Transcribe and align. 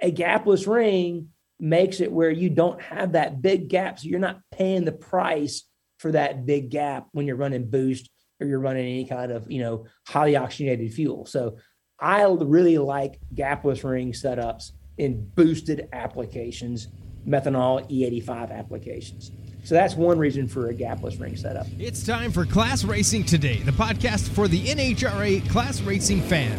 a 0.00 0.10
gapless 0.12 0.66
ring 0.66 1.28
makes 1.58 2.00
it 2.00 2.10
where 2.10 2.30
you 2.30 2.48
don't 2.50 2.80
have 2.80 3.12
that 3.12 3.42
big 3.42 3.68
gap. 3.68 3.98
So 3.98 4.08
you're 4.08 4.18
not 4.18 4.40
paying 4.50 4.84
the 4.84 4.92
price 4.92 5.64
for 5.98 6.12
that 6.12 6.46
big 6.46 6.70
gap 6.70 7.08
when 7.12 7.26
you're 7.26 7.36
running 7.36 7.68
boost 7.68 8.08
or 8.40 8.46
you're 8.46 8.60
running 8.60 8.86
any 8.86 9.04
kind 9.04 9.30
of, 9.30 9.50
you 9.50 9.60
know, 9.60 9.86
highly 10.08 10.36
oxygenated 10.36 10.94
fuel. 10.94 11.26
So 11.26 11.58
I 11.98 12.24
really 12.24 12.78
like 12.78 13.20
gapless 13.34 13.84
ring 13.84 14.12
setups 14.12 14.72
in 14.96 15.28
boosted 15.34 15.88
applications, 15.92 16.88
methanol 17.28 17.86
E85 17.90 18.50
applications. 18.50 19.30
So 19.62 19.74
that's 19.74 19.94
one 19.94 20.18
reason 20.18 20.48
for 20.48 20.70
a 20.70 20.74
gapless 20.74 21.20
ring 21.20 21.36
setup. 21.36 21.66
It's 21.78 22.02
time 22.02 22.32
for 22.32 22.46
Class 22.46 22.82
Racing 22.82 23.24
Today, 23.24 23.58
the 23.58 23.72
podcast 23.72 24.30
for 24.30 24.48
the 24.48 24.64
NHRA 24.64 25.46
class 25.50 25.82
racing 25.82 26.22
fan. 26.22 26.58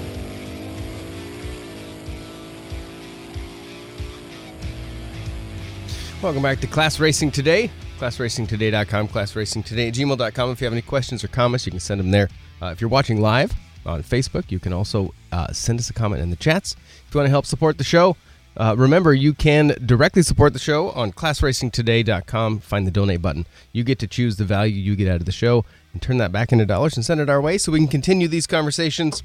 Welcome 6.21 6.43
back 6.43 6.59
to 6.59 6.67
Class 6.67 6.99
Racing 6.99 7.31
Today. 7.31 7.71
ClassRacingToday.com, 7.97 9.07
ClassRacingToday 9.07 9.87
at 9.87 9.93
gmail.com. 9.95 10.51
If 10.51 10.61
you 10.61 10.65
have 10.65 10.73
any 10.73 10.83
questions 10.83 11.23
or 11.23 11.29
comments, 11.29 11.65
you 11.65 11.71
can 11.71 11.79
send 11.79 11.99
them 11.99 12.11
there. 12.11 12.29
Uh, 12.61 12.67
if 12.67 12.79
you're 12.79 12.91
watching 12.91 13.21
live 13.21 13.51
on 13.87 14.03
Facebook, 14.03 14.51
you 14.51 14.59
can 14.59 14.71
also 14.71 15.15
uh, 15.31 15.51
send 15.51 15.79
us 15.79 15.89
a 15.89 15.93
comment 15.93 16.21
in 16.21 16.29
the 16.29 16.35
chats. 16.35 16.75
If 17.07 17.15
you 17.15 17.17
want 17.17 17.25
to 17.25 17.31
help 17.31 17.47
support 17.47 17.79
the 17.79 17.83
show, 17.83 18.17
uh, 18.55 18.75
remember, 18.77 19.15
you 19.15 19.33
can 19.33 19.75
directly 19.83 20.21
support 20.21 20.53
the 20.53 20.59
show 20.59 20.91
on 20.91 21.11
classracingtoday.com. 21.11 22.59
Find 22.59 22.85
the 22.85 22.91
donate 22.91 23.23
button. 23.23 23.47
You 23.71 23.83
get 23.83 23.97
to 23.97 24.07
choose 24.07 24.35
the 24.35 24.45
value 24.45 24.75
you 24.75 24.95
get 24.95 25.07
out 25.07 25.21
of 25.21 25.25
the 25.25 25.31
show 25.31 25.65
and 25.91 26.03
turn 26.03 26.17
that 26.17 26.31
back 26.31 26.51
into 26.51 26.67
dollars 26.67 26.95
and 26.95 27.03
send 27.03 27.19
it 27.19 27.31
our 27.31 27.41
way 27.41 27.57
so 27.57 27.71
we 27.71 27.79
can 27.79 27.87
continue 27.87 28.27
these 28.27 28.45
conversations 28.45 29.23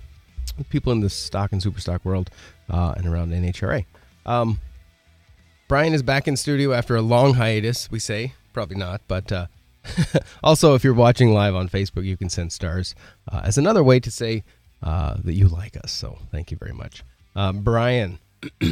with 0.56 0.70
people 0.70 0.92
in 0.92 1.00
the 1.00 1.10
stock 1.10 1.52
and 1.52 1.62
super 1.62 1.80
stock 1.80 2.02
world 2.06 2.30
uh, 2.70 2.94
and 2.96 3.06
around 3.06 3.32
NHRA. 3.32 3.84
Um, 4.24 4.60
Brian 5.68 5.92
is 5.92 6.02
back 6.02 6.28
in 6.28 6.36
studio 6.36 6.72
after 6.72 6.94
a 6.94 7.02
long 7.02 7.34
hiatus, 7.34 7.90
we 7.90 7.98
say. 7.98 8.34
Probably 8.52 8.76
not, 8.76 9.00
but 9.08 9.32
uh, 9.32 9.46
also, 10.42 10.74
if 10.74 10.84
you're 10.84 10.94
watching 10.94 11.32
live 11.32 11.54
on 11.54 11.68
Facebook, 11.68 12.04
you 12.04 12.16
can 12.16 12.28
send 12.28 12.52
stars 12.52 12.94
uh, 13.30 13.40
as 13.44 13.58
another 13.58 13.82
way 13.82 13.98
to 14.00 14.10
say 14.10 14.44
uh, 14.82 15.16
that 15.24 15.34
you 15.34 15.48
like 15.48 15.76
us. 15.76 15.90
So 15.90 16.18
thank 16.30 16.50
you 16.50 16.56
very 16.56 16.72
much. 16.72 17.02
Um, 17.34 17.60
Brian, 17.62 18.18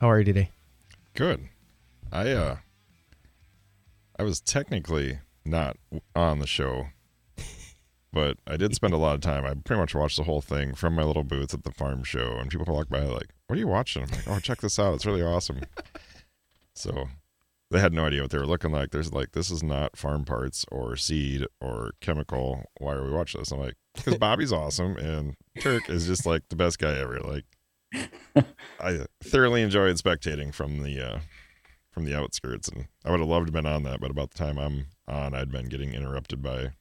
how 0.00 0.10
are 0.10 0.18
you 0.18 0.24
today? 0.24 0.50
Good. 1.14 1.48
I 2.12 2.30
uh 2.32 2.56
I 4.18 4.22
was 4.22 4.40
technically 4.40 5.18
not 5.44 5.76
on 6.14 6.38
the 6.40 6.46
show, 6.46 6.88
but 8.14 8.38
I 8.46 8.56
did 8.56 8.74
spend 8.74 8.94
a 8.94 8.98
lot 8.98 9.14
of 9.14 9.20
time. 9.20 9.44
I 9.44 9.54
pretty 9.54 9.80
much 9.80 9.94
watched 9.94 10.16
the 10.16 10.24
whole 10.24 10.40
thing 10.40 10.74
from 10.74 10.94
my 10.94 11.02
little 11.02 11.24
booth 11.24 11.52
at 11.52 11.64
the 11.64 11.72
farm 11.72 12.04
show, 12.04 12.36
and 12.38 12.50
people 12.50 12.72
walk 12.72 12.88
by 12.88 13.00
like, 13.00 13.30
"What 13.46 13.56
are 13.56 13.60
you 13.60 13.68
watching?" 13.68 14.04
I'm 14.04 14.10
like, 14.10 14.28
"Oh, 14.28 14.38
check 14.38 14.60
this 14.60 14.78
out! 14.78 14.94
It's 14.94 15.06
really 15.06 15.22
awesome." 15.22 15.60
so 16.74 17.08
they 17.70 17.80
had 17.80 17.92
no 17.92 18.06
idea 18.06 18.22
what 18.22 18.30
they 18.30 18.38
were 18.38 18.46
looking 18.46 18.70
like. 18.70 18.90
There's 18.90 19.12
like, 19.12 19.32
this 19.32 19.50
is 19.50 19.62
not 19.62 19.96
farm 19.96 20.24
parts 20.24 20.64
or 20.70 20.96
seed 20.96 21.44
or 21.60 21.90
chemical. 22.00 22.64
Why 22.78 22.92
are 22.92 23.04
we 23.04 23.10
watching 23.10 23.40
this? 23.40 23.50
I'm 23.50 23.58
like, 23.58 23.74
because 23.94 24.16
Bobby's 24.16 24.52
awesome 24.52 24.96
and 24.96 25.34
Turk 25.60 25.90
is 25.90 26.06
just 26.06 26.24
like 26.24 26.42
the 26.48 26.56
best 26.56 26.78
guy 26.78 26.96
ever. 26.96 27.18
Like, 27.18 27.44
I 28.80 29.06
thoroughly 29.22 29.62
enjoyed 29.62 29.96
spectating 29.96 30.54
from 30.54 30.82
the 30.82 31.00
uh, 31.00 31.18
from 31.90 32.04
the 32.04 32.16
outskirts, 32.16 32.68
and 32.68 32.86
I 33.04 33.10
would 33.10 33.20
have 33.20 33.28
loved 33.28 33.46
to 33.46 33.52
have 33.52 33.64
been 33.64 33.72
on 33.72 33.84
that. 33.84 34.00
But 34.00 34.10
about 34.10 34.30
the 34.30 34.38
time 34.38 34.58
I'm 34.58 34.86
on, 35.06 35.34
I'd 35.34 35.52
been 35.52 35.68
getting 35.68 35.94
interrupted 35.94 36.42
by 36.42 36.72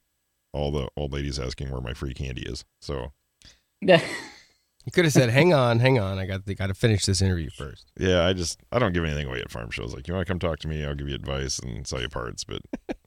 all 0.54 0.72
the 0.72 0.88
old 0.96 1.12
ladies 1.14 1.40
asking 1.40 1.70
where 1.72 1.82
my 1.82 1.94
free 1.94 2.14
candy 2.14 2.44
is. 2.44 2.64
So 2.82 3.12
you 3.82 3.98
could 4.92 5.06
have 5.06 5.14
said, 5.14 5.30
"Hang 5.30 5.54
on, 5.54 5.80
hang 5.80 6.00
on, 6.00 6.20
I 6.20 6.26
got 6.26 6.46
got 6.56 6.68
to 6.68 6.74
finish 6.74 7.06
this 7.06 7.22
interview 7.22 7.50
first. 7.50 7.92
Yeah, 7.98 8.26
I 8.26 8.34
just 8.34 8.60
I 8.72 8.80
don't 8.80 8.94
give 8.94 9.04
anything 9.04 9.28
away 9.28 9.40
at 9.42 9.52
farm 9.52 9.72
shows. 9.72 9.94
Like, 9.94 10.08
you 10.08 10.14
want 10.14 10.26
to 10.26 10.32
come 10.32 10.40
talk 10.40 10.60
to 10.60 10.68
me? 10.68 10.86
I'll 10.86 10.96
give 10.96 11.10
you 11.10 11.16
advice 11.16 11.60
and 11.60 11.86
sell 11.88 12.02
you 12.02 12.10
parts, 12.10 12.44
but 12.44 12.62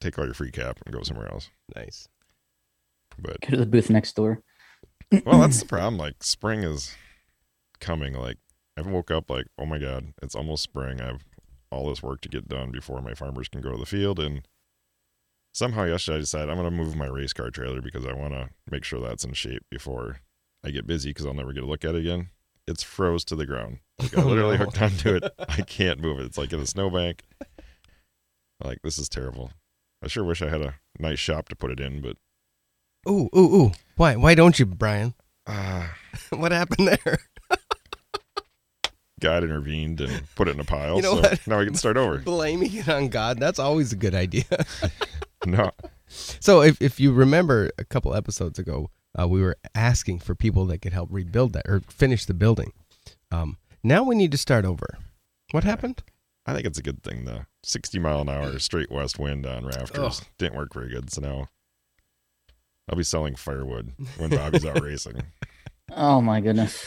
take 0.00 0.18
all 0.18 0.24
your 0.24 0.34
free 0.34 0.50
cap 0.50 0.78
and 0.84 0.94
go 0.94 1.02
somewhere 1.02 1.30
else. 1.30 1.50
Nice. 1.74 2.08
But 3.18 3.40
Go 3.40 3.48
to 3.50 3.56
the 3.56 3.66
booth 3.66 3.88
next 3.90 4.14
door. 4.14 4.42
well, 5.24 5.40
that's 5.40 5.60
the 5.62 5.66
problem. 5.66 5.96
Like 5.98 6.22
spring 6.22 6.62
is 6.62 6.94
coming. 7.80 8.14
Like 8.14 8.36
I 8.76 8.82
woke 8.82 9.10
up 9.10 9.30
like, 9.30 9.46
oh 9.58 9.66
my 9.66 9.78
god, 9.78 10.12
it's 10.22 10.34
almost 10.34 10.62
spring. 10.62 11.00
I 11.00 11.06
have 11.06 11.24
all 11.70 11.88
this 11.88 12.02
work 12.02 12.20
to 12.22 12.28
get 12.28 12.48
done 12.48 12.70
before 12.70 13.00
my 13.00 13.14
farmers 13.14 13.48
can 13.48 13.60
go 13.60 13.72
to 13.72 13.78
the 13.78 13.86
field. 13.86 14.20
And 14.20 14.46
somehow 15.56 15.84
yesterday 15.84 16.18
I 16.18 16.20
decided 16.20 16.50
I'm 16.50 16.58
going 16.58 16.70
to 16.70 16.76
move 16.76 16.94
my 16.96 17.06
race 17.06 17.32
car 17.32 17.50
trailer 17.50 17.80
because 17.80 18.04
I 18.04 18.12
want 18.12 18.34
to 18.34 18.50
make 18.70 18.84
sure 18.84 19.00
that's 19.00 19.24
in 19.24 19.32
shape 19.32 19.62
before 19.70 20.20
I 20.62 20.70
get 20.70 20.86
busy 20.86 21.10
because 21.10 21.24
I'll 21.24 21.34
never 21.34 21.54
get 21.54 21.62
a 21.62 21.66
look 21.66 21.84
at 21.84 21.94
it 21.94 22.00
again. 22.00 22.28
It's 22.68 22.82
froze 22.82 23.24
to 23.26 23.36
the 23.36 23.46
ground. 23.46 23.78
Like 23.98 24.16
I 24.16 24.22
literally 24.24 24.58
hooked 24.58 24.80
onto 24.82 25.14
it. 25.14 25.24
I 25.48 25.62
can't 25.62 26.00
move 26.00 26.18
it. 26.18 26.26
It's 26.26 26.36
like 26.36 26.52
in 26.52 26.60
a 26.60 26.66
snowbank. 26.66 27.22
Like 28.62 28.82
this 28.82 28.98
is 28.98 29.08
terrible. 29.08 29.50
I 30.04 30.08
sure 30.08 30.24
wish 30.24 30.42
I 30.42 30.50
had 30.50 30.60
a 30.60 30.74
nice 30.98 31.18
shop 31.18 31.48
to 31.48 31.56
put 31.56 31.70
it 31.70 31.80
in, 31.80 32.02
but 32.02 32.16
Ooh, 33.08 33.30
ooh, 33.34 33.56
ooh. 33.56 33.72
Why? 33.96 34.16
Why 34.16 34.34
don't 34.34 34.58
you, 34.58 34.66
Brian? 34.66 35.14
uh, 35.46 35.86
what 36.30 36.52
happened 36.52 36.88
there? 36.88 37.18
God 39.20 39.44
intervened 39.44 40.02
and 40.02 40.22
put 40.34 40.48
it 40.48 40.54
in 40.54 40.60
a 40.60 40.64
pile. 40.64 40.96
You 40.96 41.02
know 41.02 41.14
so 41.14 41.20
what? 41.22 41.46
now 41.46 41.58
we 41.60 41.64
can 41.66 41.74
start 41.76 41.96
over. 41.96 42.18
Blaming 42.18 42.74
it 42.74 42.88
on 42.88 43.08
God. 43.08 43.38
That's 43.38 43.58
always 43.58 43.92
a 43.92 43.96
good 43.96 44.14
idea. 44.14 44.44
No, 45.52 45.70
so, 46.08 46.60
if, 46.62 46.80
if 46.82 47.00
you 47.00 47.12
remember 47.12 47.70
a 47.78 47.84
couple 47.84 48.14
episodes 48.14 48.58
ago, 48.58 48.90
uh, 49.18 49.26
we 49.26 49.40
were 49.42 49.56
asking 49.74 50.18
for 50.20 50.34
people 50.34 50.64
that 50.66 50.78
could 50.78 50.92
help 50.92 51.08
rebuild 51.10 51.52
that 51.54 51.68
or 51.68 51.80
finish 51.88 52.24
the 52.26 52.34
building. 52.34 52.72
Um, 53.32 53.56
now 53.82 54.02
we 54.04 54.14
need 54.14 54.30
to 54.32 54.38
start 54.38 54.64
over. 54.64 54.98
What 55.52 55.64
happened? 55.64 56.02
I 56.46 56.52
think 56.54 56.64
it's 56.66 56.78
a 56.78 56.82
good 56.82 57.02
thing. 57.02 57.24
though. 57.24 57.42
60 57.64 57.98
mile 57.98 58.20
an 58.20 58.28
hour 58.28 58.58
straight 58.60 58.90
west 58.90 59.18
wind 59.18 59.46
on 59.46 59.66
rafters 59.66 60.20
Ugh. 60.20 60.26
didn't 60.38 60.56
work 60.56 60.72
very 60.74 60.88
good. 60.90 61.10
So 61.12 61.20
now 61.20 61.48
I'll 62.88 62.96
be 62.96 63.02
selling 63.02 63.34
firewood 63.34 63.92
when 64.18 64.30
Bobby's 64.30 64.64
out 64.64 64.80
racing. 64.84 65.22
Oh 65.92 66.20
my 66.20 66.40
goodness. 66.40 66.86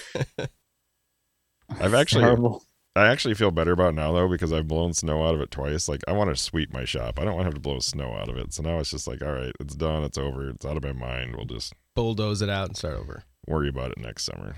I've 1.70 1.94
actually- 1.94 2.24
horrible. 2.24 2.64
I 2.96 3.08
actually 3.08 3.36
feel 3.36 3.52
better 3.52 3.72
about 3.72 3.94
now 3.96 4.12
though 4.12 4.28
because 4.28 4.52
I've 4.52 4.68
blown 4.68 4.94
snow 4.94 5.26
out 5.26 5.36
of 5.36 5.42
it 5.42 5.52
twice. 5.52 5.88
Like 5.88 6.02
I 6.08 6.12
want 6.12 6.30
to 6.30 6.36
sweep 6.36 6.74
my 6.74 6.86
shop. 6.86 7.20
I 7.20 7.24
don't 7.24 7.36
want 7.36 7.42
to 7.44 7.48
have 7.48 7.54
to 7.54 7.60
blow 7.60 7.80
snow 7.80 8.14
out 8.14 8.30
of 8.30 8.38
it. 8.38 8.54
So 8.54 8.64
now 8.64 8.80
it's 8.80 8.92
just 8.92 9.08
like, 9.08 9.22
all 9.22 9.32
right, 9.32 9.54
it's 9.60 9.76
done. 9.76 10.04
It's 10.04 10.18
over. 10.18 10.50
It's 10.50 10.66
out 10.66 10.76
of 10.78 10.84
my 10.84 10.94
mind. 10.94 11.36
We'll 11.36 11.46
just 11.46 11.74
Bulldoze 11.96 12.42
it 12.42 12.50
out 12.50 12.68
and 12.68 12.78
start 12.78 12.96
over. 12.96 13.24
worry 13.48 13.70
about 13.70 13.92
it 13.92 14.00
next 14.00 14.26
summer. 14.26 14.56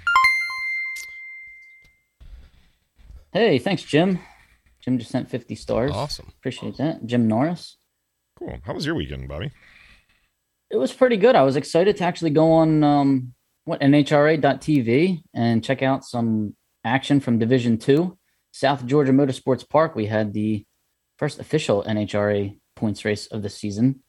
Hey, 3.33 3.59
thanks, 3.59 3.83
Jim. 3.83 4.19
Jim 4.81 4.97
just 4.97 5.11
sent 5.11 5.29
50 5.29 5.55
stars. 5.55 5.91
Awesome. 5.91 6.31
Appreciate 6.39 6.77
that. 6.77 7.05
Jim 7.05 7.27
Norris. 7.27 7.77
Cool. 8.37 8.57
How 8.63 8.73
was 8.73 8.85
your 8.85 8.95
weekend, 8.95 9.27
Bobby? 9.27 9.51
It 10.69 10.77
was 10.77 10.91
pretty 10.91 11.17
good. 11.17 11.35
I 11.35 11.43
was 11.43 11.55
excited 11.55 11.97
to 11.97 12.03
actually 12.03 12.31
go 12.31 12.51
on 12.53 12.83
um, 12.83 13.33
what 13.65 13.79
NHRA.tv 13.81 15.21
and 15.33 15.63
check 15.63 15.81
out 15.81 16.03
some 16.03 16.55
action 16.83 17.19
from 17.19 17.39
Division 17.39 17.77
Two, 17.77 18.17
South 18.51 18.85
Georgia 18.85 19.11
Motorsports 19.11 19.67
Park. 19.67 19.95
We 19.95 20.05
had 20.05 20.33
the 20.33 20.65
first 21.17 21.39
official 21.39 21.83
NHRA 21.83 22.57
points 22.75 23.05
race 23.05 23.27
of 23.27 23.41
the 23.41 23.49
season, 23.49 24.01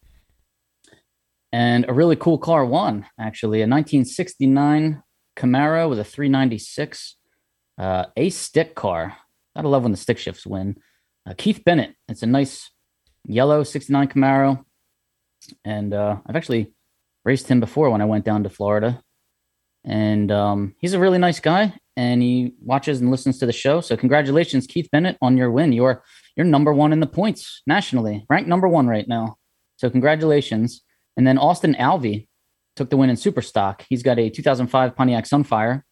and 1.53 1.85
a 1.89 1.93
really 1.93 2.17
cool 2.17 2.39
car 2.39 2.65
won. 2.65 3.07
Actually, 3.19 3.59
a 3.59 3.69
1969 3.69 5.03
Camaro 5.37 5.89
with 5.89 5.99
a 5.99 6.05
396 6.05 7.17
uh, 7.79 8.07
a 8.17 8.31
stick 8.31 8.75
car. 8.75 9.17
Gotta 9.57 9.69
love 9.69 9.83
when 9.83 9.93
the 9.93 9.99
stick 9.99 10.19
shifts 10.19 10.47
win. 10.47 10.77
Uh, 11.29 11.35
Keith 11.37 11.63
Bennett. 11.65 11.95
It's 12.09 12.23
a 12.23 12.27
nice 12.27 12.71
yellow 13.25 13.63
69 13.63 14.09
Camaro 14.09 14.65
and 15.65 15.93
uh, 15.95 16.17
I've 16.27 16.37
actually 16.37 16.73
raced 17.25 17.49
him 17.49 17.61
before 17.61 17.91
when 17.91 18.01
I 18.01 18.07
went 18.07 18.25
down 18.25 18.45
to 18.45 18.51
Florida. 18.51 19.01
And 19.85 20.31
um, 20.31 20.75
he's 20.79 20.93
a 20.93 20.99
really 20.99 21.19
nice 21.19 21.41
guy, 21.41 21.75
and 21.97 22.23
he 22.23 22.55
watches 22.61 23.01
and 23.01 23.11
listens 23.11 23.39
to 23.39 23.47
the 23.47 23.53
show. 23.53 23.81
So 23.81 23.97
congratulations, 23.97 24.67
Keith 24.67 24.89
Bennett, 24.91 25.19
on 25.21 25.37
your 25.37 25.51
win. 25.51 25.73
You're 25.73 26.03
you're 26.37 26.47
number 26.47 26.73
one 26.73 26.93
in 26.93 27.01
the 27.01 27.07
points 27.07 27.63
nationally, 27.67 28.25
ranked 28.29 28.49
number 28.49 28.69
one 28.69 28.87
right 28.87 29.07
now. 29.07 29.37
So 29.77 29.91
congratulations. 29.91 30.83
And 31.17 31.27
then 31.27 31.39
Austin 31.39 31.75
Alvey 31.75 32.27
took 32.77 32.89
the 32.89 32.97
win 32.97 33.11
in 33.11 33.17
Super 33.17 33.43
Stock. 33.43 33.85
He's 33.89 34.03
got 34.03 34.19
a 34.19 34.31
2005 34.31 34.97
Pontiac 34.97 35.25
Sunfire. 35.25 35.83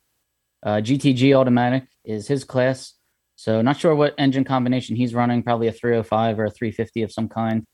Uh, 0.65 0.77
GTG 0.77 1.37
automatic 1.37 1.85
is 2.05 2.27
his 2.27 2.45
class. 2.45 2.95
So 3.37 3.61
not 3.61 3.79
sure 3.79 3.95
what 3.95 4.15
engine 4.19 4.45
combination 4.45 4.97
he's 4.97 5.15
running. 5.15 5.43
Probably 5.43 5.69
a 5.69 5.73
305 5.73 6.39
or 6.39 6.45
a 6.47 6.51
350 6.51 7.03
of 7.03 7.13
some 7.13 7.29
kind 7.29 7.65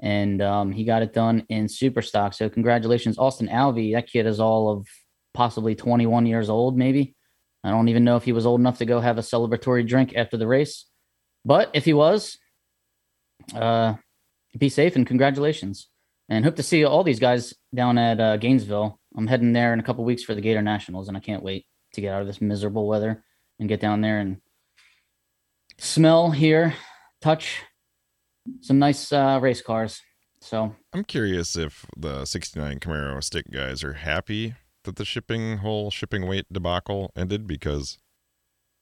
and 0.00 0.40
um, 0.40 0.72
he 0.72 0.84
got 0.84 1.02
it 1.02 1.12
done 1.12 1.44
in 1.48 1.68
super 1.68 2.02
stock. 2.02 2.34
So 2.34 2.48
congratulations, 2.48 3.18
Austin 3.18 3.48
Alvey. 3.48 3.92
That 3.92 4.08
kid 4.08 4.26
is 4.26 4.40
all 4.40 4.70
of 4.70 4.86
possibly 5.34 5.74
21 5.74 6.26
years 6.26 6.48
old, 6.48 6.76
maybe. 6.76 7.14
I 7.62 7.70
don't 7.70 7.88
even 7.88 8.04
know 8.04 8.16
if 8.16 8.24
he 8.24 8.32
was 8.32 8.46
old 8.46 8.60
enough 8.60 8.78
to 8.78 8.86
go 8.86 9.00
have 9.00 9.18
a 9.18 9.22
celebratory 9.22 9.86
drink 9.86 10.14
after 10.16 10.36
the 10.36 10.46
race, 10.46 10.86
but 11.44 11.70
if 11.74 11.84
he 11.84 11.92
was, 11.92 12.38
uh, 13.54 13.94
be 14.56 14.68
safe 14.68 14.96
and 14.96 15.06
congratulations. 15.06 15.88
And 16.28 16.44
hope 16.44 16.56
to 16.56 16.62
see 16.62 16.84
all 16.84 17.02
these 17.02 17.18
guys 17.18 17.54
down 17.74 17.98
at 17.98 18.20
uh, 18.20 18.36
Gainesville. 18.36 19.00
I'm 19.16 19.26
heading 19.26 19.52
there 19.52 19.72
in 19.72 19.80
a 19.80 19.82
couple 19.82 20.04
weeks 20.04 20.22
for 20.22 20.34
the 20.34 20.40
Gator 20.40 20.62
Nationals, 20.62 21.08
and 21.08 21.16
I 21.16 21.20
can't 21.20 21.42
wait 21.42 21.66
to 21.94 22.00
get 22.00 22.14
out 22.14 22.20
of 22.20 22.26
this 22.28 22.40
miserable 22.40 22.86
weather. 22.86 23.24
and 23.58 23.68
get 23.68 23.80
down 23.80 24.00
there 24.00 24.20
and 24.20 24.40
smell, 25.78 26.30
hear, 26.30 26.74
touch 27.20 27.62
some 28.60 28.78
nice 28.78 29.12
uh, 29.12 29.38
race 29.42 29.60
cars. 29.60 30.00
So 30.40 30.74
I'm 30.92 31.04
curious 31.04 31.56
if 31.56 31.84
the 31.96 32.24
69 32.24 32.80
Camaro 32.80 33.22
stick 33.22 33.50
guys 33.50 33.84
are 33.84 33.92
happy 33.92 34.54
that 34.84 34.96
the 34.96 35.04
shipping 35.04 35.58
whole 35.58 35.90
shipping 35.90 36.26
weight 36.26 36.46
debacle 36.52 37.12
ended 37.16 37.46
because, 37.46 37.98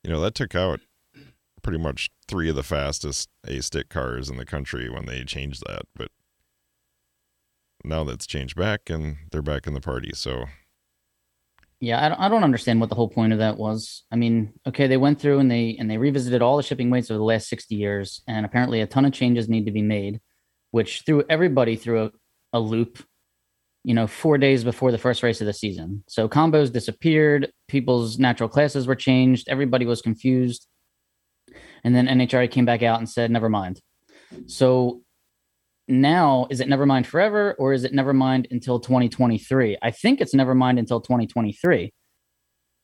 you 0.02 0.10
know, 0.10 0.20
that 0.20 0.34
took 0.34 0.54
out 0.54 0.80
pretty 1.62 1.78
much 1.78 2.10
three 2.26 2.48
of 2.48 2.56
the 2.56 2.62
fastest 2.62 3.28
A 3.46 3.60
stick 3.60 3.88
cars 3.88 4.28
in 4.28 4.36
the 4.36 4.46
country 4.46 4.88
when 4.88 5.06
they 5.06 5.24
changed 5.24 5.62
that. 5.66 5.82
But 5.94 6.10
now 7.84 8.04
that's 8.04 8.26
changed 8.26 8.56
back 8.56 8.88
and 8.88 9.16
they're 9.30 9.42
back 9.42 9.66
in 9.66 9.74
the 9.74 9.80
party. 9.80 10.12
So 10.14 10.46
yeah, 11.80 12.16
I 12.18 12.28
don't, 12.28 12.42
understand 12.42 12.80
what 12.80 12.88
the 12.88 12.96
whole 12.96 13.08
point 13.08 13.32
of 13.32 13.38
that 13.38 13.56
was. 13.56 14.02
I 14.10 14.16
mean, 14.16 14.52
okay, 14.66 14.88
they 14.88 14.96
went 14.96 15.20
through 15.20 15.38
and 15.38 15.48
they 15.48 15.76
and 15.78 15.88
they 15.88 15.96
revisited 15.96 16.42
all 16.42 16.56
the 16.56 16.62
shipping 16.62 16.90
weights 16.90 17.08
over 17.08 17.18
the 17.18 17.24
last 17.24 17.48
60 17.48 17.74
years, 17.76 18.22
and 18.26 18.44
apparently 18.44 18.80
a 18.80 18.86
ton 18.86 19.04
of 19.04 19.12
changes 19.12 19.48
need 19.48 19.66
to 19.66 19.72
be 19.72 19.82
made, 19.82 20.20
which 20.72 21.02
threw 21.06 21.22
everybody 21.28 21.76
through 21.76 22.06
a, 22.06 22.10
a 22.54 22.60
loop. 22.60 23.04
You 23.88 23.94
know, 23.94 24.06
four 24.06 24.36
days 24.36 24.64
before 24.64 24.92
the 24.92 24.98
first 24.98 25.22
race 25.22 25.40
of 25.40 25.46
the 25.46 25.52
season, 25.54 26.04
so 26.08 26.28
combos 26.28 26.70
disappeared, 26.70 27.50
people's 27.68 28.18
natural 28.18 28.48
classes 28.48 28.86
were 28.86 28.94
changed, 28.94 29.48
everybody 29.48 29.86
was 29.86 30.02
confused, 30.02 30.66
and 31.82 31.94
then 31.94 32.06
NHRA 32.06 32.50
came 32.50 32.66
back 32.66 32.82
out 32.82 32.98
and 32.98 33.08
said, 33.08 33.30
"Never 33.30 33.48
mind." 33.48 33.80
So 34.46 35.02
now 35.88 36.46
is 36.50 36.60
it 36.60 36.68
never 36.68 36.84
mind 36.84 37.06
forever 37.06 37.54
or 37.58 37.72
is 37.72 37.82
it 37.82 37.94
never 37.94 38.12
mind 38.12 38.46
until 38.50 38.78
2023 38.78 39.78
i 39.80 39.90
think 39.90 40.20
it's 40.20 40.34
never 40.34 40.54
mind 40.54 40.78
until 40.78 41.00
2023 41.00 41.90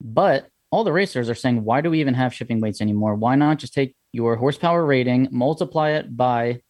but 0.01 0.49
all 0.75 0.83
the 0.83 0.93
racers 0.93 1.31
are 1.31 1.37
saying 1.37 1.63
why 1.63 1.81
do 1.81 1.89
we 1.89 2.01
even 2.01 2.15
have 2.15 2.35
shipping 2.35 2.61
weights 2.61 2.81
anymore? 2.81 3.15
Why 3.15 3.37
not 3.37 3.61
just 3.61 3.73
take 3.73 3.95
your 4.11 4.35
horsepower 4.35 4.85
rating 4.85 5.29
multiply 5.31 5.91
it 5.91 6.17
by 6.17 6.61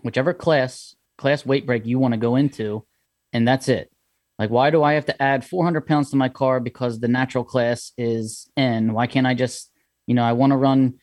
whichever 0.00 0.32
class 0.32 0.94
class 1.18 1.44
weight 1.44 1.66
break 1.66 1.84
you 1.84 1.98
want 1.98 2.14
to 2.14 2.18
go 2.18 2.36
into 2.36 2.86
and 3.32 3.46
that's 3.46 3.68
it 3.68 3.90
like 4.38 4.50
why 4.50 4.70
do 4.70 4.82
i 4.82 4.92
have 4.92 5.06
to 5.06 5.22
add 5.22 5.44
400 5.44 5.86
pounds 5.86 6.10
to 6.10 6.16
my 6.16 6.28
car 6.28 6.60
because 6.60 7.00
the 7.00 7.08
natural 7.08 7.44
class 7.44 7.92
is 7.98 8.50
n 8.56 8.92
why 8.92 9.06
can't 9.06 9.26
i 9.26 9.34
just 9.34 9.70
you 10.06 10.14
know 10.14 10.24
i 10.24 10.32
want 10.32 10.52
to 10.52 10.56
run 10.56 10.94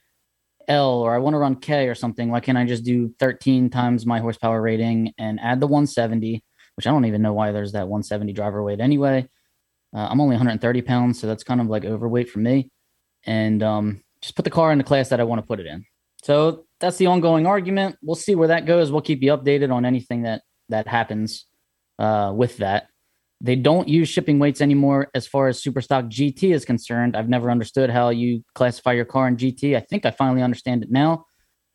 L 0.67 1.01
or 1.01 1.13
I 1.13 1.19
want 1.19 1.33
to 1.33 1.37
run 1.37 1.55
K 1.55 1.87
or 1.87 1.95
something, 1.95 2.29
why 2.29 2.39
can't 2.39 2.57
I 2.57 2.65
just 2.65 2.83
do 2.83 3.13
13 3.19 3.69
times 3.69 4.05
my 4.05 4.19
horsepower 4.19 4.61
rating 4.61 5.13
and 5.17 5.39
add 5.39 5.59
the 5.59 5.67
170, 5.67 6.43
which 6.75 6.87
I 6.87 6.91
don't 6.91 7.05
even 7.05 7.21
know 7.21 7.33
why 7.33 7.51
there's 7.51 7.73
that 7.73 7.87
170 7.87 8.33
driver 8.33 8.63
weight 8.63 8.79
anyway. 8.79 9.27
Uh, 9.95 10.07
I'm 10.09 10.19
only 10.19 10.35
130 10.35 10.81
pounds, 10.81 11.19
so 11.19 11.27
that's 11.27 11.43
kind 11.43 11.61
of 11.61 11.67
like 11.67 11.85
overweight 11.85 12.29
for 12.29 12.39
me. 12.39 12.69
And 13.25 13.63
um, 13.63 14.03
just 14.21 14.35
put 14.35 14.45
the 14.45 14.51
car 14.51 14.71
in 14.71 14.77
the 14.77 14.83
class 14.83 15.09
that 15.09 15.19
I 15.19 15.23
want 15.23 15.41
to 15.41 15.47
put 15.47 15.59
it 15.59 15.65
in. 15.65 15.85
So 16.23 16.65
that's 16.79 16.97
the 16.97 17.07
ongoing 17.07 17.45
argument. 17.45 17.97
We'll 18.01 18.15
see 18.15 18.35
where 18.35 18.49
that 18.49 18.65
goes. 18.65 18.91
We'll 18.91 19.01
keep 19.01 19.21
you 19.21 19.31
updated 19.31 19.71
on 19.71 19.85
anything 19.85 20.23
that 20.23 20.41
that 20.69 20.87
happens 20.87 21.45
uh, 21.99 22.33
with 22.35 22.57
that. 22.57 22.87
They 23.41 23.55
don't 23.55 23.87
use 23.87 24.07
shipping 24.07 24.39
weights 24.39 24.61
anymore 24.61 25.09
as 25.13 25.27
far 25.27 25.47
as 25.47 25.61
Superstock 25.61 26.09
GT 26.09 26.53
is 26.53 26.65
concerned. 26.65 27.15
I've 27.15 27.29
never 27.29 27.51
understood 27.51 27.89
how 27.89 28.09
you 28.09 28.43
classify 28.55 28.93
your 28.93 29.05
car 29.05 29.27
in 29.27 29.37
GT. 29.37 29.75
I 29.75 29.81
think 29.81 30.05
I 30.05 30.11
finally 30.11 30.41
understand 30.41 30.83
it 30.83 30.91
now. 30.91 31.25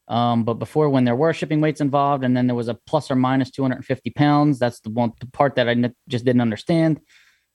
Um, 0.08 0.43
but 0.43 0.55
before, 0.55 0.90
when 0.90 1.05
there 1.05 1.14
were 1.14 1.32
shipping 1.32 1.61
weights 1.61 1.81
involved, 1.81 2.25
and 2.25 2.37
then 2.37 2.49
there 2.49 2.56
was 2.56 2.67
a 2.67 2.75
plus 2.75 3.11
or 3.11 3.14
minus 3.14 3.50
250 3.52 4.11
pounds, 4.11 4.58
that's 4.58 4.81
the 4.81 4.90
one 4.90 5.12
the 5.20 5.26
part 5.26 5.55
that 5.55 5.69
I 5.69 5.72
n- 5.72 5.94
just 6.08 6.25
didn't 6.25 6.40
understand. 6.40 7.00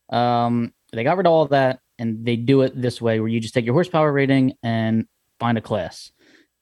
Um, 0.09 0.71
they 0.93 1.03
got 1.03 1.17
rid 1.17 1.27
of 1.27 1.33
all 1.33 1.47
that, 1.47 1.79
and 1.99 2.25
they 2.25 2.37
do 2.37 2.61
it 2.61 2.79
this 2.79 3.01
way, 3.01 3.19
where 3.19 3.27
you 3.27 3.41
just 3.41 3.53
take 3.53 3.65
your 3.65 3.73
horsepower 3.73 4.11
rating 4.13 4.53
and 4.63 5.05
find 5.37 5.57
a 5.57 5.61
class. 5.61 6.11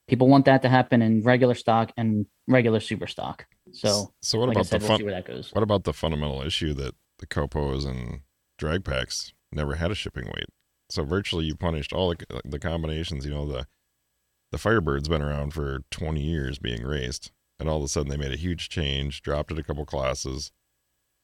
People 0.08 0.28
want 0.28 0.46
that 0.46 0.62
to 0.64 0.70
happen 0.70 1.02
in 1.02 1.24
regular 1.24 1.56
stock 1.56 1.92
and 1.96 2.26
regular 2.48 2.80
super 2.80 3.08
stock. 3.08 3.46
So, 3.72 4.14
so 4.22 4.38
what 4.38 4.50
like 4.50 4.58
about 4.58 4.68
said, 4.68 4.82
the 4.82 4.88
we'll 4.88 4.98
see 4.98 5.04
where 5.04 5.14
that 5.14 5.26
goes. 5.26 5.52
what 5.54 5.64
about 5.64 5.86
the 5.86 5.94
fundamental 5.94 6.42
issue 6.42 6.74
that 6.74 6.94
the 7.20 7.26
copos 7.26 7.86
and 7.88 8.22
drag 8.58 8.84
packs 8.84 9.34
never 9.52 9.76
had 9.76 9.92
a 9.92 9.96
shipping 9.96 10.26
weight? 10.26 10.48
So 10.90 11.04
virtually 11.04 11.46
you 11.46 11.56
punished 11.56 11.94
all 11.94 12.14
the, 12.14 12.42
the 12.44 12.60
combinations. 12.60 13.26
You 13.26 13.32
know 13.32 13.48
the 13.48 13.66
the 14.52 14.60
Firebird's 14.60 15.10
been 15.10 15.24
around 15.24 15.52
for 15.54 15.80
20 15.90 16.22
years 16.22 16.60
being 16.60 16.84
raced, 16.84 17.32
and 17.60 17.68
all 17.68 17.78
of 17.78 17.84
a 17.84 17.88
sudden 17.88 18.12
they 18.12 18.18
made 18.18 18.32
a 18.32 18.38
huge 18.38 18.70
change, 18.70 19.24
dropped 19.24 19.52
it 19.52 19.58
a 19.58 19.64
couple 19.64 19.84
classes, 19.84 20.52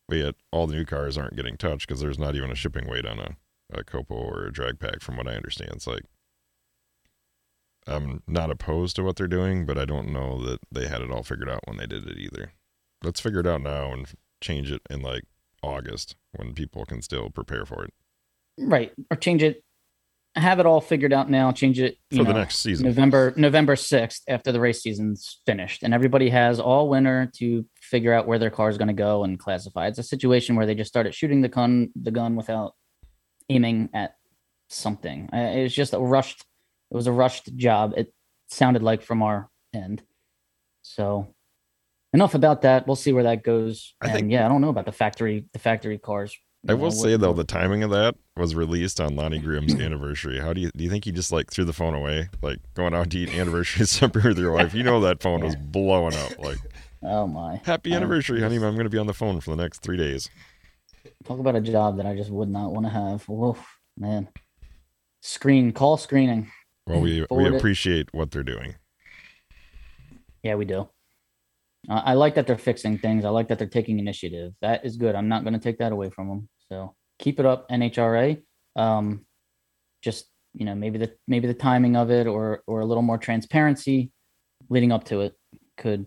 but 0.07 0.17
yet 0.17 0.35
all 0.51 0.65
the 0.65 0.73
new 0.73 0.85
cars 0.85 1.15
aren't 1.15 1.35
getting 1.35 1.55
touched 1.55 1.87
because 1.87 2.01
there's 2.01 2.17
not 2.17 2.35
even 2.35 2.49
a 2.49 2.55
shipping 2.55 2.87
weight 2.87 3.05
on 3.05 3.19
a, 3.19 3.35
a 3.71 3.83
copo 3.83 4.11
or 4.15 4.47
a 4.47 4.51
drag 4.51 4.79
pack, 4.79 5.01
from 5.01 5.15
what 5.15 5.27
I 5.27 5.35
understand. 5.35 5.73
It's 5.73 5.85
like 5.85 6.05
I'm 7.89 8.23
not 8.27 8.51
opposed 8.51 8.95
to 8.97 9.03
what 9.03 9.15
they're 9.15 9.27
doing, 9.27 9.65
but 9.65 9.77
I 9.77 9.85
don't 9.85 10.11
know 10.11 10.43
that 10.45 10.59
they 10.71 10.87
had 10.87 11.01
it 11.01 11.11
all 11.11 11.23
figured 11.23 11.49
out 11.49 11.61
when 11.65 11.77
they 11.77 11.87
did 11.87 12.07
it 12.07 12.17
either. 12.17 12.53
Let's 13.03 13.19
figure 13.19 13.39
it 13.39 13.47
out 13.47 13.61
now 13.61 13.91
and 13.91 14.07
change 14.41 14.71
it 14.71 14.81
in 14.89 15.01
like 15.01 15.23
August 15.63 16.15
when 16.31 16.53
people 16.53 16.85
can 16.85 17.01
still 17.01 17.29
prepare 17.29 17.65
for 17.65 17.83
it 17.83 17.93
Right. 18.59 18.91
Or 19.09 19.15
change 19.17 19.41
it, 19.41 19.63
have 20.35 20.59
it 20.59 20.65
all 20.65 20.81
figured 20.81 21.13
out 21.13 21.29
now, 21.29 21.51
change 21.51 21.79
it 21.79 21.97
you 22.11 22.19
for 22.19 22.23
the 22.25 22.37
next 22.37 22.59
season. 22.59 22.85
November 22.85 23.33
November 23.35 23.75
6th 23.75 24.21
after 24.27 24.51
the 24.51 24.59
race 24.59 24.81
season's 24.83 25.39
finished. 25.45 25.81
And 25.81 25.93
everybody 25.93 26.29
has 26.29 26.59
all 26.59 26.89
winter 26.89 27.31
to 27.37 27.65
figure 27.75 28.13
out 28.13 28.27
where 28.27 28.37
their 28.37 28.49
car 28.49 28.69
is 28.69 28.77
going 28.77 28.89
to 28.89 28.93
go 28.93 29.23
and 29.23 29.39
classify. 29.39 29.87
It's 29.87 29.97
a 29.97 30.03
situation 30.03 30.55
where 30.55 30.65
they 30.65 30.75
just 30.75 30.89
started 30.89 31.15
shooting 31.15 31.41
the 31.41 31.47
gun 31.47 31.89
the 31.95 32.11
gun 32.11 32.35
without 32.35 32.75
aiming 33.49 33.89
at 33.93 34.15
something. 34.67 35.29
It 35.33 35.63
was 35.63 35.73
just 35.73 35.93
a 35.93 35.99
rushed 35.99 36.45
it 36.91 36.95
was 36.95 37.07
a 37.07 37.11
rushed 37.11 37.55
job. 37.55 37.93
It 37.97 38.13
sounded 38.47 38.83
like 38.83 39.01
from 39.03 39.21
our 39.21 39.49
end. 39.73 40.01
So 40.81 41.33
enough 42.13 42.33
about 42.35 42.61
that. 42.63 42.87
We'll 42.87 42.95
see 42.95 43.13
where 43.13 43.23
that 43.23 43.43
goes. 43.43 43.93
I 44.01 44.07
and 44.07 44.15
think- 44.15 44.31
yeah, 44.31 44.45
I 44.45 44.49
don't 44.49 44.61
know 44.61 44.69
about 44.69 44.85
the 44.85 44.91
factory 44.91 45.45
the 45.53 45.59
factory 45.59 45.97
cars. 45.97 46.35
I 46.67 46.71
You 46.73 46.77
know, 46.77 46.83
will 46.83 46.89
what- 46.89 46.97
say 46.97 47.15
though, 47.15 47.33
the 47.33 47.43
timing 47.43 47.83
of 47.83 47.91
that 47.91 48.15
was 48.35 48.53
released 48.55 48.99
on 48.99 49.15
Lonnie 49.15 49.39
Grimm's 49.39 49.75
anniversary. 49.79 50.39
How 50.39 50.51
do 50.53 50.61
you 50.61 50.71
do 50.75 50.83
you 50.83 50.89
think 50.89 51.05
he 51.05 51.11
just 51.11 51.31
like 51.31 51.51
threw 51.51 51.63
the 51.65 51.73
phone 51.73 51.93
away, 51.93 52.29
like 52.41 52.59
going 52.73 52.93
out 52.93 53.11
to 53.11 53.17
eat 53.19 53.33
anniversary 53.33 53.85
supper 53.87 54.21
with 54.23 54.37
your 54.39 54.51
wife? 54.51 54.73
You 54.73 54.83
know 54.83 54.99
that 55.01 55.21
phone 55.21 55.41
was 55.43 55.55
blowing 55.71 56.15
up. 56.15 56.37
Like, 56.39 56.57
Oh 57.01 57.27
my. 57.27 57.61
happy 57.63 57.93
anniversary, 57.93 58.41
honey! 58.41 58.55
I'm 58.55 58.61
going 58.75 58.79
to 58.83 58.89
be 58.89 58.97
on 58.97 59.07
the 59.07 59.13
phone 59.13 59.39
for 59.39 59.51
the 59.55 59.61
next 59.61 59.79
three 59.81 59.95
days. 59.95 60.29
Talk 61.23 61.39
about 61.39 61.55
a 61.55 61.61
job 61.61 61.95
that 61.97 62.05
I 62.05 62.13
just 62.15 62.29
would 62.29 62.49
not 62.49 62.73
want 62.73 62.85
to 62.87 62.89
have. 62.91 63.27
Woof, 63.29 63.65
man. 63.97 64.27
Screen 65.21 65.71
call 65.71 65.95
screening. 65.97 66.51
Well, 66.89 67.01
we 67.01 67.21
we 67.21 67.27
Forward 67.27 67.53
it. 67.53 67.57
appreciate 67.57 68.13
what 68.13 68.31
they're 68.31 68.43
doing. 68.43 68.75
Yeah, 70.43 70.55
we 70.55 70.65
do. 70.65 70.89
Uh, 71.89 72.01
I 72.03 72.13
like 72.13 72.35
that 72.35 72.47
they're 72.47 72.57
fixing 72.57 72.97
things. 72.97 73.25
I 73.25 73.29
like 73.29 73.47
that 73.49 73.59
they're 73.59 73.67
taking 73.67 73.99
initiative. 73.99 74.53
That 74.61 74.85
is 74.85 74.97
good. 74.97 75.15
I'm 75.15 75.27
not 75.29 75.43
going 75.43 75.53
to 75.53 75.59
take 75.59 75.77
that 75.79 75.91
away 75.91 76.09
from 76.09 76.27
them. 76.27 76.49
So 76.69 76.95
keep 77.19 77.39
it 77.39 77.45
up, 77.45 77.69
NHRA. 77.69 78.41
Um, 78.75 79.25
just 80.01 80.25
you 80.53 80.65
know, 80.65 80.75
maybe 80.75 80.97
the 80.97 81.13
maybe 81.27 81.47
the 81.47 81.53
timing 81.53 81.95
of 81.95 82.09
it, 82.09 82.27
or 82.27 82.63
or 82.67 82.81
a 82.81 82.85
little 82.85 83.03
more 83.03 83.17
transparency 83.17 84.11
leading 84.69 84.91
up 84.91 85.05
to 85.05 85.21
it, 85.21 85.33
could 85.77 86.05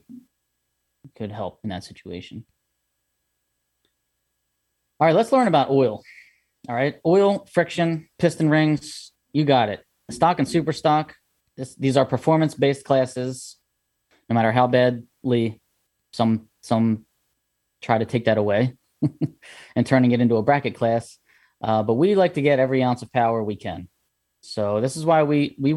could 1.16 1.30
help 1.32 1.60
in 1.62 1.70
that 1.70 1.84
situation. 1.84 2.44
All 4.98 5.06
right, 5.06 5.14
let's 5.14 5.32
learn 5.32 5.48
about 5.48 5.70
oil. 5.70 6.02
All 6.68 6.74
right, 6.74 6.96
oil, 7.04 7.46
friction, 7.52 8.08
piston 8.18 8.48
rings. 8.48 9.12
You 9.32 9.44
got 9.44 9.68
it. 9.68 9.84
Stock 10.12 10.38
and 10.38 10.48
super 10.48 10.72
stock. 10.72 11.14
This, 11.56 11.74
these 11.74 11.96
are 11.96 12.04
performance 12.04 12.54
based 12.54 12.84
classes. 12.84 13.56
No 14.28 14.34
matter 14.34 14.52
how 14.52 14.66
badly 14.66 15.60
some 16.12 16.48
some 16.62 17.06
try 17.80 17.98
to 17.98 18.04
take 18.04 18.26
that 18.26 18.38
away 18.38 18.76
and 19.76 19.86
turning 19.86 20.12
it 20.12 20.20
into 20.20 20.36
a 20.36 20.42
bracket 20.42 20.74
class, 20.74 21.18
uh, 21.62 21.82
but 21.82 21.94
we 21.94 22.14
like 22.14 22.34
to 22.34 22.42
get 22.42 22.58
every 22.58 22.82
ounce 22.82 23.02
of 23.02 23.12
power 23.12 23.42
we 23.42 23.56
can. 23.56 23.88
So 24.40 24.80
this 24.80 24.96
is 24.96 25.04
why 25.04 25.22
we 25.22 25.56
we 25.58 25.74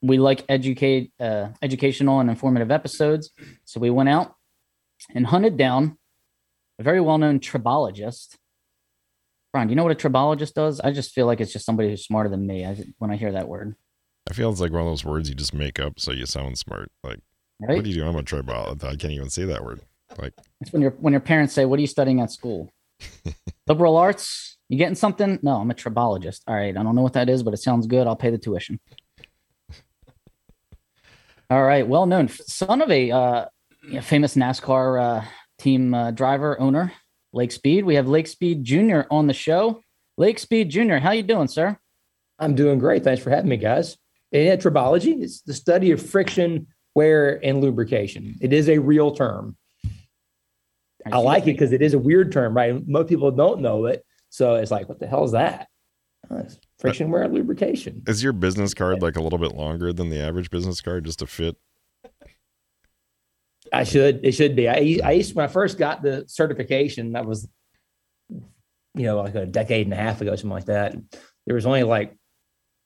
we 0.00 0.18
like 0.18 0.44
educate 0.48 1.12
uh, 1.20 1.48
educational 1.62 2.20
and 2.20 2.30
informative 2.30 2.70
episodes. 2.70 3.30
So 3.64 3.80
we 3.80 3.90
went 3.90 4.08
out 4.08 4.34
and 5.14 5.26
hunted 5.26 5.56
down 5.56 5.98
a 6.78 6.82
very 6.82 7.00
well 7.00 7.18
known 7.18 7.40
tribologist. 7.40 8.36
Do 9.66 9.72
you 9.72 9.76
know 9.76 9.84
what 9.84 9.92
a 9.92 10.08
tribologist 10.08 10.54
does? 10.54 10.80
I 10.80 10.92
just 10.92 11.12
feel 11.12 11.26
like 11.26 11.40
it's 11.40 11.52
just 11.52 11.66
somebody 11.66 11.90
who's 11.90 12.04
smarter 12.04 12.28
than 12.28 12.46
me 12.46 12.64
I, 12.64 12.84
when 12.98 13.10
I 13.10 13.16
hear 13.16 13.32
that 13.32 13.48
word. 13.48 13.74
I 14.30 14.34
feel 14.34 14.50
it's 14.50 14.60
like 14.60 14.72
one 14.72 14.82
of 14.82 14.86
those 14.88 15.04
words 15.04 15.28
you 15.28 15.34
just 15.34 15.54
make 15.54 15.80
up 15.80 15.98
so 15.98 16.12
you 16.12 16.26
sound 16.26 16.58
smart. 16.58 16.90
Like, 17.02 17.20
Right? 17.60 17.76
what 17.76 17.84
do 17.84 17.90
you 17.90 17.96
do? 17.96 18.06
I'm 18.06 18.14
a 18.16 18.22
tribologist. 18.22 18.84
I 18.84 18.94
can't 18.96 19.12
even 19.12 19.30
say 19.30 19.44
that 19.46 19.64
word. 19.64 19.80
Like, 20.16 20.32
It's 20.60 20.72
when 20.72 20.80
your 20.82 20.92
when 20.92 21.12
your 21.12 21.20
parents 21.20 21.52
say, 21.54 21.64
"What 21.64 21.78
are 21.78 21.80
you 21.80 21.86
studying 21.88 22.20
at 22.20 22.30
school?" 22.30 22.70
Liberal 23.66 23.96
arts. 23.96 24.56
You 24.68 24.78
getting 24.78 24.94
something? 24.94 25.38
No, 25.42 25.56
I'm 25.56 25.70
a 25.70 25.74
tribologist. 25.74 26.42
All 26.46 26.54
right, 26.54 26.76
I 26.76 26.82
don't 26.82 26.94
know 26.94 27.02
what 27.02 27.14
that 27.14 27.28
is, 27.28 27.42
but 27.42 27.54
it 27.54 27.58
sounds 27.58 27.86
good. 27.86 28.06
I'll 28.06 28.16
pay 28.16 28.30
the 28.30 28.38
tuition. 28.38 28.78
All 31.50 31.62
right, 31.64 31.86
well 31.86 32.06
known 32.06 32.28
son 32.28 32.82
of 32.82 32.90
a 32.90 33.10
uh, 33.10 33.46
famous 34.02 34.34
NASCAR 34.36 35.02
uh, 35.22 35.24
team 35.58 35.94
uh, 35.94 36.10
driver 36.10 36.60
owner, 36.60 36.92
Lake 37.32 37.52
Speed. 37.52 37.84
We 37.84 37.94
have 37.96 38.08
Lake 38.08 38.26
Speed 38.26 38.64
Jr. 38.64 39.00
on 39.10 39.26
the 39.26 39.34
show. 39.34 39.82
Lake 40.16 40.38
Speed 40.38 40.70
Jr. 40.70 40.96
How 40.96 41.12
you 41.12 41.22
doing, 41.22 41.48
sir? 41.48 41.78
I'm 42.38 42.54
doing 42.54 42.78
great. 42.78 43.04
Thanks 43.04 43.22
for 43.22 43.30
having 43.30 43.48
me, 43.48 43.56
guys. 43.56 43.96
And 44.32 44.60
tribology 44.60 45.22
is 45.22 45.42
the 45.42 45.54
study 45.54 45.90
of 45.90 46.04
friction, 46.04 46.66
wear, 46.94 47.44
and 47.44 47.60
lubrication. 47.60 48.36
It 48.40 48.52
is 48.52 48.68
a 48.68 48.78
real 48.78 49.12
term. 49.12 49.56
I, 51.06 51.10
I 51.12 51.18
like 51.18 51.44
it 51.44 51.52
because 51.52 51.72
it 51.72 51.82
is 51.82 51.94
a 51.94 51.98
weird 51.98 52.32
term, 52.32 52.54
right? 52.54 52.86
Most 52.86 53.08
people 53.08 53.30
don't 53.30 53.60
know 53.60 53.86
it. 53.86 54.04
So 54.30 54.56
it's 54.56 54.70
like, 54.70 54.88
what 54.88 55.00
the 55.00 55.06
hell 55.06 55.24
is 55.24 55.32
that? 55.32 55.68
Oh, 56.30 56.46
friction, 56.78 57.10
wear, 57.10 57.26
lubrication. 57.28 58.02
Is 58.06 58.22
your 58.22 58.32
business 58.32 58.74
card 58.74 59.00
like 59.00 59.16
a 59.16 59.22
little 59.22 59.38
bit 59.38 59.54
longer 59.54 59.92
than 59.92 60.10
the 60.10 60.20
average 60.20 60.50
business 60.50 60.80
card 60.80 61.04
just 61.04 61.20
to 61.20 61.26
fit? 61.26 61.56
I 63.72 63.84
should. 63.84 64.24
It 64.24 64.32
should 64.32 64.56
be. 64.56 64.68
I, 64.68 64.98
I 65.04 65.12
used 65.12 65.34
when 65.34 65.44
I 65.44 65.48
first 65.48 65.78
got 65.78 66.02
the 66.02 66.24
certification. 66.26 67.12
That 67.12 67.26
was, 67.26 67.48
you 68.30 69.04
know, 69.04 69.20
like 69.20 69.34
a 69.34 69.46
decade 69.46 69.86
and 69.86 69.94
a 69.94 69.96
half 69.96 70.20
ago, 70.20 70.34
something 70.34 70.50
like 70.50 70.66
that. 70.66 70.96
There 71.46 71.54
was 71.54 71.66
only 71.66 71.82
like 71.82 72.14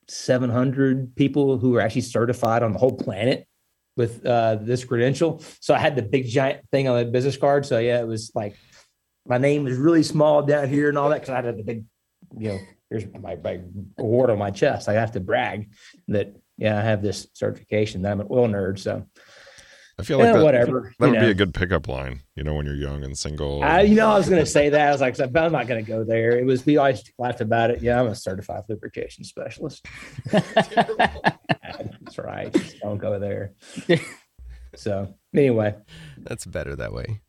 700 0.07 1.15
people 1.15 1.57
who 1.57 1.71
were 1.71 1.81
actually 1.81 2.01
certified 2.01 2.63
on 2.63 2.73
the 2.73 2.79
whole 2.79 2.95
planet 2.95 3.47
with 3.95 4.25
uh, 4.25 4.57
this 4.61 4.83
credential. 4.83 5.43
So 5.59 5.73
I 5.73 5.79
had 5.79 5.95
the 5.95 6.01
big 6.01 6.27
giant 6.27 6.67
thing 6.71 6.87
on 6.87 6.97
the 6.97 7.05
business 7.11 7.37
card. 7.37 7.65
So 7.65 7.79
yeah, 7.79 7.99
it 7.99 8.07
was 8.07 8.31
like 8.33 8.55
my 9.25 9.37
name 9.37 9.63
was 9.63 9.77
really 9.77 10.03
small 10.03 10.43
down 10.43 10.67
here 10.67 10.89
and 10.89 10.97
all 10.97 11.09
that 11.09 11.21
because 11.21 11.29
I 11.29 11.41
had 11.41 11.57
the 11.57 11.63
big, 11.63 11.85
you 12.37 12.49
know, 12.49 12.59
here's 12.89 13.05
my, 13.19 13.35
my 13.35 13.59
award 13.97 14.29
on 14.29 14.39
my 14.39 14.51
chest. 14.51 14.89
I 14.89 14.93
have 14.93 15.11
to 15.13 15.19
brag 15.19 15.69
that 16.07 16.35
yeah, 16.57 16.77
I 16.77 16.81
have 16.81 17.01
this 17.01 17.27
certification. 17.33 18.01
That 18.01 18.11
I'm 18.11 18.21
an 18.21 18.27
oil 18.29 18.47
nerd. 18.47 18.79
So 18.79 19.05
I 19.99 20.03
feel 20.03 20.17
like 20.17 20.29
eh, 20.29 20.33
that, 20.33 20.43
whatever. 20.43 20.93
That 20.99 21.09
would 21.09 21.15
know. 21.19 21.25
be 21.25 21.31
a 21.31 21.35
good 21.35 21.53
pickup 21.53 21.87
line, 21.87 22.21
you 22.35 22.43
know, 22.43 22.55
when 22.55 22.65
you're 22.65 22.75
young 22.75 23.03
and 23.03 23.17
single. 23.17 23.63
I, 23.63 23.81
you 23.81 23.95
know, 23.95 24.09
I 24.09 24.17
was 24.17 24.27
going 24.27 24.41
to 24.41 24.45
say 24.49 24.69
that. 24.69 24.87
I 24.87 24.91
was 24.91 25.01
like, 25.01 25.19
I'm 25.19 25.51
not 25.51 25.67
going 25.67 25.83
to 25.83 25.89
go 25.89 26.03
there. 26.03 26.37
It 26.37 26.45
was, 26.45 26.65
we 26.65 26.77
always 26.77 27.03
laughed 27.19 27.41
about 27.41 27.69
it. 27.69 27.81
Yeah, 27.81 27.99
I'm 27.99 28.07
a 28.07 28.15
certified 28.15 28.63
lubrication 28.67 29.23
specialist. 29.23 29.85
That's 30.31 32.17
right. 32.17 32.51
Just 32.51 32.79
don't 32.79 32.97
go 32.97 33.19
there. 33.19 33.53
So, 34.75 35.13
anyway, 35.35 35.75
that's 36.17 36.45
better 36.45 36.75
that 36.75 36.93
way. 36.93 37.21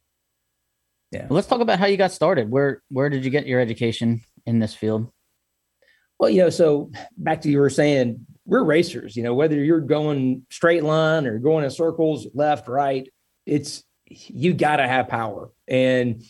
Yeah. 1.11 1.27
Well, 1.29 1.37
let's 1.37 1.47
talk 1.47 1.61
about 1.61 1.79
how 1.79 1.87
you 1.87 1.97
got 1.97 2.13
started. 2.13 2.51
Where 2.51 2.83
Where 2.89 3.11
did 3.11 3.25
you 3.25 3.31
get 3.31 3.47
your 3.47 3.61
education 3.61 4.23
in 4.47 4.59
this 4.59 4.75
field? 4.75 5.11
Well, 6.19 6.31
you 6.31 6.43
know, 6.43 6.51
so 6.51 6.91
back 7.17 7.43
to 7.43 7.51
you 7.51 7.59
were 7.59 7.71
saying 7.71 8.27
we're 8.47 8.65
racers, 8.65 9.17
you 9.17 9.23
know, 9.23 9.35
whether 9.35 9.57
you're 9.57 9.81
going 9.81 10.47
straight 10.51 10.85
line 10.85 11.27
or 11.27 11.39
going 11.39 11.65
in 11.65 11.71
circles, 11.71 12.27
left, 12.35 12.69
right, 12.69 13.09
it's 13.47 13.85
you 14.07 14.53
got 14.53 14.77
to 14.77 14.87
have 14.87 15.09
power. 15.09 15.51
And, 15.67 16.23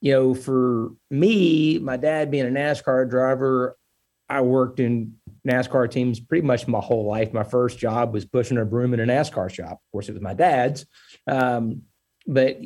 you 0.00 0.12
know, 0.12 0.34
for 0.34 0.92
me, 1.10 1.78
my 1.78 1.96
dad 1.96 2.30
being 2.30 2.46
a 2.46 2.50
NASCAR 2.50 3.08
driver, 3.10 3.76
I 4.28 4.40
worked 4.40 4.80
in 4.80 5.14
NASCAR 5.46 5.90
teams 5.90 6.20
pretty 6.20 6.46
much 6.46 6.66
my 6.66 6.80
whole 6.80 7.04
life. 7.04 7.32
My 7.32 7.42
first 7.42 7.78
job 7.78 8.14
was 8.14 8.24
pushing 8.24 8.58
a 8.58 8.64
broom 8.64 8.94
in 8.94 9.00
a 9.00 9.06
NASCAR 9.06 9.52
shop. 9.52 9.72
Of 9.72 9.92
course, 9.92 10.08
it 10.08 10.12
was 10.12 10.22
my 10.22 10.34
dad's, 10.34 10.86
um, 11.26 11.82
but 12.26 12.58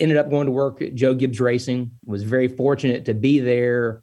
ended 0.00 0.16
up 0.16 0.30
going 0.30 0.46
to 0.46 0.52
work 0.52 0.82
at 0.82 0.94
Joe 0.94 1.14
Gibbs 1.14 1.40
Racing. 1.40 1.92
Was 2.04 2.22
very 2.24 2.48
fortunate 2.48 3.04
to 3.04 3.14
be 3.14 3.38
there 3.38 4.02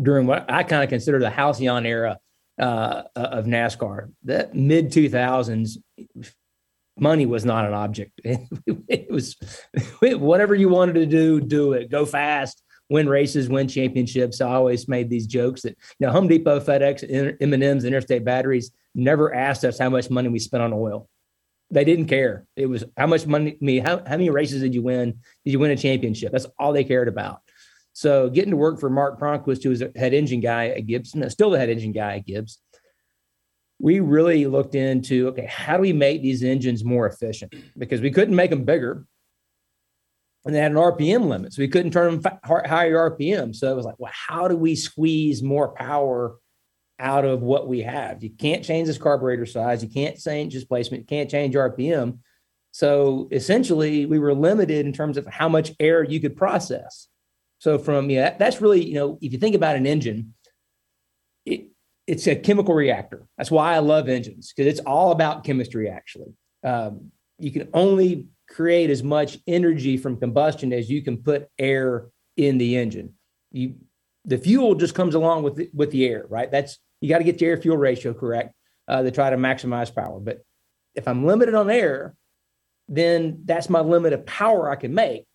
during 0.00 0.26
what 0.26 0.50
I 0.50 0.64
kind 0.64 0.82
of 0.82 0.88
consider 0.90 1.18
the 1.18 1.30
halcyon 1.30 1.86
era 1.86 2.18
uh, 2.58 3.04
of 3.14 3.46
NASCAR. 3.46 4.12
That 4.24 4.54
mid 4.54 4.90
2000s, 4.90 5.78
money 6.98 7.26
was 7.26 7.44
not 7.44 7.64
an 7.64 7.74
object. 7.74 8.12
it 8.24 9.10
was 9.10 9.36
whatever 10.02 10.54
you 10.54 10.68
wanted 10.68 10.94
to 10.94 11.06
do, 11.06 11.40
do 11.40 11.72
it. 11.72 11.90
Go 11.90 12.04
fast, 12.04 12.62
win 12.90 13.08
races, 13.08 13.48
win 13.48 13.68
championships. 13.68 14.40
I 14.40 14.52
always 14.52 14.88
made 14.88 15.10
these 15.10 15.26
jokes 15.26 15.62
that 15.62 15.76
you 15.98 16.06
know 16.06 16.12
Home 16.12 16.28
Depot, 16.28 16.60
FedEx, 16.60 17.36
M&M's, 17.40 17.84
Interstate 17.84 18.24
Batteries 18.24 18.70
never 18.94 19.34
asked 19.34 19.64
us 19.64 19.78
how 19.78 19.90
much 19.90 20.10
money 20.10 20.28
we 20.28 20.38
spent 20.38 20.62
on 20.62 20.72
oil. 20.72 21.08
They 21.70 21.84
didn't 21.84 22.06
care. 22.06 22.46
It 22.56 22.66
was 22.66 22.84
how 22.96 23.06
much 23.06 23.26
money. 23.26 23.52
I 23.52 23.64
mean, 23.64 23.84
how, 23.84 23.98
how 23.98 24.12
many 24.12 24.30
races 24.30 24.62
did 24.62 24.74
you 24.74 24.82
win? 24.82 25.20
Did 25.44 25.52
you 25.52 25.58
win 25.58 25.70
a 25.70 25.76
championship? 25.76 26.32
That's 26.32 26.46
all 26.58 26.72
they 26.72 26.84
cared 26.84 27.08
about. 27.08 27.42
So 27.98 28.30
getting 28.30 28.52
to 28.52 28.56
work 28.56 28.78
for 28.78 28.88
Mark 28.88 29.18
Cronquist, 29.18 29.64
who 29.64 29.70
was 29.70 29.82
a 29.82 29.90
head 29.96 30.14
engine 30.14 30.38
guy 30.38 30.68
at 30.68 30.86
Gibbs, 30.86 31.16
still 31.30 31.50
the 31.50 31.58
head 31.58 31.68
engine 31.68 31.90
guy 31.90 32.18
at 32.18 32.26
Gibbs, 32.26 32.60
we 33.80 33.98
really 33.98 34.46
looked 34.46 34.76
into 34.76 35.26
okay, 35.30 35.46
how 35.46 35.74
do 35.74 35.80
we 35.80 35.92
make 35.92 36.22
these 36.22 36.44
engines 36.44 36.84
more 36.84 37.08
efficient? 37.08 37.52
Because 37.76 38.00
we 38.00 38.12
couldn't 38.12 38.36
make 38.36 38.50
them 38.50 38.62
bigger, 38.62 39.04
and 40.44 40.54
they 40.54 40.60
had 40.60 40.70
an 40.70 40.76
RPM 40.76 41.26
limit, 41.26 41.52
so 41.52 41.60
we 41.60 41.66
couldn't 41.66 41.90
turn 41.90 42.20
them 42.20 42.38
higher 42.44 43.10
RPM. 43.10 43.52
So 43.52 43.68
it 43.72 43.74
was 43.74 43.84
like, 43.84 43.98
well, 43.98 44.12
how 44.14 44.46
do 44.46 44.56
we 44.56 44.76
squeeze 44.76 45.42
more 45.42 45.74
power 45.74 46.36
out 47.00 47.24
of 47.24 47.42
what 47.42 47.66
we 47.66 47.80
have? 47.80 48.22
You 48.22 48.30
can't 48.30 48.64
change 48.64 48.86
this 48.86 48.96
carburetor 48.96 49.44
size, 49.44 49.82
you 49.82 49.88
can't 49.88 50.16
change 50.16 50.52
displacement, 50.52 51.00
you 51.00 51.06
can't 51.08 51.28
change 51.28 51.56
RPM. 51.56 52.20
So 52.70 53.26
essentially, 53.32 54.06
we 54.06 54.20
were 54.20 54.34
limited 54.34 54.86
in 54.86 54.92
terms 54.92 55.16
of 55.16 55.26
how 55.26 55.48
much 55.48 55.72
air 55.80 56.04
you 56.04 56.20
could 56.20 56.36
process. 56.36 57.08
So 57.58 57.78
from 57.78 58.10
yeah, 58.10 58.36
that's 58.36 58.60
really 58.60 58.84
you 58.84 58.94
know 58.94 59.18
if 59.20 59.32
you 59.32 59.38
think 59.38 59.54
about 59.54 59.76
an 59.76 59.86
engine, 59.86 60.34
it, 61.44 61.68
it's 62.06 62.26
a 62.26 62.36
chemical 62.36 62.74
reactor. 62.74 63.26
That's 63.36 63.50
why 63.50 63.74
I 63.74 63.78
love 63.78 64.08
engines 64.08 64.52
because 64.54 64.70
it's 64.70 64.80
all 64.80 65.12
about 65.12 65.44
chemistry. 65.44 65.88
Actually, 65.88 66.34
um, 66.64 67.10
you 67.38 67.50
can 67.50 67.68
only 67.74 68.28
create 68.48 68.90
as 68.90 69.02
much 69.02 69.38
energy 69.46 69.96
from 69.96 70.18
combustion 70.18 70.72
as 70.72 70.88
you 70.88 71.02
can 71.02 71.18
put 71.18 71.48
air 71.58 72.08
in 72.36 72.58
the 72.58 72.76
engine. 72.76 73.14
You 73.50 73.74
the 74.24 74.38
fuel 74.38 74.74
just 74.74 74.94
comes 74.94 75.14
along 75.14 75.42
with 75.42 75.56
the, 75.56 75.70
with 75.72 75.90
the 75.90 76.06
air, 76.06 76.26
right? 76.28 76.50
That's 76.50 76.78
you 77.00 77.08
got 77.08 77.18
to 77.18 77.24
get 77.24 77.38
the 77.38 77.46
air 77.46 77.56
fuel 77.56 77.76
ratio 77.76 78.12
correct 78.12 78.54
uh, 78.86 79.02
to 79.02 79.10
try 79.10 79.30
to 79.30 79.36
maximize 79.36 79.94
power. 79.94 80.20
But 80.20 80.42
if 80.94 81.08
I'm 81.08 81.24
limited 81.24 81.54
on 81.54 81.70
air, 81.70 82.14
then 82.88 83.42
that's 83.44 83.68
my 83.68 83.80
limit 83.80 84.12
of 84.12 84.26
power 84.26 84.70
I 84.70 84.76
can 84.76 84.94
make. 84.94 85.26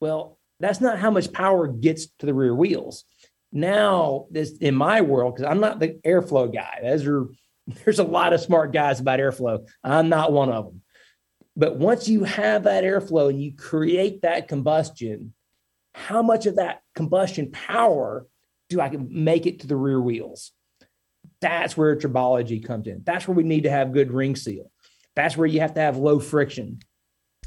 Well, 0.00 0.38
that's 0.60 0.80
not 0.80 0.98
how 0.98 1.10
much 1.10 1.32
power 1.32 1.66
gets 1.66 2.08
to 2.18 2.26
the 2.26 2.34
rear 2.34 2.54
wheels. 2.54 3.04
Now, 3.52 4.26
this 4.30 4.58
in 4.58 4.74
my 4.74 5.00
world, 5.00 5.34
because 5.34 5.50
I'm 5.50 5.60
not 5.60 5.80
the 5.80 5.98
airflow 6.06 6.52
guy. 6.52 6.80
Are 6.84 7.28
there's 7.84 7.98
a 7.98 8.04
lot 8.04 8.32
of 8.32 8.40
smart 8.40 8.72
guys 8.72 9.00
about 9.00 9.18
airflow. 9.18 9.66
I'm 9.82 10.08
not 10.08 10.32
one 10.32 10.50
of 10.50 10.66
them. 10.66 10.82
But 11.56 11.76
once 11.76 12.08
you 12.08 12.24
have 12.24 12.64
that 12.64 12.84
airflow 12.84 13.30
and 13.30 13.42
you 13.42 13.54
create 13.56 14.22
that 14.22 14.48
combustion, 14.48 15.34
how 15.94 16.22
much 16.22 16.46
of 16.46 16.56
that 16.56 16.82
combustion 16.94 17.50
power 17.50 18.26
do 18.68 18.80
I 18.80 18.88
make 18.90 19.46
it 19.46 19.60
to 19.60 19.66
the 19.66 19.76
rear 19.76 20.00
wheels? 20.00 20.52
That's 21.40 21.76
where 21.76 21.96
tribology 21.96 22.64
comes 22.64 22.86
in. 22.86 23.02
That's 23.04 23.26
where 23.26 23.34
we 23.34 23.42
need 23.42 23.64
to 23.64 23.70
have 23.70 23.92
good 23.92 24.12
ring 24.12 24.36
seal. 24.36 24.70
That's 25.16 25.36
where 25.36 25.46
you 25.46 25.60
have 25.60 25.74
to 25.74 25.80
have 25.80 25.96
low 25.96 26.20
friction. 26.20 26.80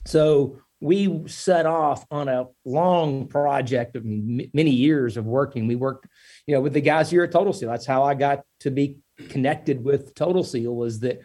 So 0.06 0.60
we 0.84 1.28
set 1.28 1.66
off 1.66 2.06
on 2.12 2.28
a 2.28 2.46
long 2.66 3.28
project 3.28 3.96
of 3.96 4.04
many 4.04 4.70
years 4.70 5.16
of 5.16 5.26
working. 5.26 5.66
We 5.66 5.78
worked, 5.78 6.08
you 6.46 6.54
know, 6.54 6.60
with 6.60 6.74
the 6.74 6.82
guys 6.82 7.10
here 7.10 7.24
at 7.24 7.32
Total 7.32 7.54
Seal. 7.54 7.70
That's 7.70 7.86
how 7.86 8.04
I 8.04 8.16
got 8.16 8.44
to 8.60 8.70
be 8.70 8.98
connected 9.30 9.82
with 9.82 10.14
Total 10.14 10.44
Seal. 10.44 10.76
Was 10.76 11.00
that 11.00 11.22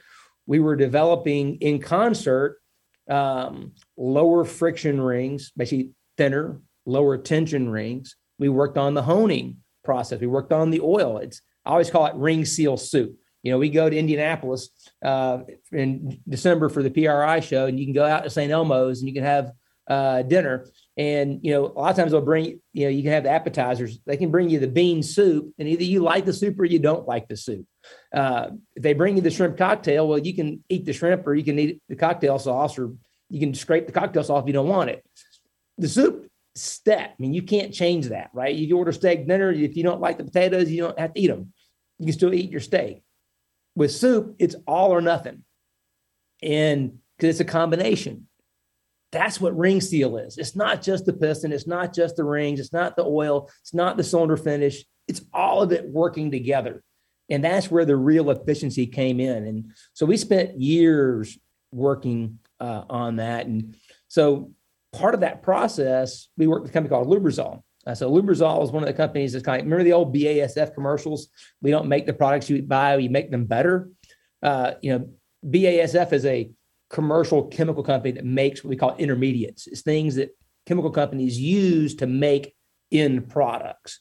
we 0.46 0.60
were 0.60 0.76
developing 0.76 1.56
in 1.56 1.80
concert 1.80 2.60
um, 3.10 3.72
lower 3.96 4.44
friction 4.44 5.00
rings, 5.00 5.50
basically 5.56 5.90
thinner, 6.16 6.60
lower 6.86 7.18
tension 7.18 7.68
rings. 7.68 8.14
We 8.38 8.48
worked 8.48 8.78
on 8.78 8.94
the 8.94 9.02
honing 9.02 9.56
process. 9.82 10.20
We 10.20 10.28
worked 10.28 10.52
on 10.52 10.70
the 10.70 10.80
oil. 10.80 11.18
It's 11.18 11.42
I 11.64 11.70
always 11.70 11.90
call 11.90 12.06
it 12.06 12.14
ring 12.14 12.44
seal 12.44 12.76
soup. 12.76 13.18
You 13.48 13.54
know, 13.54 13.58
we 13.58 13.70
go 13.70 13.88
to 13.88 13.96
Indianapolis 13.96 14.68
uh, 15.02 15.38
in 15.72 16.20
December 16.28 16.68
for 16.68 16.82
the 16.82 16.90
PRI 16.90 17.40
show, 17.40 17.64
and 17.64 17.80
you 17.80 17.86
can 17.86 17.94
go 17.94 18.04
out 18.04 18.24
to 18.24 18.30
St. 18.30 18.52
Elmo's 18.52 19.00
and 19.00 19.08
you 19.08 19.14
can 19.14 19.24
have 19.24 19.52
uh, 19.88 20.20
dinner. 20.20 20.66
And 20.98 21.40
you 21.42 21.52
know, 21.52 21.64
a 21.64 21.80
lot 21.80 21.90
of 21.92 21.96
times 21.96 22.12
they'll 22.12 22.20
bring 22.20 22.60
you 22.74 22.84
know 22.84 22.90
you 22.90 23.02
can 23.02 23.12
have 23.12 23.22
the 23.22 23.30
appetizers. 23.30 24.00
They 24.04 24.18
can 24.18 24.30
bring 24.30 24.50
you 24.50 24.58
the 24.58 24.68
bean 24.68 25.02
soup, 25.02 25.54
and 25.58 25.66
either 25.66 25.82
you 25.82 26.00
like 26.00 26.26
the 26.26 26.34
soup 26.34 26.60
or 26.60 26.66
you 26.66 26.78
don't 26.78 27.08
like 27.08 27.26
the 27.26 27.38
soup. 27.38 27.64
Uh, 28.14 28.50
if 28.76 28.82
they 28.82 28.92
bring 28.92 29.16
you 29.16 29.22
the 29.22 29.30
shrimp 29.30 29.56
cocktail, 29.56 30.06
well, 30.06 30.18
you 30.18 30.34
can 30.34 30.62
eat 30.68 30.84
the 30.84 30.92
shrimp 30.92 31.26
or 31.26 31.34
you 31.34 31.44
can 31.44 31.58
eat 31.58 31.80
the 31.88 31.96
cocktail 31.96 32.38
sauce, 32.38 32.78
or 32.78 32.92
you 33.30 33.40
can 33.40 33.54
scrape 33.54 33.86
the 33.86 33.92
cocktail 33.92 34.24
sauce 34.24 34.42
if 34.42 34.46
you 34.46 34.52
don't 34.52 34.68
want 34.68 34.90
it. 34.90 35.02
The 35.78 35.88
soup 35.88 36.28
step. 36.54 37.10
I 37.10 37.14
mean, 37.18 37.32
you 37.32 37.42
can't 37.42 37.72
change 37.72 38.08
that, 38.08 38.28
right? 38.34 38.54
You 38.54 38.76
order 38.76 38.92
steak 38.92 39.26
dinner. 39.26 39.50
If 39.50 39.74
you 39.74 39.84
don't 39.84 40.02
like 40.02 40.18
the 40.18 40.24
potatoes, 40.24 40.70
you 40.70 40.82
don't 40.82 40.98
have 40.98 41.14
to 41.14 41.20
eat 41.20 41.28
them. 41.28 41.54
You 41.98 42.06
can 42.06 42.12
still 42.12 42.34
eat 42.34 42.50
your 42.50 42.60
steak. 42.60 43.02
With 43.78 43.92
soup, 43.92 44.34
it's 44.40 44.56
all 44.66 44.90
or 44.90 45.00
nothing. 45.00 45.44
And 46.42 46.98
because 47.16 47.30
it's 47.30 47.48
a 47.48 47.52
combination. 47.52 48.26
That's 49.12 49.40
what 49.40 49.56
ring 49.56 49.80
seal 49.80 50.16
is. 50.16 50.36
It's 50.36 50.56
not 50.56 50.82
just 50.82 51.06
the 51.06 51.12
piston, 51.12 51.52
it's 51.52 51.68
not 51.68 51.94
just 51.94 52.16
the 52.16 52.24
rings, 52.24 52.58
it's 52.58 52.72
not 52.72 52.96
the 52.96 53.04
oil, 53.04 53.48
it's 53.60 53.72
not 53.72 53.96
the 53.96 54.02
cylinder 54.02 54.36
finish. 54.36 54.84
It's 55.06 55.22
all 55.32 55.62
of 55.62 55.70
it 55.70 55.88
working 55.88 56.32
together. 56.32 56.82
And 57.30 57.44
that's 57.44 57.70
where 57.70 57.84
the 57.84 57.96
real 57.96 58.30
efficiency 58.30 58.86
came 58.86 59.20
in. 59.20 59.46
And 59.46 59.72
so 59.92 60.06
we 60.06 60.16
spent 60.16 60.60
years 60.60 61.38
working 61.70 62.40
uh, 62.58 62.82
on 62.90 63.16
that. 63.16 63.46
And 63.46 63.76
so 64.08 64.50
part 64.92 65.14
of 65.14 65.20
that 65.20 65.42
process, 65.42 66.28
we 66.36 66.48
worked 66.48 66.62
with 66.62 66.72
a 66.72 66.74
company 66.74 66.90
called 66.90 67.06
Lubrizol. 67.06 67.62
Uh, 67.88 67.94
so 67.94 68.10
Lubrizol 68.10 68.62
is 68.62 68.70
one 68.70 68.82
of 68.82 68.86
the 68.86 68.92
companies 68.92 69.32
that's 69.32 69.44
kind 69.44 69.60
of 69.60 69.64
remember 69.64 69.82
the 69.82 69.94
old 69.94 70.14
BASF 70.14 70.74
commercials. 70.74 71.28
We 71.62 71.70
don't 71.70 71.88
make 71.88 72.04
the 72.04 72.12
products 72.12 72.50
you 72.50 72.60
buy, 72.62 72.98
we 72.98 73.08
make 73.08 73.30
them 73.30 73.46
better. 73.46 73.88
Uh, 74.42 74.72
you 74.82 74.92
know, 74.92 75.08
BASF 75.46 76.12
is 76.12 76.26
a 76.26 76.50
commercial 76.90 77.46
chemical 77.46 77.82
company 77.82 78.12
that 78.12 78.26
makes 78.26 78.62
what 78.62 78.68
we 78.68 78.76
call 78.76 78.94
intermediates. 78.96 79.66
It's 79.66 79.80
things 79.80 80.16
that 80.16 80.36
chemical 80.66 80.90
companies 80.90 81.40
use 81.40 81.94
to 81.96 82.06
make 82.06 82.54
end 82.92 83.30
products. 83.30 84.00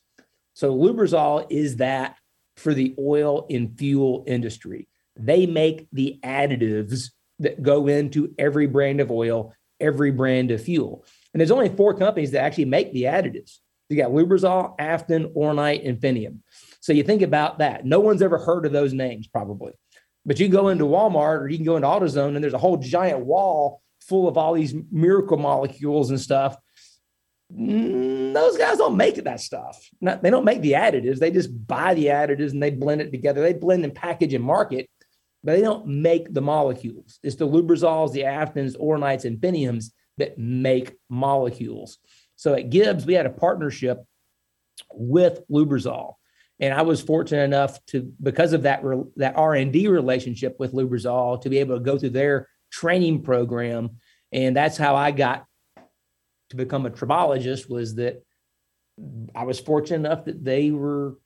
So 0.53 0.75
Lubrizol 0.75 1.47
is 1.49 1.77
that 1.77 2.17
for 2.57 2.73
the 2.73 2.93
oil 2.99 3.47
and 3.49 3.77
fuel 3.77 4.25
industry. 4.27 4.89
They 5.15 5.45
make 5.45 5.87
the 5.93 6.19
additives 6.23 7.11
that 7.39 7.63
go 7.63 7.87
into 7.87 8.33
every 8.37 8.67
brand 8.67 8.99
of 8.99 9.11
oil, 9.11 9.53
every 9.79 10.11
brand 10.11 10.51
of 10.51 10.61
fuel. 10.61 11.05
And 11.33 11.39
there's 11.39 11.51
only 11.51 11.69
four 11.69 11.93
companies 11.93 12.31
that 12.31 12.43
actually 12.43 12.65
make 12.65 12.91
the 12.91 13.03
additives. 13.03 13.59
You 13.89 13.97
got 13.97 14.11
Lubrizol, 14.11 14.75
Afton, 14.79 15.31
Oronite, 15.33 15.85
and 15.85 15.99
Infineum. 15.99 16.39
So 16.81 16.93
you 16.93 17.03
think 17.03 17.21
about 17.21 17.59
that. 17.59 17.85
No 17.85 17.99
one's 17.99 18.21
ever 18.21 18.37
heard 18.37 18.65
of 18.65 18.71
those 18.71 18.93
names, 18.93 19.27
probably. 19.27 19.73
But 20.25 20.39
you 20.39 20.49
go 20.49 20.67
into 20.67 20.83
Walmart 20.83 21.41
or 21.41 21.47
you 21.47 21.57
can 21.57 21.65
go 21.65 21.77
into 21.77 21.87
AutoZone 21.87 22.35
and 22.35 22.43
there's 22.43 22.53
a 22.53 22.57
whole 22.57 22.77
giant 22.77 23.25
wall 23.25 23.81
full 24.01 24.27
of 24.27 24.37
all 24.37 24.53
these 24.53 24.75
miracle 24.91 25.37
molecules 25.37 26.09
and 26.09 26.19
stuff. 26.19 26.57
Mm, 27.55 28.33
those 28.33 28.57
guys 28.57 28.77
don't 28.77 28.97
make 28.97 29.15
that 29.23 29.39
stuff. 29.39 29.81
Not, 30.01 30.21
they 30.21 30.29
don't 30.29 30.43
make 30.43 30.61
the 30.61 30.73
additives. 30.73 31.19
They 31.19 31.31
just 31.31 31.67
buy 31.67 31.93
the 31.93 32.07
additives 32.07 32.51
and 32.51 32.61
they 32.61 32.71
blend 32.71 33.01
it 33.01 33.11
together. 33.11 33.41
They 33.41 33.53
blend 33.53 33.85
and 33.85 33.95
package 33.95 34.33
and 34.33 34.43
market, 34.43 34.89
but 35.43 35.53
they 35.53 35.61
don't 35.61 35.87
make 35.87 36.33
the 36.33 36.41
molecules. 36.41 37.19
It's 37.23 37.37
the 37.37 37.47
Lubrizols, 37.47 38.11
the 38.11 38.23
Aftons, 38.23 38.77
Oronites, 38.77 39.23
and 39.23 39.37
Infineums 39.37 39.91
that 40.17 40.37
make 40.37 40.95
molecules. 41.09 41.99
So 42.37 42.53
at 42.53 42.69
Gibbs, 42.69 43.05
we 43.05 43.13
had 43.13 43.25
a 43.25 43.31
partnership 43.31 44.03
with 44.93 45.41
Lubrizol. 45.51 46.13
And 46.59 46.73
I 46.73 46.81
was 46.83 47.01
fortunate 47.01 47.43
enough 47.43 47.83
to, 47.87 48.11
because 48.21 48.53
of 48.53 48.63
that, 48.63 48.81
that 49.17 49.35
R&D 49.35 49.87
relationship 49.89 50.55
with 50.59 50.73
Lubrizol, 50.73 51.41
to 51.41 51.49
be 51.49 51.59
able 51.59 51.77
to 51.77 51.83
go 51.83 51.97
through 51.97 52.11
their 52.11 52.47
training 52.71 53.23
program. 53.23 53.97
And 54.31 54.55
that's 54.55 54.77
how 54.77 54.95
I 54.95 55.11
got 55.11 55.45
to 56.49 56.55
become 56.55 56.85
a 56.85 56.89
tribologist 56.89 57.69
was 57.69 57.95
that 57.95 58.23
I 59.35 59.43
was 59.43 59.59
fortunate 59.59 60.07
enough 60.07 60.25
that 60.25 60.43
they 60.43 60.71
were 60.71 61.17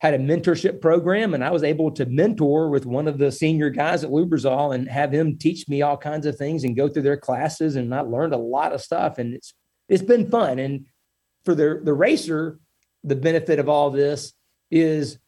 had 0.00 0.14
a 0.14 0.18
mentorship 0.18 0.80
program 0.80 1.34
and 1.34 1.44
I 1.44 1.50
was 1.50 1.62
able 1.62 1.90
to 1.92 2.06
mentor 2.06 2.70
with 2.70 2.86
one 2.86 3.06
of 3.06 3.18
the 3.18 3.30
senior 3.30 3.68
guys 3.68 4.02
at 4.02 4.10
Lubrizol 4.10 4.74
and 4.74 4.88
have 4.88 5.12
him 5.12 5.36
teach 5.36 5.68
me 5.68 5.82
all 5.82 5.98
kinds 5.98 6.24
of 6.24 6.36
things 6.36 6.64
and 6.64 6.74
go 6.74 6.88
through 6.88 7.02
their 7.02 7.18
classes 7.18 7.76
and 7.76 7.94
I 7.94 8.00
learned 8.00 8.32
a 8.32 8.38
lot 8.38 8.72
of 8.72 8.80
stuff 8.80 9.18
and 9.18 9.34
it's 9.34 9.52
it's 9.90 10.02
been 10.02 10.30
fun 10.30 10.58
and 10.58 10.86
for 11.44 11.54
the 11.54 11.80
the 11.84 11.92
racer 11.92 12.58
the 13.04 13.16
benefit 13.16 13.58
of 13.58 13.68
all 13.68 13.90
this 13.90 14.32
is 14.70 15.18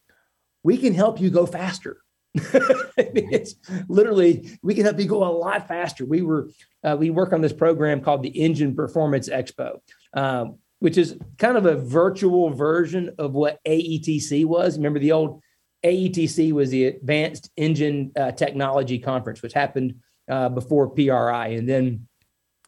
we 0.63 0.77
can 0.77 0.93
help 0.93 1.19
you 1.19 1.29
go 1.29 1.45
faster 1.45 2.03
it's 2.97 3.55
literally 3.87 4.57
we 4.63 4.73
can 4.73 4.83
help 4.83 4.99
you 4.99 5.05
go 5.05 5.23
a 5.23 5.29
lot 5.29 5.67
faster. 5.67 6.03
We 6.03 6.23
were 6.23 6.49
uh, 6.83 6.97
we 6.99 7.11
work 7.11 7.31
on 7.31 7.41
this 7.41 7.53
program 7.53 8.01
called 8.01 8.23
the 8.23 8.29
Engine 8.29 8.75
Performance 8.75 9.29
Expo, 9.29 9.79
um, 10.13 10.57
which 10.79 10.97
is 10.97 11.15
kind 11.37 11.57
of 11.57 11.67
a 11.67 11.75
virtual 11.75 12.49
version 12.49 13.13
of 13.19 13.33
what 13.33 13.59
AETC 13.67 14.45
was. 14.45 14.77
Remember 14.77 14.97
the 14.97 15.11
old 15.11 15.41
AETC 15.85 16.53
was 16.53 16.71
the 16.71 16.85
Advanced 16.85 17.51
Engine 17.55 18.11
uh, 18.17 18.31
Technology 18.31 18.97
Conference, 18.97 19.43
which 19.43 19.53
happened 19.53 19.95
uh, 20.27 20.49
before 20.49 20.89
PRI, 20.89 21.49
and 21.49 21.69
then 21.69 22.07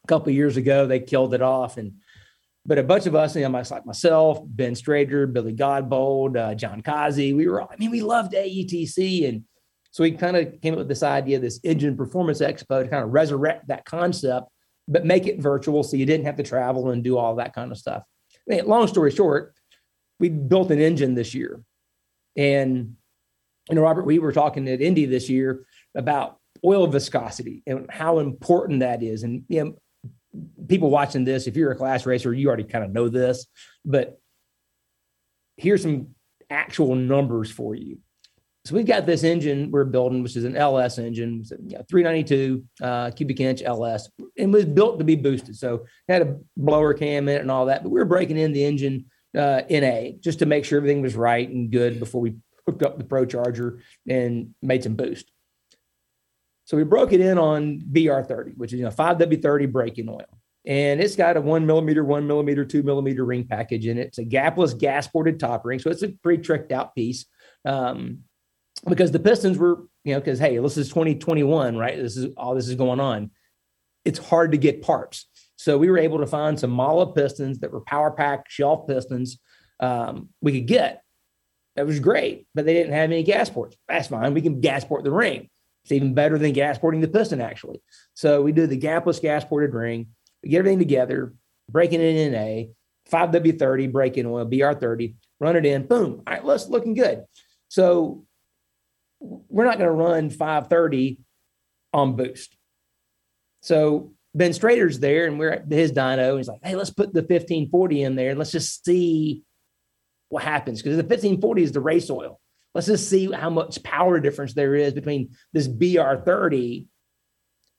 a 0.06 0.08
couple 0.08 0.32
years 0.32 0.56
ago 0.56 0.86
they 0.86 1.00
killed 1.00 1.34
it 1.34 1.42
off 1.42 1.78
and 1.78 1.94
but 2.68 2.80
a 2.80 2.84
bunch 2.84 3.06
of 3.06 3.14
us, 3.14 3.36
you 3.36 3.48
know, 3.48 3.64
like 3.70 3.86
myself, 3.86 4.40
Ben 4.44 4.74
Strader, 4.74 5.32
Billy 5.32 5.54
Godbold, 5.54 6.36
uh, 6.36 6.56
John 6.56 6.82
Kazi, 6.82 7.32
we 7.32 7.48
were, 7.48 7.62
I 7.62 7.76
mean, 7.78 7.92
we 7.92 8.02
loved 8.02 8.34
AETC. 8.34 9.30
And 9.30 9.44
so 9.92 10.04
we 10.04 10.12
kind 10.12 10.36
of 10.36 10.60
came 10.62 10.74
up 10.74 10.80
with 10.80 10.88
this 10.88 11.04
idea, 11.04 11.38
this 11.38 11.60
engine 11.64 11.96
performance 11.96 12.42
expo 12.42 12.84
to 12.84 12.90
kind 12.90 13.04
of 13.04 13.12
resurrect 13.12 13.68
that 13.68 13.86
concept, 13.86 14.48
but 14.88 15.06
make 15.06 15.28
it 15.28 15.40
virtual 15.40 15.84
so 15.84 15.96
you 15.96 16.08
didn't 16.08 16.26
have 16.26 16.38
to 16.38 16.44
travel 16.44 16.90
and 16.90 17.04
do 17.04 17.18
all 17.18 17.36
that 17.36 17.54
kind 17.54 17.72
of 17.72 17.78
stuff. 17.78 18.02
I 18.34 18.56
mean, 18.56 18.66
long 18.66 18.88
story 18.88 19.12
short, 19.12 19.54
we 20.20 20.30
built 20.30 20.72
an 20.72 20.82
engine 20.82 21.14
this 21.14 21.36
year. 21.36 21.62
And, 22.36 22.96
you 23.70 23.76
know, 23.76 23.82
Robert, 23.82 24.06
we 24.06 24.18
were 24.18 24.34
talking 24.34 24.68
at 24.68 24.82
Indy 24.82 25.06
this 25.06 25.30
year 25.30 25.66
about 25.94 26.40
oil 26.64 26.88
viscosity 26.88 27.62
and 27.68 27.90
how 27.92 28.20
important 28.20 28.80
that 28.80 29.04
is. 29.04 29.22
And, 29.22 29.44
you 29.50 29.64
know, 29.64 29.76
people 30.68 30.90
watching 30.90 31.24
this, 31.24 31.48
if 31.48 31.56
you're 31.56 31.72
a 31.72 31.76
class 31.76 32.06
racer, 32.06 32.34
you 32.34 32.48
already 32.48 32.64
kind 32.64 32.84
of 32.84 32.92
know 32.92 33.10
this, 33.10 33.46
but 33.84 34.20
here's 35.58 35.82
some 35.82 36.10
actual 36.50 36.96
numbers 36.96 37.52
for 37.52 37.76
you. 37.76 37.98
So 38.66 38.74
we've 38.74 38.86
got 38.86 39.06
this 39.06 39.24
engine 39.24 39.70
we're 39.70 39.86
building, 39.86 40.24
which 40.24 40.36
is 40.36 40.44
an 40.44 40.58
LS 40.58 40.98
engine, 40.98 41.44
you 41.68 41.78
know, 41.78 41.86
392 41.88 42.64
uh, 42.82 43.12
cubic 43.12 43.40
inch 43.40 43.62
LS, 43.62 44.10
and 44.40 44.52
was 44.52 44.66
built 44.66 44.98
to 44.98 45.06
be 45.06 45.16
boosted. 45.16 45.56
So 45.56 45.86
had 46.10 46.24
a 46.24 46.38
blower 46.58 46.96
cam 46.96 47.30
in 47.30 47.36
it 47.36 47.42
and 47.42 47.52
all 47.52 47.68
that, 47.68 47.84
but 47.84 47.90
we 47.90 48.00
were 48.00 48.06
breaking 48.06 48.38
in 48.38 48.54
the 48.54 48.66
engine 48.66 49.06
uh, 49.38 49.62
NA 49.70 50.18
just 50.20 50.40
to 50.40 50.48
make 50.48 50.66
sure 50.66 50.78
everything 50.78 51.04
was 51.04 51.16
right 51.16 51.48
and 51.48 51.70
good 51.70 52.00
before 52.00 52.22
we 52.22 52.36
hooked 52.66 52.82
up 52.82 52.98
the 52.98 53.04
ProCharger 53.04 53.82
and 54.10 54.56
made 54.64 54.84
some 54.84 54.96
boost. 54.96 55.30
So 56.66 56.78
we 56.78 56.84
broke 56.84 57.14
it 57.14 57.22
in 57.22 57.38
on 57.38 57.82
BR30, 57.92 58.58
which 58.58 58.74
is 58.74 58.80
you 58.80 58.86
know 58.86 58.92
5W30 58.92 59.72
braking 59.72 60.10
oil. 60.10 60.26
And 60.68 61.00
it's 61.00 61.16
got 61.16 61.38
a 61.38 61.42
one 61.42 61.66
millimeter, 61.66 62.04
one 62.04 62.26
millimeter, 62.26 62.66
two 62.66 62.82
millimeter 62.82 63.24
ring 63.24 63.46
package 63.46 63.86
in 63.86 64.00
it. 64.00 64.08
It's 64.08 64.18
a 64.18 64.26
gapless 64.26 64.78
gas 64.78 65.08
ported 65.08 65.40
top 65.40 65.64
ring. 65.64 65.80
So 65.80 65.92
it's 65.92 66.02
a 66.02 66.10
pretty 66.10 66.42
tricked 66.42 66.72
out 66.72 66.96
piece. 66.96 67.26
Um, 67.66 68.20
because 68.88 69.12
the 69.12 69.20
Pistons 69.20 69.58
were, 69.58 69.84
you 70.04 70.14
know, 70.14 70.20
because 70.20 70.40
hey, 70.40 70.58
this 70.58 70.78
is 70.78 70.90
2021, 70.90 71.78
right? 71.78 71.96
This 71.96 72.18
is 72.18 72.34
all 72.36 72.56
this 72.56 72.68
is 72.68 72.76
going 72.76 73.00
on. 73.00 73.32
It's 74.04 74.20
hard 74.20 74.52
to 74.52 74.58
get 74.58 74.82
parts. 74.82 75.28
So 75.56 75.78
we 75.78 75.90
were 75.90 75.98
able 75.98 76.20
to 76.20 76.28
find 76.28 76.60
some 76.60 76.72
Mahle 76.72 77.16
pistons 77.16 77.60
that 77.60 77.72
were 77.72 77.82
power 77.82 78.12
pack 78.12 78.50
shelf 78.50 78.88
pistons 78.88 79.40
um, 79.80 80.30
we 80.42 80.52
could 80.52 80.68
get. 80.68 81.02
That 81.76 81.86
was 81.86 82.00
great, 82.00 82.48
but 82.56 82.66
they 82.66 82.74
didn't 82.74 82.94
have 82.94 83.12
any 83.12 83.24
gas 83.24 83.50
ports. 83.50 83.76
That's 83.88 84.08
fine. 84.08 84.34
We 84.34 84.42
can 84.42 84.62
gas 84.62 84.86
port 84.86 85.04
the 85.04 85.12
ring. 85.12 85.50
It's 85.86 85.92
even 85.92 86.16
better 86.16 86.40
than 86.40 86.52
gas 86.52 86.80
porting 86.80 87.02
the 87.02 87.08
piston, 87.08 87.40
actually. 87.40 87.80
So 88.16 88.42
we 88.42 88.52
do 88.52 88.66
the 88.66 88.80
gapless 88.80 89.22
gas 89.22 89.46
ported 89.46 89.72
ring, 89.76 90.08
we 90.42 90.50
get 90.50 90.58
everything 90.58 90.80
together, 90.80 91.36
breaking 91.70 92.02
it 92.02 92.16
in 92.16 92.34
A, 92.34 92.72
5W30, 93.12 93.92
break 93.92 94.18
in 94.18 94.26
oil, 94.26 94.48
BR30, 94.48 95.14
run 95.40 95.56
it 95.56 95.64
in, 95.64 95.86
boom. 95.86 96.24
All 96.26 96.34
right, 96.34 96.44
let's 96.44 96.68
looking 96.70 96.96
good. 96.96 97.26
So 97.68 98.26
we're 99.20 99.66
not 99.66 99.78
going 99.78 99.90
to 99.90 99.96
run 99.96 100.32
530 100.32 101.20
on 101.94 102.16
boost. 102.16 102.58
So 103.62 104.14
Ben 104.34 104.52
Strader's 104.54 105.00
there 105.00 105.28
and 105.28 105.38
we're 105.38 105.52
at 105.52 105.72
his 105.72 105.92
dyno. 105.92 106.36
he's 106.38 106.48
like, 106.48 106.62
hey, 106.64 106.76
let's 106.76 106.90
put 106.90 107.14
the 107.14 107.22
1540 107.22 108.02
in 108.02 108.16
there 108.16 108.32
and 108.32 108.40
let's 108.40 108.52
just 108.52 108.84
see 108.84 109.44
what 110.30 110.42
happens. 110.42 110.82
Because 110.82 110.98
the 110.98 111.04
1540 111.04 111.62
is 111.62 111.72
the 111.74 111.80
race 111.80 112.10
oil. 112.10 112.40
Let's 112.76 112.88
just 112.88 113.10
see 113.10 113.32
how 113.32 113.50
much 113.50 113.82
power 113.84 114.20
difference 114.20 114.54
there 114.54 114.76
is 114.76 114.94
between 114.94 115.30
this 115.54 115.66
BR30 115.66 116.88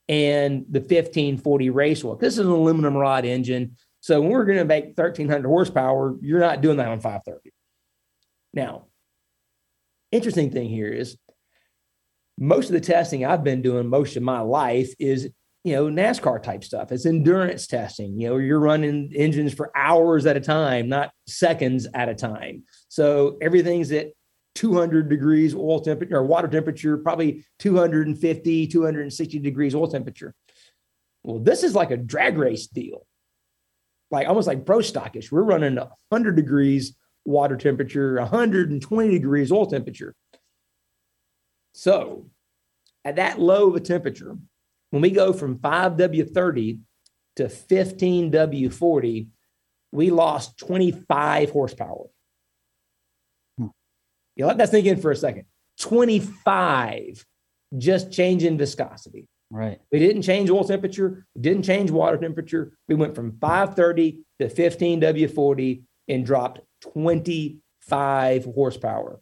and 0.08 0.64
the 0.70 0.80
1540 0.80 1.70
race 1.70 2.02
oil. 2.02 2.16
This 2.16 2.34
is 2.34 2.40
an 2.40 2.46
aluminum 2.46 2.96
rod 2.96 3.26
engine. 3.26 3.76
So 4.00 4.20
when 4.20 4.30
we're 4.30 4.46
going 4.46 4.58
to 4.58 4.64
make 4.64 4.96
1300 4.96 5.46
horsepower, 5.46 6.16
you're 6.22 6.40
not 6.40 6.62
doing 6.62 6.78
that 6.78 6.88
on 6.88 7.00
530. 7.00 7.52
Now, 8.54 8.86
interesting 10.10 10.50
thing 10.50 10.70
here 10.70 10.88
is 10.88 11.18
most 12.38 12.66
of 12.66 12.72
the 12.72 12.80
testing 12.80 13.26
I've 13.26 13.44
been 13.44 13.60
doing 13.60 13.88
most 13.88 14.16
of 14.16 14.22
my 14.22 14.40
life 14.40 14.94
is 14.98 15.28
you 15.64 15.74
know 15.74 15.86
NASCAR 15.86 16.42
type 16.42 16.64
stuff. 16.64 16.92
It's 16.92 17.04
endurance 17.04 17.66
testing. 17.66 18.18
You 18.18 18.28
know, 18.28 18.36
you're 18.36 18.60
running 18.60 19.12
engines 19.14 19.52
for 19.52 19.76
hours 19.76 20.24
at 20.24 20.36
a 20.36 20.40
time, 20.40 20.88
not 20.88 21.10
seconds 21.26 21.86
at 21.92 22.08
a 22.08 22.14
time. 22.14 22.62
So 22.88 23.36
everything's 23.42 23.90
at 23.90 24.08
200 24.56 25.08
degrees 25.08 25.54
oil 25.54 25.80
temperature 25.80 26.16
or 26.16 26.24
water 26.24 26.48
temperature, 26.48 26.96
probably 26.98 27.44
250, 27.60 28.66
260 28.66 29.38
degrees 29.38 29.74
oil 29.74 29.86
temperature. 29.86 30.34
Well, 31.22 31.38
this 31.38 31.62
is 31.62 31.74
like 31.74 31.90
a 31.90 31.96
drag 31.96 32.38
race 32.38 32.66
deal, 32.66 33.06
like 34.10 34.26
almost 34.28 34.48
like 34.48 34.66
pro 34.66 34.78
stockish. 34.78 35.30
We're 35.30 35.42
running 35.42 35.76
100 35.76 36.34
degrees 36.34 36.96
water 37.24 37.56
temperature, 37.56 38.16
120 38.16 39.10
degrees 39.10 39.52
oil 39.52 39.66
temperature. 39.66 40.14
So 41.72 42.26
at 43.04 43.16
that 43.16 43.38
low 43.38 43.68
of 43.68 43.76
a 43.76 43.80
temperature, 43.80 44.36
when 44.90 45.02
we 45.02 45.10
go 45.10 45.32
from 45.32 45.58
5W30 45.58 46.80
to 47.36 47.44
15W40, 47.44 49.28
we 49.92 50.10
lost 50.10 50.58
25 50.58 51.50
horsepower. 51.50 52.06
You 54.36 54.46
let 54.46 54.58
that 54.58 54.70
sink 54.70 54.86
in 54.86 55.00
for 55.00 55.10
a 55.10 55.16
second. 55.16 55.44
25 55.80 57.24
just 57.78 58.12
change 58.12 58.44
in 58.44 58.56
viscosity. 58.56 59.26
Right. 59.50 59.80
We 59.92 59.98
didn't 59.98 60.22
change 60.22 60.50
oil 60.50 60.64
temperature. 60.64 61.24
We 61.34 61.42
didn't 61.42 61.62
change 61.64 61.90
water 61.90 62.16
temperature. 62.16 62.72
We 62.88 62.94
went 62.94 63.14
from 63.14 63.38
530 63.40 64.20
to 64.40 64.48
15 64.48 65.00
W40 65.00 65.82
and 66.08 66.24
dropped 66.26 66.60
25 66.82 68.44
horsepower. 68.44 69.20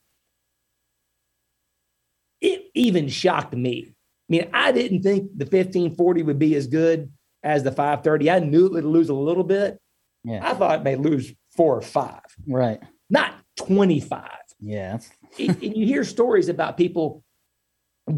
It 2.40 2.70
even 2.74 3.08
shocked 3.08 3.54
me. 3.54 3.88
I 3.90 3.94
mean, 4.28 4.50
I 4.52 4.72
didn't 4.72 5.02
think 5.02 5.30
the 5.36 5.44
1540 5.44 6.22
would 6.22 6.38
be 6.38 6.54
as 6.54 6.66
good 6.66 7.10
as 7.42 7.62
the 7.62 7.70
530. 7.72 8.30
I 8.30 8.38
knew 8.38 8.66
it 8.66 8.72
would 8.72 8.84
lose 8.84 9.08
a 9.10 9.14
little 9.14 9.44
bit. 9.44 9.78
Yeah. 10.24 10.40
I 10.42 10.54
thought 10.54 10.80
it 10.80 10.84
may 10.84 10.96
lose 10.96 11.32
four 11.54 11.76
or 11.76 11.82
five, 11.82 12.22
Right. 12.48 12.80
not 13.10 13.34
25. 13.56 14.28
Yeah. 14.60 14.98
And 15.38 15.62
you 15.62 15.86
hear 15.86 16.04
stories 16.04 16.48
about 16.48 16.76
people 16.76 17.22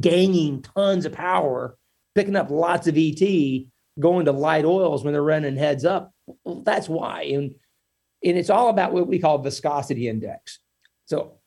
gaining 0.00 0.62
tons 0.62 1.06
of 1.06 1.12
power, 1.12 1.76
picking 2.14 2.36
up 2.36 2.50
lots 2.50 2.86
of 2.86 2.96
ET, 2.96 3.20
going 3.98 4.26
to 4.26 4.32
light 4.32 4.64
oils 4.64 5.04
when 5.04 5.12
they're 5.12 5.22
running 5.22 5.56
heads 5.56 5.84
up. 5.84 6.12
Well, 6.44 6.62
that's 6.62 6.88
why. 6.88 7.22
And, 7.22 7.54
and 8.24 8.36
it's 8.36 8.50
all 8.50 8.68
about 8.68 8.92
what 8.92 9.06
we 9.06 9.18
call 9.18 9.38
viscosity 9.38 10.08
index. 10.08 10.58
So 11.06 11.38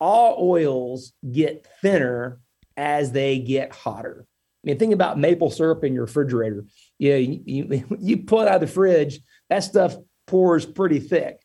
all 0.00 0.36
oils 0.40 1.12
get 1.30 1.66
thinner 1.80 2.40
as 2.76 3.12
they 3.12 3.38
get 3.38 3.72
hotter. 3.72 4.26
I 4.64 4.68
mean, 4.68 4.78
think 4.78 4.94
about 4.94 5.18
maple 5.18 5.50
syrup 5.50 5.84
in 5.84 5.94
your 5.94 6.04
refrigerator. 6.04 6.64
Yeah, 6.98 7.16
you, 7.16 7.40
you, 7.44 7.84
you 8.00 8.16
pull 8.18 8.40
it 8.40 8.48
out 8.48 8.56
of 8.56 8.60
the 8.62 8.66
fridge, 8.66 9.20
that 9.50 9.60
stuff 9.60 9.96
pours 10.26 10.66
pretty 10.66 11.00
thick. 11.00 11.40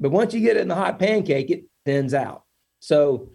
But 0.00 0.10
once 0.10 0.34
you 0.34 0.40
get 0.40 0.56
it 0.56 0.62
in 0.62 0.68
the 0.68 0.74
hot 0.74 0.98
pancake, 0.98 1.50
it 1.50 1.64
thins 1.84 2.14
out. 2.14 2.43
So 2.84 3.30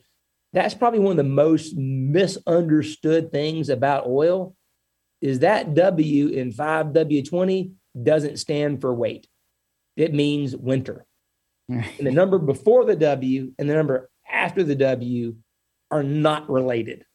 that's 0.53 0.75
probably 0.75 0.99
one 0.99 1.11
of 1.11 1.17
the 1.17 1.23
most 1.23 1.75
misunderstood 1.75 3.31
things 3.31 3.69
about 3.69 4.05
oil 4.05 4.55
is 5.21 5.39
that 5.39 5.73
W 5.73 6.27
in 6.27 6.51
5W20 6.51 7.71
doesn't 8.01 8.37
stand 8.37 8.79
for 8.79 8.93
weight. 8.93 9.27
It 9.97 10.13
means 10.13 10.55
winter. 10.55 11.05
And 11.67 11.83
the 11.99 12.11
number 12.11 12.37
before 12.37 12.85
the 12.85 12.95
W 12.95 13.51
and 13.57 13.69
the 13.69 13.73
number 13.73 14.09
after 14.29 14.63
the 14.63 14.75
W 14.75 15.35
are 15.91 16.03
not 16.03 16.49
related. 16.49 17.05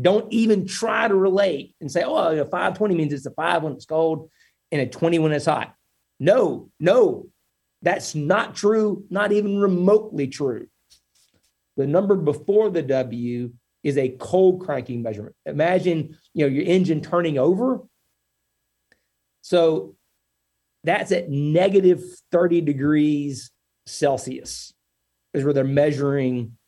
Don't 0.00 0.32
even 0.32 0.66
try 0.66 1.08
to 1.08 1.14
relate 1.14 1.74
and 1.80 1.90
say, 1.90 2.04
oh, 2.04 2.30
you 2.30 2.36
know, 2.36 2.44
520 2.44 2.94
means 2.94 3.12
it's 3.12 3.26
a 3.26 3.30
five 3.32 3.62
when 3.62 3.72
it's 3.72 3.84
cold 3.84 4.30
and 4.70 4.80
a 4.80 4.86
20 4.86 5.18
when 5.18 5.32
it's 5.32 5.46
hot. 5.46 5.74
No, 6.20 6.70
no, 6.78 7.26
that's 7.82 8.14
not 8.14 8.54
true, 8.54 9.04
not 9.10 9.32
even 9.32 9.58
remotely 9.58 10.28
true. 10.28 10.68
The 11.78 11.86
number 11.86 12.16
before 12.16 12.70
the 12.70 12.82
W 12.82 13.52
is 13.84 13.96
a 13.96 14.10
cold 14.18 14.66
cranking 14.66 15.00
measurement. 15.00 15.36
Imagine, 15.46 16.18
you 16.34 16.44
know, 16.44 16.52
your 16.52 16.64
engine 16.64 17.00
turning 17.00 17.38
over. 17.38 17.80
So 19.42 19.94
that's 20.82 21.12
at 21.12 21.30
negative 21.30 22.02
30 22.32 22.60
degrees 22.62 23.50
Celsius 23.86 24.74
is 25.32 25.44
where 25.44 25.54
they're 25.54 25.64
measuring 25.64 26.58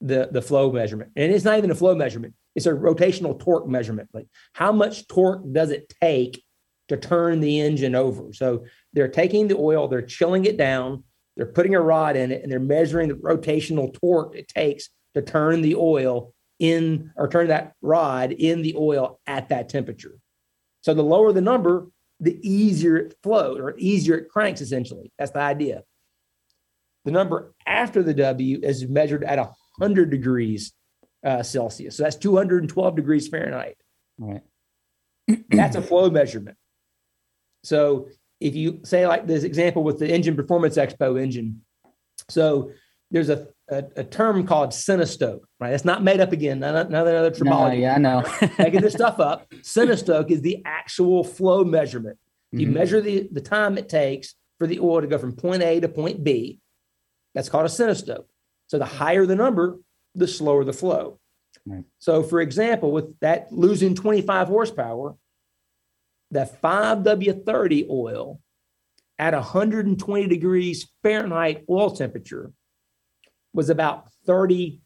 the, 0.00 0.28
the 0.30 0.42
flow 0.42 0.72
measurement. 0.72 1.12
And 1.14 1.32
it's 1.32 1.44
not 1.44 1.58
even 1.58 1.70
a 1.70 1.76
flow 1.76 1.94
measurement, 1.94 2.34
it's 2.56 2.66
a 2.66 2.72
rotational 2.72 3.38
torque 3.38 3.68
measurement. 3.68 4.08
Like 4.12 4.26
how 4.52 4.72
much 4.72 5.06
torque 5.06 5.42
does 5.52 5.70
it 5.70 5.92
take 6.00 6.44
to 6.88 6.96
turn 6.96 7.38
the 7.38 7.60
engine 7.60 7.94
over? 7.94 8.32
So 8.32 8.64
they're 8.92 9.08
taking 9.08 9.46
the 9.46 9.56
oil, 9.56 9.86
they're 9.86 10.02
chilling 10.02 10.44
it 10.46 10.56
down, 10.56 11.04
they're 11.36 11.46
putting 11.46 11.74
a 11.74 11.80
rod 11.80 12.16
in 12.16 12.30
it, 12.30 12.42
and 12.42 12.50
they're 12.50 12.60
measuring 12.60 13.08
the 13.08 13.14
rotational 13.14 13.92
torque 13.94 14.34
it 14.34 14.48
takes 14.48 14.90
to 15.14 15.22
turn 15.22 15.62
the 15.62 15.74
oil 15.74 16.34
in 16.58 17.10
or 17.16 17.28
turn 17.28 17.48
that 17.48 17.74
rod 17.82 18.32
in 18.32 18.62
the 18.62 18.74
oil 18.76 19.20
at 19.26 19.48
that 19.48 19.68
temperature. 19.68 20.18
So 20.82 20.94
the 20.94 21.02
lower 21.02 21.32
the 21.32 21.40
number, 21.40 21.88
the 22.20 22.38
easier 22.48 22.96
it 22.96 23.14
flows 23.22 23.58
or 23.58 23.74
easier 23.78 24.16
it 24.16 24.28
cranks, 24.28 24.60
essentially. 24.60 25.12
That's 25.18 25.32
the 25.32 25.40
idea. 25.40 25.82
The 27.04 27.10
number 27.10 27.52
after 27.66 28.02
the 28.02 28.14
W 28.14 28.60
is 28.62 28.86
measured 28.86 29.24
at 29.24 29.38
100 29.38 30.10
degrees 30.10 30.72
uh, 31.24 31.42
Celsius. 31.42 31.96
So 31.96 32.04
that's 32.04 32.16
212 32.16 32.96
degrees 32.96 33.28
Fahrenheit. 33.28 33.76
right. 34.18 34.42
That's 35.50 35.76
a 35.76 35.82
flow 35.82 36.10
measurement. 36.10 36.56
So 37.64 38.08
if 38.42 38.54
you 38.56 38.80
say 38.82 39.06
like 39.06 39.26
this 39.26 39.44
example 39.44 39.84
with 39.84 39.98
the 39.98 40.08
Engine 40.08 40.34
Performance 40.36 40.76
Expo 40.76 41.20
engine, 41.20 41.62
so 42.28 42.72
there's 43.10 43.28
a, 43.28 43.46
a, 43.70 43.84
a 43.96 44.04
term 44.04 44.46
called 44.46 44.74
Centistoke, 44.74 45.46
right? 45.60 45.72
It's 45.72 45.84
not 45.84 46.02
made 46.02 46.20
up 46.20 46.32
again. 46.32 46.62
another 46.62 46.88
another 46.88 47.16
other 47.16 47.44
No, 47.44 47.70
yeah, 47.70 47.94
I 47.94 47.98
know. 47.98 48.22
Making 48.58 48.80
this 48.80 48.94
stuff 48.94 49.20
up. 49.20 49.46
Centistoke 49.62 50.30
is 50.30 50.40
the 50.40 50.62
actual 50.64 51.22
flow 51.24 51.64
measurement. 51.64 52.18
You 52.50 52.66
Mhm. 52.66 52.72
measure 52.72 53.00
the, 53.00 53.28
the 53.32 53.40
time 53.40 53.78
it 53.78 53.88
takes 53.88 54.34
for 54.58 54.66
the 54.66 54.80
oil 54.80 55.00
to 55.00 55.06
go 55.06 55.18
from 55.18 55.32
point 55.34 55.62
A 55.62 55.80
to 55.80 55.88
point 55.88 56.22
B. 56.24 56.58
That's 57.34 57.48
called 57.48 57.64
a 57.64 57.68
centistoke. 57.70 58.28
So 58.66 58.78
the 58.78 58.84
higher 58.84 59.24
the 59.26 59.36
number, 59.36 59.78
the 60.14 60.26
slower 60.28 60.64
the 60.64 60.72
flow. 60.72 61.18
Right. 61.66 61.84
So, 61.98 62.22
for 62.22 62.40
example, 62.40 62.90
with 62.92 63.18
that 63.20 63.52
losing 63.52 63.94
25 63.94 64.48
horsepower, 64.48 65.14
the 66.32 66.50
5W30 66.64 67.88
oil 67.90 68.40
at 69.18 69.34
120 69.34 70.26
degrees 70.26 70.90
Fahrenheit 71.02 71.64
oil 71.70 71.94
temperature 71.94 72.50
was 73.52 73.68
about 73.68 74.08
32 74.26 74.80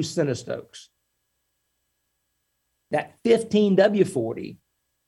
centistokes. 0.00 0.88
That 2.90 3.14
15W40 3.24 4.56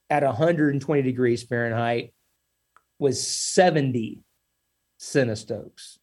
at 0.09 0.23
120 0.23 1.03
degrees 1.03 1.43
Fahrenheit 1.43 2.15
was 3.01 3.27
70 3.27 4.23
centistokes. 5.01 5.99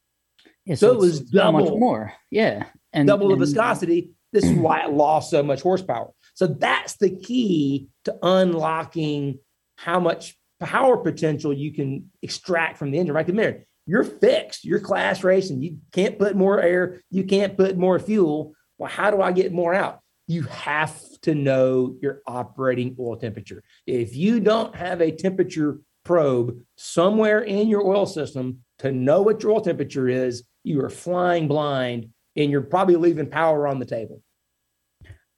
Yeah, 0.66 0.76
So 0.76 0.92
it 0.92 1.00
was 1.00 1.20
so 1.20 1.24
double. 1.32 1.80
more. 1.80 2.14
Yeah. 2.30 2.66
And 2.92 3.08
double 3.08 3.30
the 3.30 3.38
viscosity. 3.38 4.12
This 4.34 4.44
is 4.44 4.52
why 4.52 4.84
it 4.84 4.92
lost 4.92 5.32
so 5.32 5.42
much 5.42 5.62
horsepower. 5.62 6.12
So 6.36 6.48
that's 6.48 6.98
the 6.98 7.10
key 7.10 7.88
to 8.04 8.18
unlocking 8.22 9.40
how 9.84 10.00
much 10.00 10.38
power 10.60 10.98
potential 10.98 11.52
you 11.52 11.74
can 11.74 12.12
extract 12.22 12.78
from 12.78 12.91
the 12.91 13.00
engine. 13.00 13.15
Right 13.15 13.26
there, 13.26 13.65
you're 13.88 14.04
fixed. 14.04 14.63
You're 14.63 14.80
class 14.80 15.24
racing. 15.24 15.62
You 15.63 15.78
can't 15.91 16.20
put 16.20 16.36
more 16.36 16.62
air. 16.62 17.02
You 17.10 17.24
can't 17.24 17.58
put 17.58 17.78
more 17.78 17.98
fuel. 17.98 18.54
Well, 18.78 18.91
how 18.91 19.10
do 19.10 19.22
I 19.22 19.32
get 19.32 19.52
more 19.52 19.74
out? 19.74 20.00
You 20.28 20.44
have 20.44 21.02
to 21.24 21.34
know 21.34 21.98
your 22.00 22.22
operating 22.28 22.96
oil 23.00 23.17
temperature. 23.17 23.63
If 23.88 24.15
you 24.15 24.39
don't 24.39 24.76
have 24.76 25.02
a 25.02 25.12
temperature 25.12 25.80
probe 26.06 26.60
somewhere 26.76 27.41
in 27.41 27.67
your 27.67 27.86
oil 27.86 28.06
system 28.06 28.60
to 28.80 28.91
know 28.91 29.24
what 29.24 29.41
your 29.41 29.54
oil 29.54 29.62
temperature 29.62 30.08
is, 30.08 30.44
you 30.63 30.84
are 30.84 30.89
flying 30.89 31.48
blind 31.48 32.10
and 32.36 32.52
you're 32.52 32.62
probably 32.62 32.96
leaving 32.98 33.30
power 33.30 33.67
on 33.67 33.80
the 33.80 33.86
table. 33.86 34.22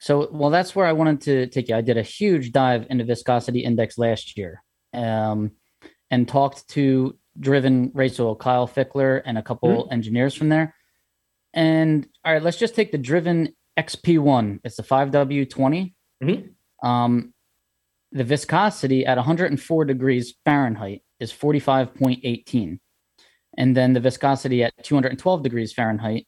So, 0.04 0.28
well, 0.34 0.50
that's 0.50 0.76
where 0.76 0.86
I 0.86 0.92
wanted 0.92 1.22
to 1.22 1.48
take 1.48 1.70
you. 1.70 1.78
I 1.78 1.82
did 1.82 1.98
a 1.98 2.02
huge 2.02 2.52
dive 2.52 2.88
into 2.90 3.06
viscosity 3.06 3.62
index 3.62 3.98
last 3.98 4.38
year, 4.38 4.62
um, 4.94 5.52
and 6.12 6.28
talked 6.28 6.68
to 6.72 7.18
Driven 7.40 7.90
Race 7.94 8.20
Oil, 8.20 8.36
Kyle 8.36 8.68
Fickler, 8.68 9.22
and 9.24 9.38
a 9.38 9.42
couple 9.42 9.88
engineers 9.92 10.36
from 10.36 10.50
there. 10.50 10.76
And 11.54 12.06
all 12.26 12.34
right, 12.34 12.44
let's 12.44 12.58
just 12.58 12.76
take 12.76 12.92
the 12.92 12.98
Driven 12.98 13.56
XP1. 13.80 14.60
It's 14.66 14.76
the 14.76 14.84
5W20. 14.84 15.94
Mhm. 16.22 16.50
Um, 16.84 17.34
the 18.12 18.26
viscosity 18.26 19.06
at 19.06 19.18
104 19.18 19.86
degrees 19.86 20.36
Fahrenheit 20.44 21.02
is 21.22 21.32
45.18, 21.32 22.82
and 23.58 23.78
then 23.78 23.94
the 23.94 24.02
viscosity 24.02 24.66
at 24.66 24.74
212 24.84 25.44
degrees 25.44 25.72
Fahrenheit 25.72 26.28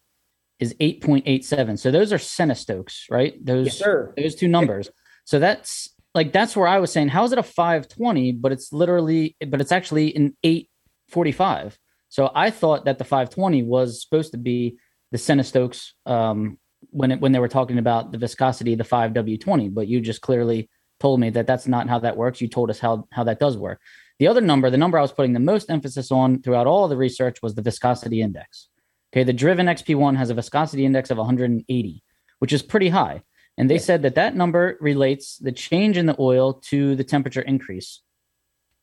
is 0.60 0.74
8.87. 0.76 1.80
So 1.80 1.92
those 1.92 2.14
are 2.14 2.18
centistokes, 2.18 3.04
right? 3.10 3.34
Those 3.44 3.80
Yes, 3.80 3.84
those 4.18 4.36
two 4.36 4.48
numbers. 4.48 4.90
So 5.26 5.40
that's 5.40 5.90
like 6.14 6.32
that's 6.32 6.56
where 6.56 6.68
I 6.68 6.80
was 6.80 6.92
saying, 6.92 7.10
how 7.10 7.24
is 7.26 7.32
it 7.32 7.38
a 7.38 7.44
520, 7.44 8.32
but 8.34 8.52
it's 8.52 8.72
literally, 8.72 9.36
but 9.48 9.60
it's 9.60 9.72
actually 9.72 10.16
an 10.16 10.36
845. 10.44 11.78
So 12.10 12.32
I 12.34 12.50
thought 12.52 12.86
that 12.86 12.98
the 12.98 13.04
520 13.04 13.64
was 13.64 14.02
supposed 14.02 14.32
to 14.32 14.38
be 14.38 14.78
the 15.12 15.18
centistokes 15.18 15.90
um, 16.06 16.58
when 16.92 17.12
it 17.12 17.20
when 17.20 17.32
they 17.32 17.40
were 17.40 17.50
talking 17.50 17.78
about 17.78 18.12
the 18.12 18.18
viscosity 18.18 18.74
of 18.74 18.78
the 18.78 18.86
5W20, 18.86 19.74
but 19.74 19.88
you 19.88 20.00
just 20.00 20.22
clearly 20.22 20.70
told 21.00 21.20
me 21.20 21.30
that 21.32 21.48
that's 21.48 21.68
not 21.68 21.90
how 21.90 22.00
that 22.00 22.16
works. 22.16 22.40
You 22.40 22.48
told 22.48 22.70
us 22.70 22.80
how 22.80 23.08
how 23.12 23.26
that 23.26 23.40
does 23.40 23.58
work. 23.58 23.82
The 24.20 24.28
other 24.28 24.42
number, 24.42 24.70
the 24.70 24.78
number 24.78 24.98
I 24.98 25.02
was 25.02 25.12
putting 25.12 25.34
the 25.34 25.42
most 25.42 25.70
emphasis 25.70 26.10
on 26.12 26.42
throughout 26.42 26.68
all 26.68 26.88
the 26.88 26.96
research 26.96 27.42
was 27.42 27.56
the 27.56 27.62
viscosity 27.62 28.22
index. 28.22 28.70
Okay, 29.16 29.24
the 29.24 29.32
Driven 29.32 29.68
XP1 29.68 30.18
has 30.18 30.30
a 30.30 30.34
viscosity 30.34 30.86
index 30.86 31.10
of 31.10 31.18
180, 31.18 32.04
which 32.40 32.52
is 32.52 32.62
pretty 32.62 32.90
high. 32.90 33.22
And 33.58 33.70
they 33.70 33.78
said 33.78 34.02
that 34.02 34.16
that 34.16 34.36
number 34.36 34.78
relates 34.82 35.38
the 35.38 35.54
change 35.54 35.96
in 35.96 36.06
the 36.06 36.18
oil 36.20 36.56
to 36.66 36.98
the 36.98 37.06
temperature 37.06 37.42
increase. 37.42 38.02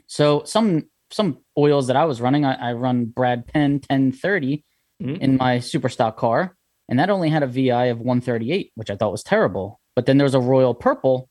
So 0.06 0.42
some 0.44 0.88
some 1.10 1.40
oils 1.58 1.88
that 1.88 1.96
I 1.96 2.06
was 2.06 2.22
running, 2.22 2.46
I, 2.46 2.70
I 2.70 2.72
run 2.72 3.04
Brad 3.04 3.46
Penn 3.46 3.72
1030 3.80 4.64
Mhm. 5.02 5.18
in 5.18 5.36
my 5.36 5.58
super 5.58 5.88
stock 5.90 6.16
car, 6.16 6.56
and 6.88 6.98
that 6.98 7.10
only 7.10 7.28
had 7.28 7.42
a 7.42 7.46
VI 7.46 7.86
of 7.86 7.98
138, 7.98 8.70
which 8.76 8.88
I 8.88 8.96
thought 8.96 9.10
was 9.12 9.22
terrible. 9.24 9.80
But 9.96 10.06
then 10.06 10.16
there 10.16 10.24
was 10.24 10.34
a 10.34 10.40
Royal 10.40 10.74
Purple 10.74 11.28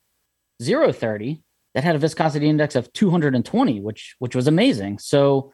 030 0.61 1.41
that 1.73 1.83
had 1.83 1.95
a 1.95 1.99
viscosity 1.99 2.47
index 2.49 2.75
of 2.75 2.91
220, 2.93 3.79
which 3.79 4.15
which 4.19 4.35
was 4.35 4.45
amazing. 4.45 4.99
So 4.99 5.53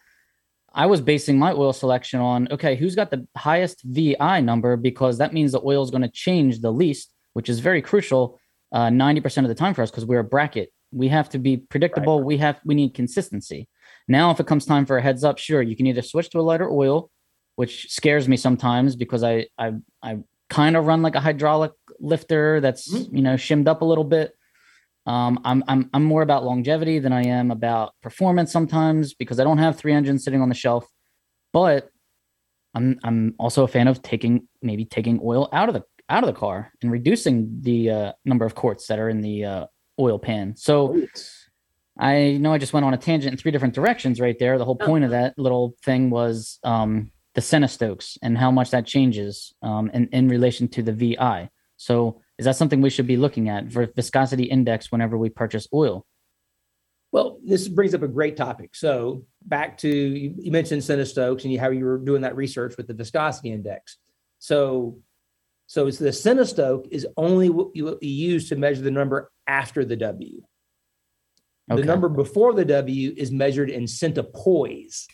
I 0.73 0.85
was 0.85 1.01
basing 1.01 1.39
my 1.39 1.51
oil 1.53 1.73
selection 1.73 2.19
on 2.19 2.47
okay, 2.51 2.75
who's 2.75 2.95
got 2.95 3.09
the 3.11 3.27
highest 3.35 3.81
VI 3.83 4.41
number 4.41 4.77
because 4.77 5.17
that 5.17 5.33
means 5.33 5.51
the 5.51 5.61
oil 5.63 5.83
is 5.83 5.91
going 5.91 6.03
to 6.03 6.09
change 6.09 6.59
the 6.59 6.71
least, 6.71 7.13
which 7.33 7.49
is 7.49 7.59
very 7.59 7.81
crucial 7.81 8.39
uh, 8.71 8.87
90% 8.87 9.43
of 9.43 9.47
the 9.47 9.55
time 9.55 9.73
for 9.73 9.81
us 9.81 9.91
because 9.91 10.05
we're 10.05 10.19
a 10.19 10.23
bracket. 10.23 10.71
We 10.91 11.07
have 11.09 11.29
to 11.29 11.39
be 11.39 11.57
predictable. 11.57 12.19
Right. 12.19 12.25
We 12.25 12.37
have 12.37 12.59
we 12.65 12.75
need 12.75 12.93
consistency. 12.93 13.67
Now, 14.07 14.31
if 14.31 14.39
it 14.39 14.47
comes 14.47 14.65
time 14.65 14.85
for 14.85 14.97
a 14.97 15.01
heads 15.01 15.23
up, 15.23 15.37
sure, 15.37 15.61
you 15.61 15.75
can 15.75 15.87
either 15.87 16.01
switch 16.01 16.29
to 16.29 16.39
a 16.39 16.41
lighter 16.41 16.69
oil, 16.69 17.11
which 17.55 17.89
scares 17.89 18.27
me 18.27 18.37
sometimes 18.37 18.95
because 18.95 19.23
I 19.23 19.47
I 19.57 19.73
I 20.01 20.19
kind 20.49 20.77
of 20.77 20.85
run 20.85 21.01
like 21.01 21.15
a 21.15 21.19
hydraulic 21.19 21.73
lifter 21.99 22.61
that's 22.61 22.93
mm-hmm. 22.93 23.15
you 23.15 23.21
know 23.21 23.35
shimmed 23.35 23.67
up 23.67 23.81
a 23.81 23.85
little 23.85 24.03
bit. 24.03 24.33
Um, 25.07 25.39
I'm 25.45 25.63
I'm 25.67 25.89
I'm 25.93 26.03
more 26.03 26.21
about 26.21 26.43
longevity 26.43 26.99
than 26.99 27.13
I 27.13 27.25
am 27.25 27.49
about 27.49 27.93
performance 28.03 28.51
sometimes 28.51 29.13
because 29.13 29.39
I 29.39 29.45
don't 29.45 29.57
have 29.57 29.77
three 29.77 29.93
engines 29.93 30.23
sitting 30.23 30.41
on 30.41 30.49
the 30.49 30.55
shelf. 30.55 30.85
But 31.53 31.89
I'm 32.75 32.99
I'm 33.03 33.33
also 33.39 33.63
a 33.63 33.67
fan 33.67 33.87
of 33.87 34.01
taking 34.01 34.47
maybe 34.61 34.83
taking 34.83 35.19
oil 35.23 35.47
out 35.53 35.69
of 35.69 35.75
the 35.75 35.83
out 36.09 36.23
of 36.23 36.27
the 36.27 36.37
car 36.37 36.73
and 36.81 36.91
reducing 36.91 37.61
the 37.61 37.89
uh, 37.89 38.11
number 38.25 38.45
of 38.45 38.53
quarts 38.53 38.87
that 38.87 38.99
are 38.99 39.09
in 39.09 39.21
the 39.21 39.45
uh, 39.45 39.65
oil 39.99 40.19
pan. 40.19 40.55
So 40.57 41.01
I 41.97 42.37
know 42.37 42.53
I 42.53 42.57
just 42.57 42.73
went 42.73 42.85
on 42.85 42.93
a 42.93 42.97
tangent 42.97 43.31
in 43.31 43.37
three 43.37 43.51
different 43.51 43.73
directions 43.73 44.19
right 44.19 44.37
there. 44.37 44.57
The 44.57 44.65
whole 44.65 44.75
point 44.75 45.03
of 45.03 45.11
that 45.11 45.37
little 45.37 45.75
thing 45.83 46.09
was 46.09 46.59
um, 46.63 47.11
the 47.33 47.41
centistokes 47.41 48.17
and 48.21 48.37
how 48.37 48.51
much 48.51 48.71
that 48.71 48.85
changes 48.85 49.53
um, 49.61 49.89
in, 49.93 50.07
in 50.07 50.27
relation 50.27 50.67
to 50.69 50.83
the 50.83 50.93
VI. 50.93 51.49
So 51.77 52.21
is 52.37 52.45
that 52.45 52.55
something 52.55 52.81
we 52.81 52.89
should 52.89 53.07
be 53.07 53.17
looking 53.17 53.49
at 53.49 53.71
for 53.71 53.87
viscosity 53.95 54.43
index 54.43 54.91
whenever 54.91 55.17
we 55.17 55.29
purchase 55.29 55.67
oil? 55.73 56.05
Well, 57.11 57.39
this 57.43 57.67
brings 57.67 57.95
up 57.95 58.03
a 58.03 58.07
great 58.07 58.35
topic. 58.37 58.75
So 58.75 59.25
back 59.45 59.77
to 59.79 59.89
you, 59.89 60.51
mentioned 60.51 60.81
centistokes 60.81 61.43
and 61.43 61.53
you, 61.53 61.59
how 61.59 61.69
you 61.69 61.85
were 61.85 61.97
doing 61.97 62.21
that 62.21 62.35
research 62.35 62.75
with 62.77 62.87
the 62.87 62.93
viscosity 62.93 63.51
index. 63.51 63.97
So 64.39 64.99
so 65.67 65.87
it's 65.87 65.97
the 65.97 66.13
Centistoke 66.13 66.87
is 66.91 67.05
only 67.17 67.49
what 67.49 67.75
you 67.75 67.97
use 68.01 68.47
to 68.49 68.55
measure 68.55 68.81
the 68.81 68.91
number 68.91 69.31
after 69.47 69.83
the 69.83 69.97
W. 69.97 70.41
Okay. 71.69 71.81
The 71.81 71.85
number 71.85 72.07
before 72.07 72.53
the 72.53 72.63
W 72.63 73.13
is 73.17 73.31
measured 73.31 73.69
in 73.69 73.83
centipoise. 73.83 75.05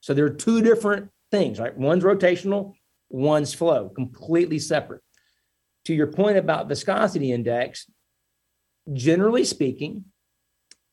So 0.00 0.14
there 0.14 0.24
are 0.24 0.30
two 0.30 0.62
different 0.62 1.10
things, 1.32 1.58
right? 1.58 1.76
One's 1.76 2.04
rotational, 2.04 2.74
one's 3.10 3.52
flow, 3.52 3.88
completely 3.88 4.60
separate. 4.60 5.02
To 5.86 5.94
your 5.94 6.08
point 6.08 6.36
about 6.36 6.68
viscosity 6.68 7.32
index, 7.32 7.88
generally 8.92 9.44
speaking, 9.44 10.04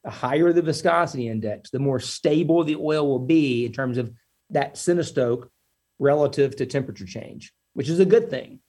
the 0.04 0.12
higher 0.12 0.54
the 0.54 0.62
viscosity 0.62 1.28
index, 1.28 1.72
the 1.72 1.80
more 1.80 2.00
stable 2.00 2.64
the 2.64 2.76
oil 2.76 3.08
will 3.08 3.26
be 3.26 3.66
in 3.66 3.72
terms 3.72 3.98
of 3.98 4.12
that 4.52 4.78
centistoke 4.78 5.50
relative 5.98 6.56
to 6.58 6.68
temperature 6.68 7.06
change, 7.06 7.52
which 7.74 7.90
is 7.90 8.00
a 8.00 8.06
good 8.06 8.30
thing. 8.30 8.60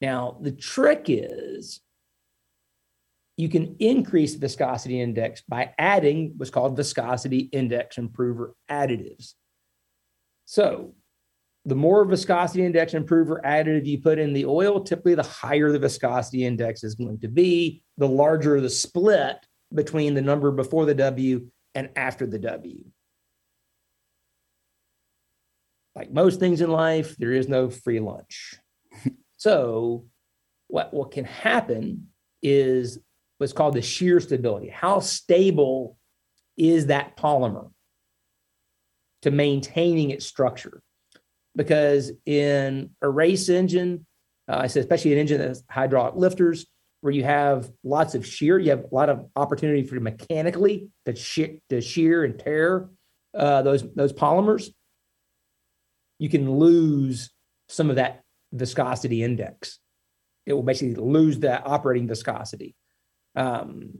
Now, 0.00 0.36
the 0.40 0.50
trick 0.50 1.04
is 1.08 1.80
you 3.36 3.48
can 3.48 3.76
increase 3.78 4.34
viscosity 4.34 5.00
index 5.00 5.42
by 5.48 5.74
adding 5.78 6.34
what's 6.38 6.50
called 6.50 6.76
viscosity 6.76 7.38
index 7.52 7.98
improver 7.98 8.54
additives. 8.68 9.34
So, 10.44 10.94
the 11.64 11.74
more 11.74 12.04
viscosity 12.04 12.64
index 12.64 12.94
improver 12.94 13.40
additive 13.44 13.86
you 13.86 14.00
put 14.00 14.18
in 14.18 14.32
the 14.32 14.46
oil, 14.46 14.80
typically 14.80 15.14
the 15.14 15.22
higher 15.22 15.70
the 15.70 15.78
viscosity 15.78 16.44
index 16.44 16.82
is 16.82 16.96
going 16.96 17.20
to 17.20 17.28
be, 17.28 17.82
the 17.98 18.08
larger 18.08 18.60
the 18.60 18.70
split 18.70 19.36
between 19.72 20.14
the 20.14 20.22
number 20.22 20.50
before 20.50 20.86
the 20.86 20.94
W 20.94 21.48
and 21.74 21.90
after 21.94 22.26
the 22.26 22.38
W. 22.38 22.84
Like 25.94 26.10
most 26.12 26.40
things 26.40 26.60
in 26.60 26.70
life, 26.70 27.16
there 27.16 27.32
is 27.32 27.48
no 27.48 27.70
free 27.70 28.00
lunch. 28.00 28.54
So 29.36 30.04
what, 30.68 30.94
what 30.94 31.10
can 31.10 31.24
happen 31.24 32.06
is 32.44 33.00
what's 33.38 33.52
called 33.52 33.74
the 33.74 33.82
shear 33.82 34.20
stability. 34.20 34.68
How 34.68 35.00
stable 35.00 35.96
is 36.56 36.86
that 36.86 37.16
polymer 37.16 37.72
to 39.22 39.32
maintaining 39.32 40.10
its 40.10 40.24
structure? 40.24 40.80
Because 41.54 42.12
in 42.24 42.90
a 43.02 43.08
race 43.08 43.48
engine, 43.48 44.06
uh, 44.48 44.62
especially 44.64 45.12
an 45.12 45.18
engine 45.18 45.38
that 45.38 45.48
has 45.48 45.64
hydraulic 45.68 46.14
lifters, 46.16 46.66
where 47.02 47.12
you 47.12 47.24
have 47.24 47.70
lots 47.84 48.14
of 48.14 48.24
shear, 48.24 48.58
you 48.58 48.70
have 48.70 48.84
a 48.90 48.94
lot 48.94 49.10
of 49.10 49.26
opportunity 49.36 49.82
for 49.82 49.98
mechanically 50.00 50.88
to 51.04 51.14
shear, 51.14 51.58
to 51.68 51.80
shear 51.80 52.24
and 52.24 52.38
tear 52.38 52.88
uh, 53.36 53.62
those 53.62 53.82
those 53.94 54.12
polymers. 54.12 54.68
You 56.18 56.28
can 56.28 56.50
lose 56.58 57.30
some 57.68 57.90
of 57.90 57.96
that 57.96 58.22
viscosity 58.52 59.22
index. 59.22 59.78
It 60.46 60.52
will 60.52 60.62
basically 60.62 60.94
lose 60.94 61.40
that 61.40 61.66
operating 61.66 62.06
viscosity. 62.06 62.74
Um, 63.34 63.98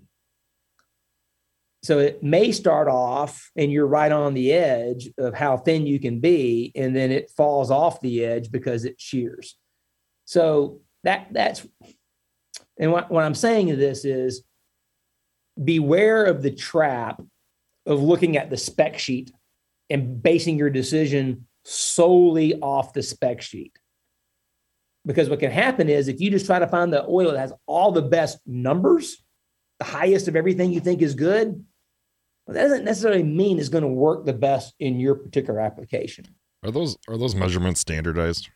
so 1.83 1.99
it 1.99 2.23
may 2.23 2.53
start 2.53 2.87
off 2.87 3.51
and 3.57 3.73
you're 3.73 3.87
right 3.87 4.13
on 4.13 4.35
the 4.35 4.53
edge 4.53 5.11
of 5.19 5.35
how 5.35 5.57
thin 5.57 5.87
you 5.87 5.99
can 5.99 6.21
be, 6.21 6.73
and 6.77 6.95
then 6.95 7.11
it 7.11 7.31
falls 7.37 7.71
off 7.71 8.01
the 8.01 8.25
edge 8.25 8.53
because 8.53 8.85
it 8.85 9.01
shears. 9.01 9.57
So 10.25 10.81
that 11.03 11.29
that's 11.33 11.67
and 12.79 12.93
what, 12.93 13.11
what 13.11 13.25
I'm 13.25 13.35
saying 13.35 13.69
to 13.69 13.77
this 13.77 14.05
is 14.05 14.43
beware 15.63 16.25
of 16.25 16.43
the 16.43 16.51
trap 16.51 17.21
of 17.87 18.01
looking 18.01 18.37
at 18.37 18.49
the 18.49 18.57
spec 18.57 18.99
sheet 18.99 19.33
and 19.91 20.23
basing 20.23 20.57
your 20.57 20.71
decision 20.71 21.47
solely 21.65 22.55
off 22.61 22.93
the 22.93 23.03
spec 23.03 23.43
sheet. 23.43 23.77
Because 25.05 25.29
what 25.29 25.41
can 25.41 25.51
happen 25.51 25.89
is 25.89 26.07
if 26.07 26.21
you 26.21 26.31
just 26.31 26.47
try 26.47 26.61
to 26.61 26.69
find 26.69 26.93
the 26.93 27.05
oil 27.07 27.33
that 27.33 27.41
has 27.41 27.53
all 27.67 27.91
the 27.91 28.03
best 28.03 28.39
numbers, 28.47 29.23
the 29.81 29.85
highest 29.85 30.29
of 30.29 30.37
everything 30.37 30.73
you 30.73 30.81
think 30.81 31.03
is 31.03 31.15
good, 31.15 31.65
well, 32.47 32.55
that 32.55 32.63
doesn't 32.63 32.85
necessarily 32.85 33.23
mean 33.23 33.59
it's 33.59 33.69
going 33.69 33.83
to 33.83 33.89
work 33.89 34.27
the 34.27 34.33
best 34.33 34.75
in 34.81 34.99
your 34.99 35.15
particular 35.15 35.61
application. 35.61 36.27
Are 36.65 36.71
those 36.71 36.97
are 37.09 37.17
those 37.17 37.35
measurements 37.35 37.81
standardized? 37.81 38.49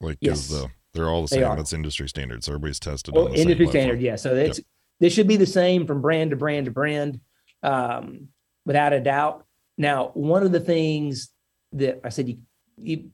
Like 0.00 0.18
yes. 0.20 0.38
is 0.38 0.48
the 0.48 0.68
they're 0.94 1.08
all 1.08 1.22
the 1.22 1.28
same. 1.28 1.40
That's 1.40 1.72
industry 1.72 2.08
standard. 2.08 2.44
So 2.44 2.52
everybody's 2.52 2.80
tested. 2.80 3.14
Oh, 3.16 3.28
industry 3.32 3.66
standard, 3.68 4.00
yeah. 4.00 4.16
So 4.16 4.34
it's 4.34 4.58
yep. 4.58 4.66
this 5.00 5.12
should 5.12 5.28
be 5.28 5.36
the 5.36 5.46
same 5.46 5.86
from 5.86 6.02
brand 6.02 6.30
to 6.30 6.36
brand 6.36 6.66
to 6.66 6.72
brand, 6.72 7.20
um, 7.62 8.28
without 8.66 8.92
a 8.92 9.00
doubt. 9.00 9.46
Now, 9.78 10.10
one 10.14 10.42
of 10.42 10.52
the 10.52 10.60
things 10.60 11.30
that 11.72 12.00
I 12.04 12.10
said 12.10 12.28
you, 12.28 12.38
you 12.76 13.10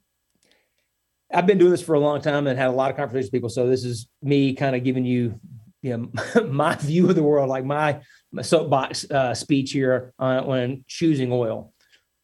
I've 1.33 1.47
been 1.47 1.59
doing 1.59 1.71
this 1.71 1.83
for 1.83 1.95
a 1.95 2.01
long 2.01 2.21
time 2.21 2.47
and 2.47 2.59
had 2.59 2.69
a 2.69 2.73
lot 2.73 2.91
of 2.91 2.97
conversations 2.97 3.27
with 3.27 3.33
people. 3.33 3.51
So 3.51 3.69
this 3.69 3.85
is 3.85 4.09
me 4.23 4.55
kind 4.55 4.75
of 4.75 4.83
giving 4.83 5.05
you, 5.05 5.39
you 5.83 5.97
know, 5.97 6.45
my 6.49 6.75
view 6.77 7.09
of 7.09 7.15
the 7.15 7.23
world, 7.23 7.49
like 7.49 7.65
my 7.65 8.01
soapbox 8.41 9.11
uh, 9.11 9.35
speech 9.35 9.73
here 9.73 10.13
on, 10.19 10.47
when 10.47 10.85
choosing 10.87 11.33
oil. 11.33 11.73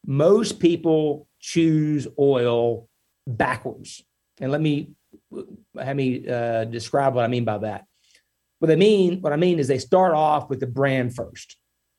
Most 0.06 0.60
people 0.60 1.28
choose 1.40 2.06
oil 2.18 2.88
backwards, 3.26 4.04
and 4.40 4.52
let 4.52 4.60
me 4.60 4.92
have 5.80 5.96
me 5.96 6.28
uh, 6.28 6.64
describe 6.64 7.14
what 7.14 7.24
I 7.24 7.28
mean 7.28 7.44
by 7.44 7.58
that. 7.58 7.84
What 8.58 8.70
I 8.70 8.76
mean, 8.76 9.20
what 9.20 9.32
I 9.32 9.36
mean 9.36 9.58
is 9.58 9.68
they 9.68 9.78
start 9.78 10.14
off 10.14 10.48
with 10.48 10.60
the 10.60 10.66
brand 10.66 11.14
first. 11.14 11.56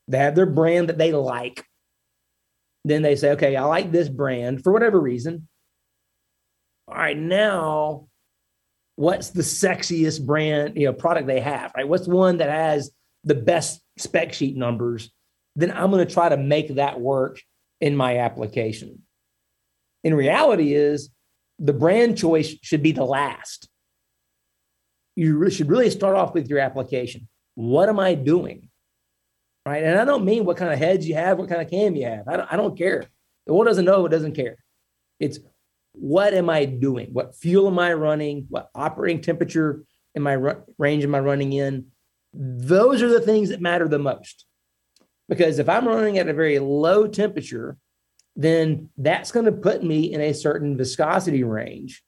They 0.07 0.17
have 0.17 0.35
their 0.35 0.45
brand 0.45 0.89
that 0.89 0.97
they 0.97 1.13
like. 1.13 1.65
Then 2.83 3.01
they 3.01 3.15
say, 3.15 3.31
okay, 3.31 3.55
I 3.55 3.63
like 3.63 3.91
this 3.91 4.09
brand 4.09 4.63
for 4.63 4.71
whatever 4.71 4.99
reason 4.99 5.47
all 6.87 6.95
right, 6.95 7.17
now 7.17 8.07
what's 8.95 9.31
the 9.31 9.41
sexiest 9.41 10.25
brand, 10.25 10.77
you 10.77 10.85
know, 10.85 10.93
product 10.93 11.27
they 11.27 11.39
have, 11.39 11.73
right? 11.75 11.87
What's 11.87 12.07
one 12.07 12.37
that 12.37 12.49
has 12.49 12.91
the 13.25 13.35
best 13.35 13.81
spec 13.97 14.33
sheet 14.33 14.55
numbers? 14.55 15.11
Then 15.55 15.71
I'm 15.71 15.91
going 15.91 16.05
to 16.05 16.13
try 16.13 16.29
to 16.29 16.37
make 16.37 16.75
that 16.75 16.99
work 16.99 17.41
in 17.81 17.95
my 17.95 18.19
application. 18.19 19.01
In 20.03 20.13
reality 20.13 20.73
is 20.73 21.09
the 21.59 21.73
brand 21.73 22.17
choice 22.17 22.55
should 22.61 22.83
be 22.83 22.91
the 22.91 23.05
last. 23.05 23.69
You 25.15 25.49
should 25.49 25.69
really 25.69 25.89
start 25.89 26.15
off 26.15 26.33
with 26.33 26.49
your 26.49 26.59
application. 26.59 27.27
What 27.55 27.89
am 27.89 27.99
I 27.99 28.15
doing? 28.15 28.69
Right. 29.65 29.83
And 29.83 29.99
I 29.99 30.05
don't 30.05 30.25
mean 30.25 30.45
what 30.45 30.57
kind 30.57 30.71
of 30.71 30.77
heads 30.77 31.07
you 31.07 31.15
have, 31.15 31.39
what 31.39 31.49
kind 31.49 31.61
of 31.61 31.69
cam 31.69 31.95
you 31.95 32.05
have. 32.05 32.27
I 32.27 32.37
don't, 32.37 32.53
I 32.53 32.55
don't 32.55 32.77
care. 32.77 33.05
The 33.47 33.53
world 33.53 33.67
doesn't 33.67 33.85
know, 33.85 34.05
it 34.05 34.09
doesn't 34.09 34.35
care. 34.35 34.57
It's 35.19 35.39
what 35.93 36.33
am 36.33 36.49
I 36.49 36.65
doing? 36.65 37.09
What 37.13 37.35
fuel 37.35 37.67
am 37.67 37.79
I 37.79 37.93
running? 37.93 38.45
What 38.49 38.69
operating 38.75 39.21
temperature 39.21 39.83
am 40.15 40.27
I 40.27 40.55
range 40.77 41.03
am 41.03 41.15
I 41.15 41.19
running 41.19 41.53
in? 41.53 41.87
Those 42.37 43.01
are 43.01 43.09
the 43.09 43.21
things 43.21 43.49
that 43.49 43.61
matter 43.61 43.87
the 43.87 43.99
most. 43.99 44.45
Because 45.29 45.59
if 45.59 45.69
I'm 45.69 45.87
running 45.87 46.17
at 46.17 46.27
a 46.27 46.33
very 46.33 46.59
low 46.59 47.07
temperature, 47.07 47.77
then 48.35 48.89
that's 48.97 49.31
going 49.31 49.45
to 49.45 49.51
put 49.51 49.83
me 49.83 50.13
in 50.13 50.21
a 50.21 50.33
certain 50.33 50.77
viscosity 50.77 51.43
range 51.43 52.03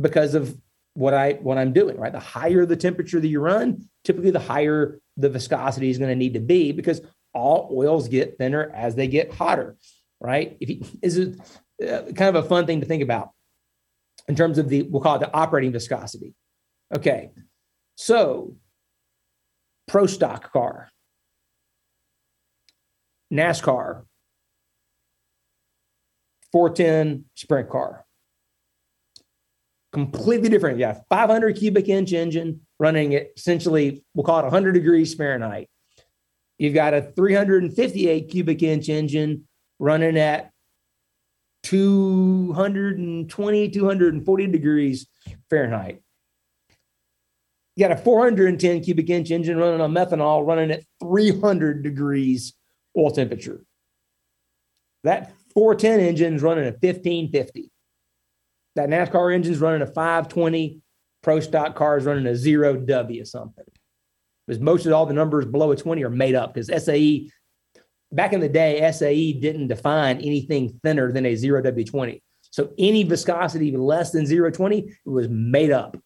because 0.00 0.34
of 0.34 0.56
what 0.94 1.14
I 1.14 1.32
what 1.34 1.58
I'm 1.58 1.72
doing, 1.72 1.96
right? 1.96 2.12
The 2.12 2.20
higher 2.20 2.64
the 2.64 2.76
temperature 2.76 3.20
that 3.20 3.26
you 3.26 3.40
run, 3.40 3.88
typically 4.04 4.30
the 4.30 4.38
higher 4.38 5.00
the 5.16 5.28
viscosity 5.28 5.90
is 5.90 5.98
going 5.98 6.10
to 6.10 6.16
need 6.16 6.34
to 6.34 6.40
be 6.40 6.72
because 6.72 7.00
all 7.34 7.70
oils 7.74 8.08
get 8.08 8.38
thinner 8.38 8.70
as 8.74 8.94
they 8.94 9.08
get 9.08 9.32
hotter. 9.32 9.76
right? 10.20 10.56
If 10.60 10.70
you, 10.70 10.84
is 11.02 11.18
it 11.18 11.38
uh, 11.82 12.12
kind 12.12 12.34
of 12.34 12.44
a 12.44 12.48
fun 12.48 12.66
thing 12.66 12.80
to 12.80 12.86
think 12.86 13.02
about 13.02 13.30
in 14.28 14.36
terms 14.36 14.58
of 14.58 14.68
the 14.68 14.82
we'll 14.82 15.02
call 15.02 15.16
it 15.16 15.20
the 15.20 15.34
operating 15.34 15.72
viscosity. 15.72 16.34
Okay, 16.94 17.30
so 17.96 18.54
pro 19.88 20.06
stock 20.06 20.52
car, 20.52 20.88
NASCAR, 23.32 24.04
410 26.52 27.24
sprint 27.34 27.70
car. 27.70 28.04
Completely 29.92 30.48
different. 30.48 30.78
Yeah, 30.78 31.00
500 31.10 31.56
cubic 31.56 31.88
inch 31.88 32.12
engine 32.12 32.60
running 32.78 33.14
at 33.14 33.28
essentially, 33.36 34.04
we'll 34.14 34.24
call 34.24 34.40
it 34.40 34.44
100 34.44 34.72
degrees 34.72 35.14
Fahrenheit. 35.14 35.68
You've 36.58 36.74
got 36.74 36.94
a 36.94 37.02
358 37.02 38.30
cubic 38.30 38.62
inch 38.62 38.88
engine 38.88 39.48
running 39.78 40.16
at 40.16 40.50
220, 41.64 43.70
240 43.70 44.46
degrees 44.46 45.06
Fahrenheit. 45.50 46.01
You 47.76 47.88
got 47.88 47.98
a 47.98 48.02
410 48.02 48.82
cubic 48.82 49.08
inch 49.08 49.30
engine 49.30 49.56
running 49.56 49.80
on 49.80 49.92
methanol, 49.92 50.46
running 50.46 50.70
at 50.70 50.84
300 51.02 51.82
degrees 51.82 52.54
oil 52.96 53.10
temperature. 53.10 53.64
That 55.04 55.32
410 55.54 56.00
engine 56.00 56.34
is 56.34 56.42
running 56.42 56.64
a 56.64 56.72
1550. 56.72 57.70
That 58.76 58.88
NASCAR 58.88 59.34
engine 59.34 59.52
is 59.52 59.60
running 59.60 59.82
a 59.82 59.86
520. 59.86 60.80
Pro 61.22 61.38
stock 61.40 61.76
cars 61.76 62.04
running 62.04 62.26
a 62.26 62.34
zero 62.34 62.76
W 62.76 63.24
something. 63.24 63.64
Because 64.46 64.60
most 64.60 64.86
of 64.86 64.92
all 64.92 65.06
the 65.06 65.14
numbers 65.14 65.46
below 65.46 65.70
a 65.70 65.76
20 65.76 66.02
are 66.02 66.10
made 66.10 66.34
up 66.34 66.52
because 66.52 66.84
SAE, 66.84 67.30
back 68.10 68.32
in 68.32 68.40
the 68.40 68.48
day, 68.48 68.90
SAE 68.90 69.34
didn't 69.34 69.68
define 69.68 70.16
anything 70.16 70.80
thinner 70.82 71.12
than 71.12 71.24
a 71.24 71.36
zero 71.36 71.62
W20. 71.62 72.20
So 72.50 72.72
any 72.76 73.04
viscosity 73.04 73.74
less 73.76 74.10
than 74.10 74.26
020, 74.26 74.92
was 75.04 75.28
made 75.28 75.70
up. 75.70 75.96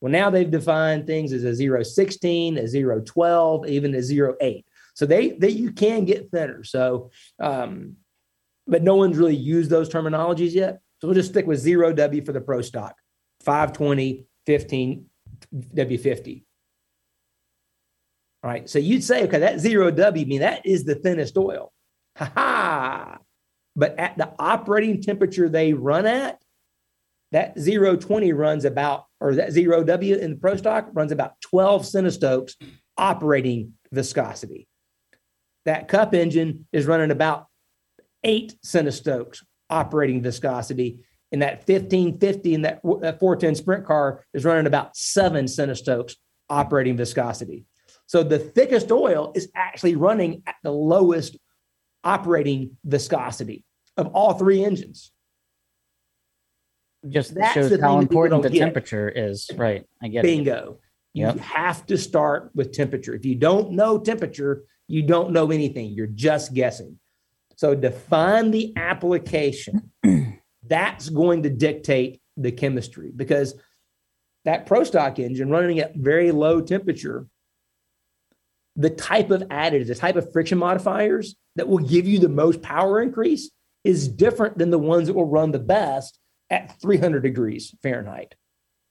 Well, 0.00 0.12
now 0.12 0.30
they've 0.30 0.50
defined 0.50 1.06
things 1.06 1.32
as 1.32 1.44
a 1.44 1.84
016, 1.84 2.58
a 2.58 3.00
012, 3.02 3.66
even 3.68 3.94
a 3.94 4.34
08. 4.42 4.66
So 4.94 5.06
they, 5.06 5.30
they 5.30 5.50
you 5.50 5.72
can 5.72 6.04
get 6.04 6.30
thinner. 6.30 6.64
So 6.64 7.10
um, 7.40 7.96
but 8.68 8.82
no 8.82 8.94
one's 8.94 9.16
really 9.16 9.34
used 9.34 9.70
those 9.70 9.88
terminologies 9.88 10.52
yet. 10.52 10.80
So 11.00 11.08
we'll 11.08 11.14
just 11.14 11.30
stick 11.30 11.46
with 11.46 11.58
zero 11.58 11.92
W 11.92 12.24
for 12.24 12.32
the 12.32 12.40
pro 12.40 12.60
stock, 12.60 12.94
520, 13.44 14.26
15, 14.46 15.06
W50. 15.74 16.44
All 18.44 18.50
right. 18.50 18.68
So 18.68 18.78
you'd 18.78 19.02
say, 19.02 19.24
okay, 19.24 19.38
that 19.38 19.58
zero 19.58 19.90
W, 19.90 20.24
I 20.24 20.28
mean, 20.28 20.40
that 20.40 20.64
is 20.66 20.84
the 20.84 20.94
thinnest 20.94 21.36
oil. 21.36 21.72
Ha 22.18 22.30
ha. 22.34 23.18
But 23.74 23.98
at 23.98 24.18
the 24.18 24.32
operating 24.38 25.00
temperature 25.00 25.48
they 25.48 25.72
run 25.72 26.06
at, 26.06 26.40
that 27.32 27.56
020 27.56 28.32
runs 28.32 28.64
about, 28.64 29.06
or 29.20 29.34
that 29.34 29.52
zero 29.52 29.82
W 29.84 30.16
in 30.16 30.30
the 30.30 30.36
pro 30.36 30.56
stock 30.56 30.88
runs 30.92 31.12
about 31.12 31.40
12 31.40 31.82
centistokes 31.82 32.54
operating 32.96 33.74
viscosity. 33.92 34.68
That 35.64 35.88
cup 35.88 36.14
engine 36.14 36.66
is 36.72 36.86
running 36.86 37.10
about 37.10 37.46
eight 38.24 38.54
centistokes 38.64 39.42
operating 39.70 40.22
viscosity. 40.22 41.00
And 41.30 41.42
that 41.42 41.68
1550 41.68 42.54
and 42.54 42.64
that, 42.64 42.80
that 43.00 43.20
410 43.20 43.54
sprint 43.54 43.84
car 43.84 44.24
is 44.32 44.44
running 44.44 44.66
about 44.66 44.96
seven 44.96 45.44
centistokes 45.44 46.16
operating 46.48 46.96
viscosity. 46.96 47.64
So 48.06 48.22
the 48.22 48.38
thickest 48.38 48.90
oil 48.90 49.32
is 49.34 49.50
actually 49.54 49.94
running 49.94 50.42
at 50.46 50.54
the 50.62 50.72
lowest 50.72 51.36
operating 52.02 52.78
viscosity 52.84 53.64
of 53.98 54.06
all 54.08 54.34
three 54.34 54.64
engines. 54.64 55.12
Just 57.08 57.34
That's 57.34 57.54
shows 57.54 57.80
how 57.80 57.98
important 57.98 58.42
the 58.42 58.50
temperature 58.50 59.08
is. 59.08 59.50
Right. 59.54 59.84
I 60.02 60.08
get 60.08 60.22
Bingo. 60.24 60.52
it. 60.52 60.54
Bingo. 60.54 60.78
You 61.14 61.26
yep. 61.26 61.38
have 61.38 61.86
to 61.86 61.98
start 61.98 62.50
with 62.54 62.72
temperature. 62.72 63.14
If 63.14 63.24
you 63.24 63.34
don't 63.34 63.72
know 63.72 63.98
temperature, 63.98 64.64
you 64.88 65.02
don't 65.02 65.32
know 65.32 65.50
anything. 65.50 65.90
You're 65.90 66.06
just 66.06 66.54
guessing. 66.54 66.98
So 67.56 67.74
define 67.74 68.50
the 68.50 68.72
application. 68.76 69.90
That's 70.66 71.08
going 71.08 71.44
to 71.44 71.50
dictate 71.50 72.20
the 72.36 72.52
chemistry 72.52 73.10
because 73.14 73.54
that 74.44 74.66
pro 74.66 74.84
stock 74.84 75.18
engine 75.18 75.50
running 75.50 75.80
at 75.80 75.96
very 75.96 76.30
low 76.30 76.60
temperature, 76.60 77.26
the 78.76 78.90
type 78.90 79.30
of 79.30 79.42
additives, 79.42 79.88
the 79.88 79.94
type 79.94 80.16
of 80.16 80.32
friction 80.32 80.58
modifiers 80.58 81.36
that 81.56 81.68
will 81.68 81.78
give 81.78 82.06
you 82.06 82.18
the 82.18 82.28
most 82.28 82.62
power 82.62 83.02
increase 83.02 83.50
is 83.82 84.08
different 84.08 84.58
than 84.58 84.70
the 84.70 84.78
ones 84.78 85.08
that 85.08 85.14
will 85.14 85.28
run 85.28 85.50
the 85.50 85.58
best 85.58 86.18
at 86.50 86.80
300 86.80 87.22
degrees 87.22 87.74
Fahrenheit. 87.82 88.34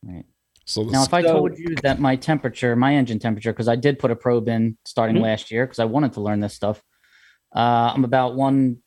Right. 0.04 0.26
So 0.66 0.84
now, 0.84 1.04
if 1.04 1.14
I 1.14 1.22
told 1.22 1.58
you 1.58 1.76
that 1.84 2.00
my 2.00 2.18
temperature, 2.18 2.76
my 2.76 2.94
engine 2.94 3.20
temperature, 3.20 3.54
because 3.54 3.70
I 3.70 3.78
did 3.78 4.00
put 4.00 4.12
a 4.12 4.18
probe 4.18 4.50
in 4.50 4.78
starting 4.86 5.16
mm-hmm. 5.16 5.24
last 5.24 5.50
year 5.50 5.66
because 5.66 5.80
I 5.80 5.86
wanted 5.86 6.14
to 6.14 6.22
learn 6.22 6.42
this 6.42 6.54
stuff, 6.54 6.84
uh, 7.56 7.94
I'm 7.96 8.04
about 8.04 8.36
one 8.36 8.80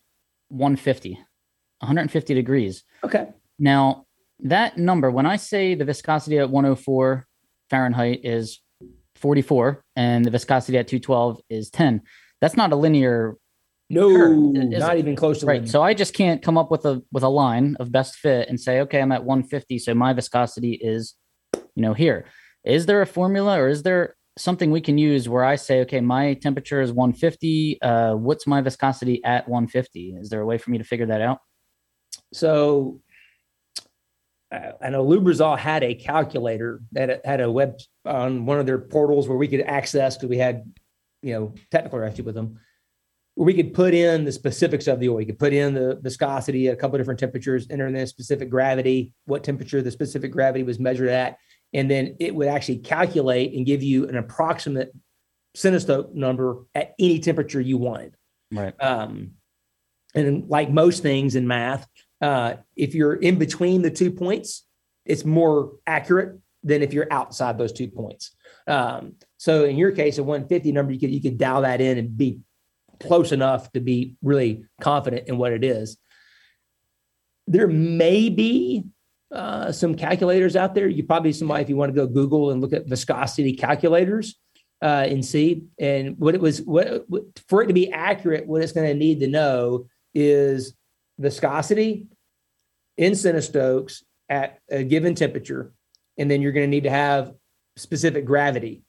150, 0.48 1.14
150 1.14 2.34
degrees. 2.34 2.84
Okay. 3.02 3.28
Now 3.58 4.04
that 4.40 4.76
number, 4.76 5.10
when 5.10 5.24
I 5.24 5.36
say 5.36 5.74
the 5.74 5.86
viscosity 5.86 6.38
at 6.38 6.50
104 6.50 7.26
Fahrenheit 7.70 8.20
is 8.24 8.60
44 9.16 9.82
and 9.96 10.24
the 10.24 10.30
viscosity 10.30 10.76
at 10.76 10.88
212 10.88 11.40
is 11.48 11.70
10, 11.70 12.02
that's 12.40 12.56
not 12.56 12.72
a 12.72 12.76
linear. 12.76 13.36
No, 13.90 14.08
not 14.52 14.98
even 14.98 15.16
close 15.16 15.40
to 15.40 15.46
right. 15.46 15.56
Linear. 15.56 15.70
So 15.70 15.82
I 15.82 15.94
just 15.94 16.14
can't 16.14 16.40
come 16.40 16.56
up 16.56 16.70
with 16.70 16.86
a 16.86 17.02
with 17.10 17.24
a 17.24 17.28
line 17.28 17.76
of 17.80 17.90
best 17.90 18.14
fit 18.16 18.48
and 18.48 18.58
say, 18.58 18.80
okay, 18.82 19.02
I'm 19.02 19.10
at 19.10 19.24
150, 19.24 19.78
so 19.80 19.94
my 19.94 20.12
viscosity 20.12 20.74
is, 20.74 21.16
you 21.54 21.82
know, 21.82 21.92
here. 21.92 22.26
Is 22.64 22.86
there 22.86 23.02
a 23.02 23.06
formula 23.06 23.58
or 23.60 23.68
is 23.68 23.82
there 23.82 24.14
something 24.38 24.70
we 24.70 24.80
can 24.80 24.96
use 24.96 25.28
where 25.28 25.44
I 25.44 25.56
say, 25.56 25.80
okay, 25.80 26.00
my 26.00 26.34
temperature 26.34 26.80
is 26.80 26.92
150. 26.92 27.82
Uh, 27.82 28.14
what's 28.14 28.46
my 28.46 28.60
viscosity 28.60 29.22
at 29.24 29.48
150? 29.48 30.16
Is 30.20 30.30
there 30.30 30.40
a 30.40 30.46
way 30.46 30.56
for 30.56 30.70
me 30.70 30.78
to 30.78 30.84
figure 30.84 31.06
that 31.06 31.20
out? 31.20 31.38
So 32.32 33.00
uh, 34.52 34.72
I 34.80 34.90
know 34.90 35.04
Lubrizol 35.04 35.58
had 35.58 35.82
a 35.82 35.94
calculator 35.94 36.80
that 36.92 37.24
had 37.24 37.40
a 37.40 37.50
web 37.50 37.78
on 38.04 38.46
one 38.46 38.58
of 38.58 38.66
their 38.66 38.78
portals 38.78 39.28
where 39.28 39.38
we 39.38 39.48
could 39.48 39.62
access 39.62 40.16
because 40.16 40.30
we 40.30 40.38
had, 40.38 40.64
you 41.22 41.34
know, 41.34 41.54
technical 41.70 41.98
relationship 41.98 42.26
with 42.26 42.34
them, 42.34 42.58
where 43.40 43.46
we 43.46 43.54
could 43.54 43.72
put 43.72 43.94
in 43.94 44.26
the 44.26 44.32
specifics 44.32 44.86
of 44.86 45.00
the 45.00 45.08
oil. 45.08 45.16
We 45.16 45.24
could 45.24 45.38
put 45.38 45.54
in 45.54 45.72
the 45.72 45.98
viscosity 46.02 46.68
at 46.68 46.74
a 46.74 46.76
couple 46.76 46.96
of 46.96 47.00
different 47.00 47.18
temperatures, 47.18 47.66
enter 47.70 47.86
in 47.86 47.94
the 47.94 48.06
specific 48.06 48.50
gravity, 48.50 49.14
what 49.24 49.42
temperature 49.44 49.80
the 49.80 49.90
specific 49.90 50.30
gravity 50.30 50.62
was 50.62 50.78
measured 50.78 51.08
at, 51.08 51.38
and 51.72 51.90
then 51.90 52.16
it 52.20 52.34
would 52.34 52.48
actually 52.48 52.80
calculate 52.80 53.54
and 53.54 53.64
give 53.64 53.82
you 53.82 54.06
an 54.06 54.18
approximate 54.18 54.92
centistoke 55.54 56.14
number 56.14 56.58
at 56.74 56.92
any 56.98 57.18
temperature 57.18 57.62
you 57.62 57.78
wanted. 57.78 58.14
Right. 58.52 58.74
Um, 58.78 59.30
and 60.14 60.46
like 60.50 60.68
most 60.68 61.02
things 61.02 61.34
in 61.34 61.48
math, 61.48 61.88
uh, 62.20 62.56
if 62.76 62.94
you're 62.94 63.14
in 63.14 63.38
between 63.38 63.80
the 63.80 63.90
two 63.90 64.10
points, 64.10 64.66
it's 65.06 65.24
more 65.24 65.76
accurate 65.86 66.38
than 66.62 66.82
if 66.82 66.92
you're 66.92 67.10
outside 67.10 67.56
those 67.56 67.72
two 67.72 67.88
points. 67.88 68.36
Um, 68.66 69.14
so 69.38 69.64
in 69.64 69.78
your 69.78 69.92
case, 69.92 70.18
a 70.18 70.22
150 70.22 70.72
number, 70.72 70.92
you 70.92 71.00
could 71.00 71.10
you 71.10 71.22
could 71.22 71.38
dial 71.38 71.62
that 71.62 71.80
in 71.80 71.96
and 71.96 72.14
be 72.14 72.40
close 73.00 73.32
enough 73.32 73.72
to 73.72 73.80
be 73.80 74.16
really 74.22 74.64
confident 74.80 75.28
in 75.28 75.38
what 75.38 75.52
it 75.52 75.64
is. 75.64 75.96
There 77.46 77.66
may 77.66 78.28
be 78.28 78.84
uh, 79.32 79.72
some 79.72 79.94
calculators 79.94 80.56
out 80.56 80.74
there. 80.74 80.88
You 80.88 81.04
probably 81.04 81.32
somebody 81.32 81.62
if 81.62 81.68
you 81.68 81.76
want 81.76 81.94
to 81.94 81.96
go 81.96 82.06
Google 82.06 82.50
and 82.50 82.60
look 82.60 82.72
at 82.72 82.86
viscosity 82.86 83.54
calculators 83.54 84.38
uh, 84.82 85.06
and 85.08 85.24
see. 85.24 85.64
And 85.78 86.18
what 86.18 86.34
it 86.34 86.40
was, 86.40 86.62
what, 86.62 87.06
for 87.48 87.62
it 87.62 87.66
to 87.66 87.72
be 87.72 87.90
accurate, 87.92 88.46
what 88.46 88.62
it's 88.62 88.72
going 88.72 88.88
to 88.88 88.94
need 88.94 89.20
to 89.20 89.28
know 89.28 89.86
is 90.14 90.74
viscosity 91.18 92.06
in 92.96 93.12
centistokes 93.12 94.02
at 94.28 94.58
a 94.70 94.84
given 94.84 95.14
temperature, 95.14 95.72
and 96.18 96.30
then 96.30 96.40
you're 96.40 96.52
going 96.52 96.66
to 96.66 96.70
need 96.70 96.84
to 96.84 96.90
have 96.90 97.32
specific 97.76 98.24
gravity 98.24 98.82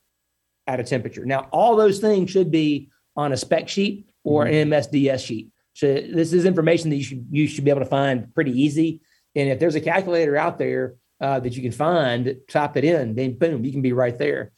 at 0.68 0.80
a 0.80 0.84
temperature. 0.84 1.26
Now, 1.26 1.48
all 1.52 1.76
those 1.76 2.00
things 2.00 2.30
should 2.30 2.52
be 2.52 2.90
on 3.16 3.34
a 3.34 3.38
spec 3.38 3.68
sheet 3.68 4.10
or 4.24 4.46
mm-hmm. 4.46 4.72
an 4.72 4.82
MSDS 4.82 5.26
sheet. 5.26 5.50
So 5.74 5.88
this 5.88 6.34
is 6.34 6.46
information 6.46 6.90
that 6.90 6.98
you 6.98 7.04
should 7.04 7.26
you 7.30 7.48
should 7.48 7.64
be 7.64 7.70
able 7.70 7.82
to 7.82 7.86
find 7.86 8.34
pretty 8.34 8.52
easy. 8.52 9.02
And 9.36 9.50
if 9.50 9.60
there's 9.60 9.76
a 9.76 9.82
calculator 9.82 10.36
out 10.36 10.58
there 10.58 10.96
uh, 11.22 11.40
that 11.40 11.56
you 11.56 11.62
can 11.62 11.72
find, 11.72 12.36
type 12.50 12.76
it 12.76 12.84
in, 12.84 13.16
then 13.16 13.38
boom, 13.38 13.64
you 13.64 13.72
can 13.72 13.82
be 13.82 13.94
right 13.94 14.18
there. 14.18 14.52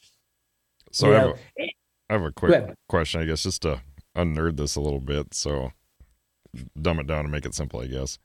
So 0.92 1.12
I 1.12 1.20
have, 1.20 1.30
a, 1.30 1.64
I 2.10 2.14
have, 2.14 2.24
a 2.24 2.32
quick 2.32 2.74
question, 2.88 3.22
I 3.22 3.26
guess, 3.26 3.44
just 3.44 3.64
to 3.64 3.82
unnerd 4.16 4.58
this 4.58 4.76
a 4.76 4.82
little 4.82 5.00
bit. 5.00 5.34
So 5.34 5.72
dumb 6.80 7.00
it 7.00 7.08
down 7.08 7.22
and 7.26 7.32
make 7.32 7.46
it 7.46 7.56
simple, 7.56 7.82
I 7.82 7.88
guess. 7.88 8.20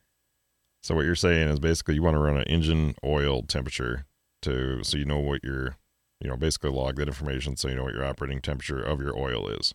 So 0.83 0.95
what 0.95 1.05
you're 1.05 1.15
saying 1.15 1.49
is 1.49 1.61
basically 1.61 1.95
you 1.95 2.03
want 2.03 2.15
to 2.15 2.21
run 2.21 2.37
an 2.37 2.45
engine 2.45 2.95
oil 3.05 3.43
temperature 3.43 4.07
to 4.43 4.85
so 4.85 4.97
you 4.97 5.05
know 5.05 5.19
what 5.19 5.43
your 5.43 5.77
you 6.21 6.29
know 6.29 6.37
basically 6.37 6.71
log 6.71 6.97
that 6.97 7.09
information 7.09 7.57
so 7.57 7.69
you 7.69 7.75
know 7.75 7.83
what 7.83 7.95
your 7.95 8.05
operating 8.05 8.41
temperature 8.41 8.81
of 8.81 9.01
your 9.01 9.19
oil 9.19 9.49
is. 9.49 9.75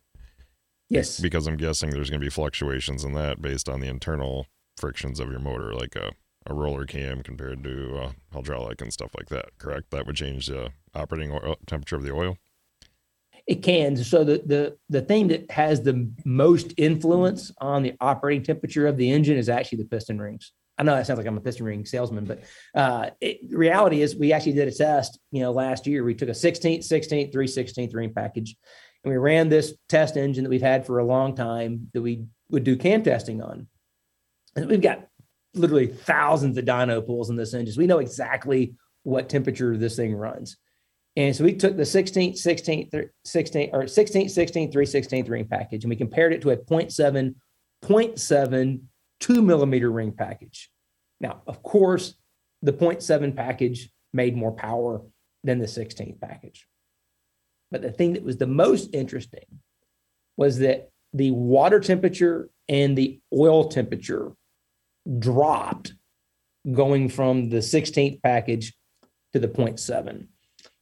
Yes. 0.90 1.20
Because 1.20 1.48
I'm 1.48 1.58
guessing 1.58 1.90
there's 1.90 2.10
going 2.10 2.20
to 2.20 2.26
be 2.26 2.30
fluctuations 2.30 3.04
in 3.04 3.14
that 3.14 3.42
based 3.42 3.70
on 3.70 3.80
the 3.80 3.88
internal 3.88 4.48
frictions 4.78 5.20
of 5.20 5.30
your 5.30 5.40
motor, 5.40 5.74
like 5.74 5.96
a, 5.96 6.12
a 6.46 6.54
roller 6.54 6.86
cam 6.86 7.24
compared 7.24 7.64
to 7.64 7.98
uh, 7.98 8.12
hydraulic 8.32 8.82
and 8.82 8.94
stuff 8.94 9.12
like 9.18 9.30
that. 9.30 9.58
Correct? 9.58 9.92
That 9.92 10.06
would 10.06 10.16
change 10.16 10.48
the 10.48 10.72
operating 10.94 11.32
oil, 11.32 11.58
temperature 11.66 11.96
of 11.96 12.04
the 12.04 12.14
oil. 12.14 12.38
It 13.46 13.62
can. 13.62 13.98
So 13.98 14.24
the 14.24 14.42
the 14.46 14.78
the 14.88 15.02
thing 15.02 15.28
that 15.28 15.52
has 15.52 15.82
the 15.82 16.10
most 16.24 16.74
influence 16.78 17.52
on 17.58 17.84
the 17.84 17.94
operating 18.00 18.44
temperature 18.44 18.88
of 18.88 18.96
the 18.96 19.12
engine 19.12 19.36
is 19.36 19.50
actually 19.50 19.80
the 19.80 19.90
piston 19.90 20.18
rings. 20.20 20.54
I 20.78 20.84
know 20.84 20.96
that 20.96 21.06
sounds 21.06 21.18
like 21.18 21.28
I'm 21.28 21.38
a 21.38 21.42
piston 21.42 21.66
ring 21.66 21.86
salesman, 21.86 22.26
but 22.26 22.44
uh, 22.74 23.12
it, 23.22 23.40
reality 23.52 24.02
is 24.02 24.16
we 24.16 24.34
actually 24.34 24.54
did 24.54 24.68
a 24.68 24.72
test. 24.72 25.20
You 25.32 25.42
know, 25.42 25.52
last 25.52 25.86
year 25.86 26.04
we 26.04 26.16
took 26.16 26.30
a 26.30 26.34
16th, 26.34 26.80
16th, 26.80 27.32
3 27.32 27.48
16th 27.48 27.94
ring 27.94 28.14
package, 28.14 28.56
and 29.04 29.12
we 29.12 29.18
ran 29.18 29.50
this 29.50 29.74
test 29.90 30.18
engine 30.18 30.44
that 30.44 30.50
we've 30.50 30.62
had 30.62 30.86
for 30.86 31.00
a 31.00 31.06
long 31.06 31.36
time 31.36 31.90
that 31.94 32.02
we 32.02 32.26
would 32.50 32.64
do 32.64 32.76
cam 32.76 33.04
testing 33.04 33.42
on. 33.42 33.68
And 34.56 34.68
we've 34.68 34.82
got 34.82 35.08
literally 35.54 35.88
thousands 35.88 36.58
of 36.58 36.66
dyno 36.66 37.06
pools 37.06 37.30
in 37.30 37.36
this 37.36 37.54
engine. 37.54 37.74
So 37.74 37.80
we 37.80 37.88
know 37.88 38.00
exactly 38.00 38.76
what 39.04 39.30
temperature 39.30 39.76
this 39.76 39.96
thing 39.96 40.16
runs. 40.16 40.58
And 41.16 41.36
so 41.36 41.44
we 41.44 41.54
took 41.54 41.78
the 41.78 41.84
16th, 41.84 42.42
16th, 42.42 42.92
16th, 43.28 43.70
or 43.74 43.84
16th, 43.84 44.26
16th, 44.26 44.72
3 44.72 44.86
16th 44.86 45.30
ring 45.30 45.46
package, 45.46 45.84
and 45.84 45.90
we 45.90 45.96
compared 45.96 46.34
it 46.34 46.42
to 46.42 46.52
a 46.52 46.58
0.7, 46.58 47.36
0.7 47.84 48.80
two 49.24 49.42
millimeter 49.42 49.90
ring 49.90 50.12
package. 50.12 50.70
Now, 51.22 51.42
of 51.48 51.64
course, 51.64 52.16
the 52.62 52.74
0.7 52.74 53.34
package 53.36 53.90
made 54.12 54.36
more 54.36 54.52
power 54.52 55.02
than 55.46 55.60
the 55.60 55.66
16th 55.66 56.20
package. 56.20 56.68
But 57.74 57.82
the 57.82 57.92
thing 57.92 58.14
that 58.14 58.24
was 58.24 58.38
the 58.38 58.46
most 58.46 58.94
interesting 58.94 59.46
was 60.38 60.60
that 60.60 60.92
the 61.12 61.32
water 61.32 61.80
temperature 61.80 62.50
and 62.70 62.96
the 62.96 63.20
oil 63.34 63.68
temperature 63.68 64.32
dropped 65.18 65.96
going 66.72 67.10
from 67.10 67.50
the 67.50 67.58
16th 67.58 68.22
package 68.22 68.76
to 69.34 69.40
the 69.40 69.48
0.7. 69.48 70.28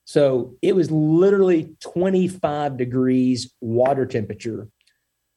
So 0.03 0.55
it 0.61 0.75
was 0.75 0.91
literally 0.91 1.77
25 1.79 2.75
degrees 2.75 3.53
water 3.61 4.05
temperature, 4.05 4.67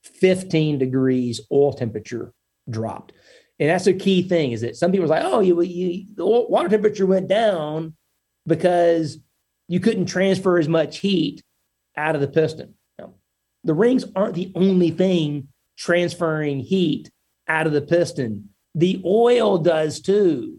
15 0.02 0.78
degrees 0.78 1.40
oil 1.52 1.72
temperature 1.72 2.32
dropped. 2.68 3.12
And 3.60 3.70
that's 3.70 3.86
a 3.86 3.94
key 3.94 4.24
thing 4.24 4.50
is 4.50 4.62
that 4.62 4.74
some 4.74 4.90
people 4.90 5.04
are 5.04 5.08
like, 5.08 5.24
oh, 5.24 5.38
you, 5.38 5.62
you, 5.62 6.06
the 6.16 6.26
water 6.26 6.68
temperature 6.68 7.06
went 7.06 7.28
down 7.28 7.94
because 8.44 9.20
you 9.68 9.80
couldn't 9.80 10.06
transfer 10.06 10.58
as 10.58 10.68
much 10.68 10.98
heat 10.98 11.42
out 11.96 12.14
of 12.14 12.20
the 12.20 12.28
piston. 12.28 12.74
No. 12.98 13.14
The 13.64 13.74
rings 13.74 14.04
aren't 14.14 14.34
the 14.34 14.52
only 14.54 14.90
thing 14.90 15.48
transferring 15.78 16.60
heat 16.60 17.10
out 17.48 17.66
of 17.66 17.72
the 17.72 17.82
piston. 17.82 18.50
The 18.74 19.02
oil 19.04 19.58
does 19.58 20.00
too. 20.00 20.58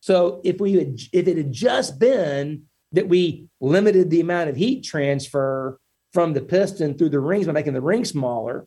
So 0.00 0.40
if 0.44 0.60
we 0.60 0.74
had, 0.74 0.98
if 1.12 1.28
it 1.28 1.36
had 1.36 1.52
just 1.52 1.98
been 1.98 2.64
that 2.92 3.08
we 3.08 3.46
limited 3.60 4.10
the 4.10 4.20
amount 4.20 4.50
of 4.50 4.56
heat 4.56 4.84
transfer 4.84 5.78
from 6.12 6.32
the 6.32 6.40
piston 6.40 6.96
through 6.96 7.10
the 7.10 7.20
rings 7.20 7.46
by 7.46 7.52
making 7.52 7.74
the 7.74 7.80
ring 7.80 8.04
smaller, 8.04 8.66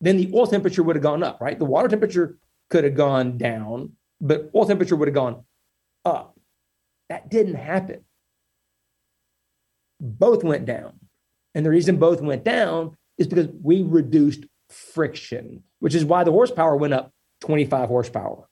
then 0.00 0.16
the 0.16 0.30
oil 0.34 0.46
temperature 0.46 0.82
would 0.82 0.96
have 0.96 1.02
gone 1.02 1.22
up, 1.22 1.40
right? 1.40 1.58
The 1.58 1.64
water 1.64 1.88
temperature 1.88 2.38
could 2.70 2.84
have 2.84 2.94
gone 2.94 3.36
down, 3.36 3.92
but 4.20 4.50
oil 4.54 4.66
temperature 4.66 4.96
would 4.96 5.08
have 5.08 5.14
gone 5.14 5.44
up. 6.04 6.38
That 7.08 7.28
didn't 7.28 7.56
happen. 7.56 8.04
Both 10.02 10.42
went 10.42 10.66
down. 10.66 10.98
And 11.54 11.64
the 11.64 11.70
reason 11.70 11.96
both 11.96 12.20
went 12.20 12.44
down 12.44 12.96
is 13.18 13.28
because 13.28 13.48
we 13.62 13.82
reduced 13.82 14.44
friction, 14.68 15.62
which 15.78 15.94
is 15.94 16.04
why 16.04 16.24
the 16.24 16.32
horsepower 16.32 16.76
went 16.76 16.94
up 16.94 17.12
25 17.42 17.88
horsepower. 17.88 18.48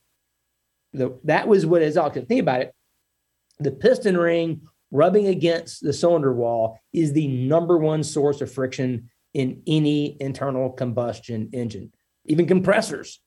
The, 0.93 1.19
that 1.25 1.49
was 1.49 1.67
what 1.67 1.83
is 1.83 1.97
all. 1.97 2.11
Think 2.11 2.41
about 2.41 2.63
it. 2.63 2.75
The 3.59 3.73
piston 3.73 4.17
ring 4.17 4.63
rubbing 4.91 5.27
against 5.27 5.83
the 5.83 5.93
cylinder 5.93 6.33
wall 6.33 6.79
is 6.93 7.13
the 7.13 7.27
number 7.27 7.79
one 7.79 8.03
source 8.03 8.41
of 8.41 8.53
friction 8.53 9.11
in 9.35 9.63
any 9.67 10.17
internal 10.21 10.71
combustion 10.71 11.51
engine, 11.53 11.93
even 12.25 12.47
compressors. 12.47 13.21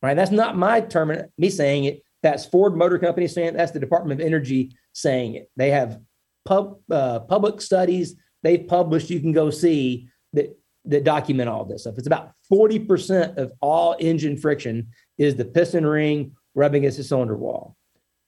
Right? 0.00 0.14
That's 0.14 0.30
not 0.30 0.56
my 0.56 0.80
term, 0.80 1.16
me 1.36 1.50
saying 1.50 1.84
it. 1.84 2.02
That's 2.22 2.46
Ford 2.46 2.76
Motor 2.76 2.98
Company 2.98 3.26
saying 3.26 3.48
it. 3.48 3.56
That's 3.56 3.72
the 3.72 3.80
Department 3.80 4.20
of 4.20 4.26
Energy 4.26 4.76
saying 4.92 5.34
it. 5.34 5.50
They 5.56 5.70
have 5.70 6.00
pub, 6.48 6.78
uh, 6.90 7.20
public 7.20 7.60
studies 7.60 8.14
they've 8.42 8.66
published. 8.66 9.10
You 9.10 9.20
can 9.20 9.32
go 9.32 9.50
see 9.50 10.08
that 10.32 10.58
that 10.84 11.04
document 11.04 11.48
all 11.48 11.64
this 11.64 11.82
stuff. 11.82 11.98
It's 11.98 12.06
about 12.06 12.32
40% 12.50 13.36
of 13.36 13.52
all 13.60 13.94
engine 13.98 14.38
friction 14.38 14.88
is 15.18 15.36
the 15.36 15.44
piston 15.44 15.84
ring 15.84 16.32
rubbing 16.54 16.82
against 16.82 16.96
the 16.96 17.04
cylinder 17.04 17.36
wall. 17.36 17.76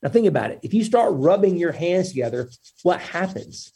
Now 0.02 0.10
think 0.10 0.26
about 0.26 0.50
it. 0.50 0.60
If 0.62 0.74
you 0.74 0.84
start 0.84 1.14
rubbing 1.14 1.56
your 1.56 1.72
hands 1.72 2.10
together, 2.10 2.50
what 2.82 3.00
happens? 3.00 3.72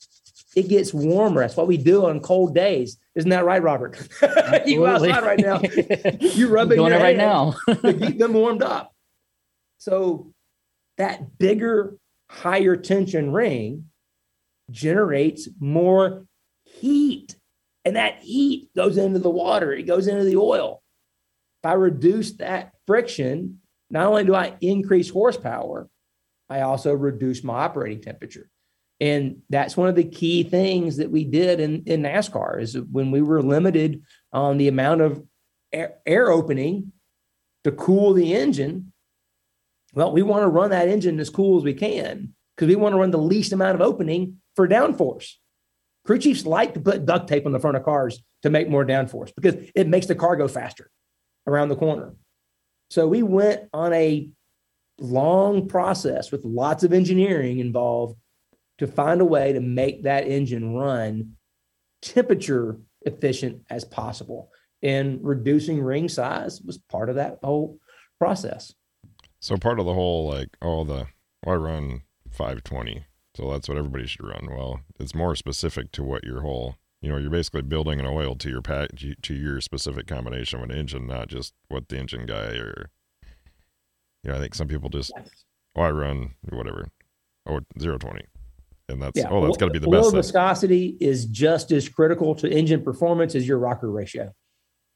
it 0.57 0.69
gets 0.69 0.95
warmer. 0.95 1.41
That's 1.41 1.57
what 1.57 1.67
we 1.67 1.77
do 1.77 2.07
on 2.07 2.21
cold 2.21 2.55
days. 2.55 2.99
Isn't 3.15 3.31
that 3.31 3.45
right, 3.45 3.63
Robert? 3.63 3.97
you 4.67 4.79
go 4.79 4.87
outside 4.87 5.23
right 5.23 5.39
now. 5.39 5.61
You're 6.21 6.51
rubbing 6.51 6.79
it 6.79 6.91
right 6.91 7.17
now 7.17 7.55
to 7.67 7.95
keep 7.95 8.19
them 8.19 8.35
warmed 8.35 8.63
up. 8.63 8.95
So 9.79 10.33
that 10.97 11.39
bigger, 11.39 11.97
higher 12.29 12.77
tension 12.77 13.33
ring 13.33 13.87
generates 14.71 15.49
more 15.59 16.27
heat. 16.65 17.37
And 17.85 17.97
that 17.97 18.21
heat 18.21 18.71
goes 18.75 18.97
into 18.97 19.19
the 19.19 19.31
water, 19.31 19.73
it 19.73 19.83
goes 19.85 20.07
into 20.07 20.25
the 20.25 20.37
oil. 20.37 20.83
If 21.63 21.71
I 21.71 21.75
reduce 21.75 22.33
that 22.35 22.73
friction, 22.87 23.61
not 23.91 24.07
only 24.07 24.25
do 24.25 24.35
I 24.35 24.55
increase 24.61 25.11
horsepower, 25.11 25.89
I 26.49 26.63
also 26.63 26.93
reduce 26.93 27.45
my 27.45 27.55
operating 27.55 28.03
temperature. 28.03 28.51
And 29.01 29.43
that's 29.51 29.77
one 29.77 29.89
of 29.89 29.97
the 29.97 30.05
key 30.05 30.45
things 30.45 30.99
that 30.99 31.11
we 31.11 31.25
did 31.25 31.61
in, 31.61 31.83
in 31.87 32.03
NASCAR 32.03 32.61
is 32.61 32.79
when 32.79 33.11
we 33.11 33.23
were 33.23 33.43
limited 33.43 34.03
on 34.33 34.57
the 34.57 34.69
amount 34.69 35.01
of 35.01 35.23
air, 35.73 35.95
air 36.07 36.31
opening 36.31 36.93
to 37.65 37.73
cool 37.73 38.13
the 38.15 38.35
engine. 38.35 38.93
Well, 39.95 40.13
we 40.13 40.23
want 40.23 40.43
to 40.43 40.49
run 40.49 40.71
that 40.71 40.89
engine 40.89 41.19
as 41.19 41.31
cool 41.31 41.59
as 41.59 41.65
we 41.65 41.75
can 41.75 42.35
because 42.57 42.69
we 42.69 42.77
want 42.77 42.93
to 42.95 42.99
run 42.99 43.11
the 43.11 43.19
least 43.19 43.53
amount 43.53 43.75
of 43.75 43.81
opening 43.81 44.41
for 44.57 44.69
downforce. 44.69 45.33
Crew 46.05 46.19
chiefs 46.19 46.45
like 46.45 46.75
to 46.75 46.81
put 46.81 47.07
duct 47.07 47.29
tape 47.29 47.47
on 47.47 47.53
the 47.53 47.59
front 47.59 47.77
of 47.77 47.85
cars 47.85 48.23
to 48.43 48.51
make 48.51 48.69
more 48.69 48.85
downforce 48.85 49.33
because 49.35 49.55
it 49.75 49.89
makes 49.89 50.07
the 50.07 50.15
car 50.15 50.37
go 50.37 50.47
faster 50.47 50.91
around 51.47 51.69
the 51.69 51.77
corner. 51.77 52.15
So 52.91 53.09
we 53.09 53.23
went 53.23 53.69
on 53.73 53.93
a 53.93 54.29
long 54.99 55.67
process 55.67 56.31
with 56.31 56.45
lots 56.45 56.85
of 56.85 56.93
engineering 56.93 57.59
involved 57.59 58.17
to 58.79 58.87
find 58.87 59.21
a 59.21 59.25
way 59.25 59.53
to 59.53 59.61
make 59.61 60.03
that 60.03 60.27
engine 60.27 60.75
run 60.75 61.37
temperature 62.03 62.79
efficient 63.03 63.63
as 63.71 63.85
possible. 63.85 64.51
And 64.83 65.19
reducing 65.23 65.83
ring 65.83 66.09
size 66.09 66.61
was 66.61 66.79
part 66.79 67.09
of 67.09 67.17
that 67.17 67.39
whole 67.43 67.79
process. 68.19 68.75
So 69.41 69.57
part 69.57 69.81
of 69.81 69.87
the 69.87 69.95
whole 69.95 70.29
like, 70.29 70.49
all 70.61 70.85
the 70.85 71.07
I 71.47 71.55
run 71.55 72.03
520, 72.35 73.05
so 73.35 73.51
that's 73.51 73.69
what 73.69 73.79
everybody 73.79 74.07
should 74.07 74.27
run. 74.27 74.49
Well, 74.51 74.81
it's 74.99 75.15
more 75.15 75.35
specific 75.35 75.93
to 75.93 76.03
what 76.03 76.25
your 76.25 76.41
whole, 76.41 76.77
you 77.01 77.09
know, 77.09 77.17
you're 77.17 77.31
basically 77.31 77.63
building 77.63 78.01
an 78.01 78.07
oil 78.07 78.37
to 78.37 78.51
your 78.51 78.63
pack 78.63 78.91
to 79.23 79.35
your 79.35 79.61
specific 79.61 80.07
combination 80.07 80.59
of 80.59 80.69
an 80.69 80.77
engine, 80.77 81.07
not 81.07 81.29
just 81.29 81.55
what 81.69 81.89
the 81.89 81.99
engine 81.99 82.27
guy 82.27 82.57
or, 82.57 82.91
you 84.23 84.31
know, 84.31 84.37
I 84.37 84.41
think 84.41 84.55
some 84.55 84.69
people 84.69 84.91
just, 84.91 85.13
oh, 85.77 85.83
I 85.83 85.91
run 85.91 86.35
whatever, 86.51 86.89
oh, 87.47 87.61
020 87.79 88.25
and 88.89 89.01
that's 89.01 89.19
yeah. 89.19 89.29
oh 89.31 89.45
that's 89.45 89.57
got 89.57 89.67
to 89.67 89.73
be 89.73 89.79
the 89.79 89.89
oil 89.89 90.03
best. 90.03 90.15
viscosity 90.15 90.97
is 91.01 91.27
just 91.27 91.73
as 91.73 91.89
critical 91.89 92.35
to 92.35 92.51
engine 92.51 92.83
performance 92.83 93.35
as 93.35 93.47
your 93.47 93.59
rocker 93.59 93.91
ratio. 93.91 94.25
I 94.25 94.31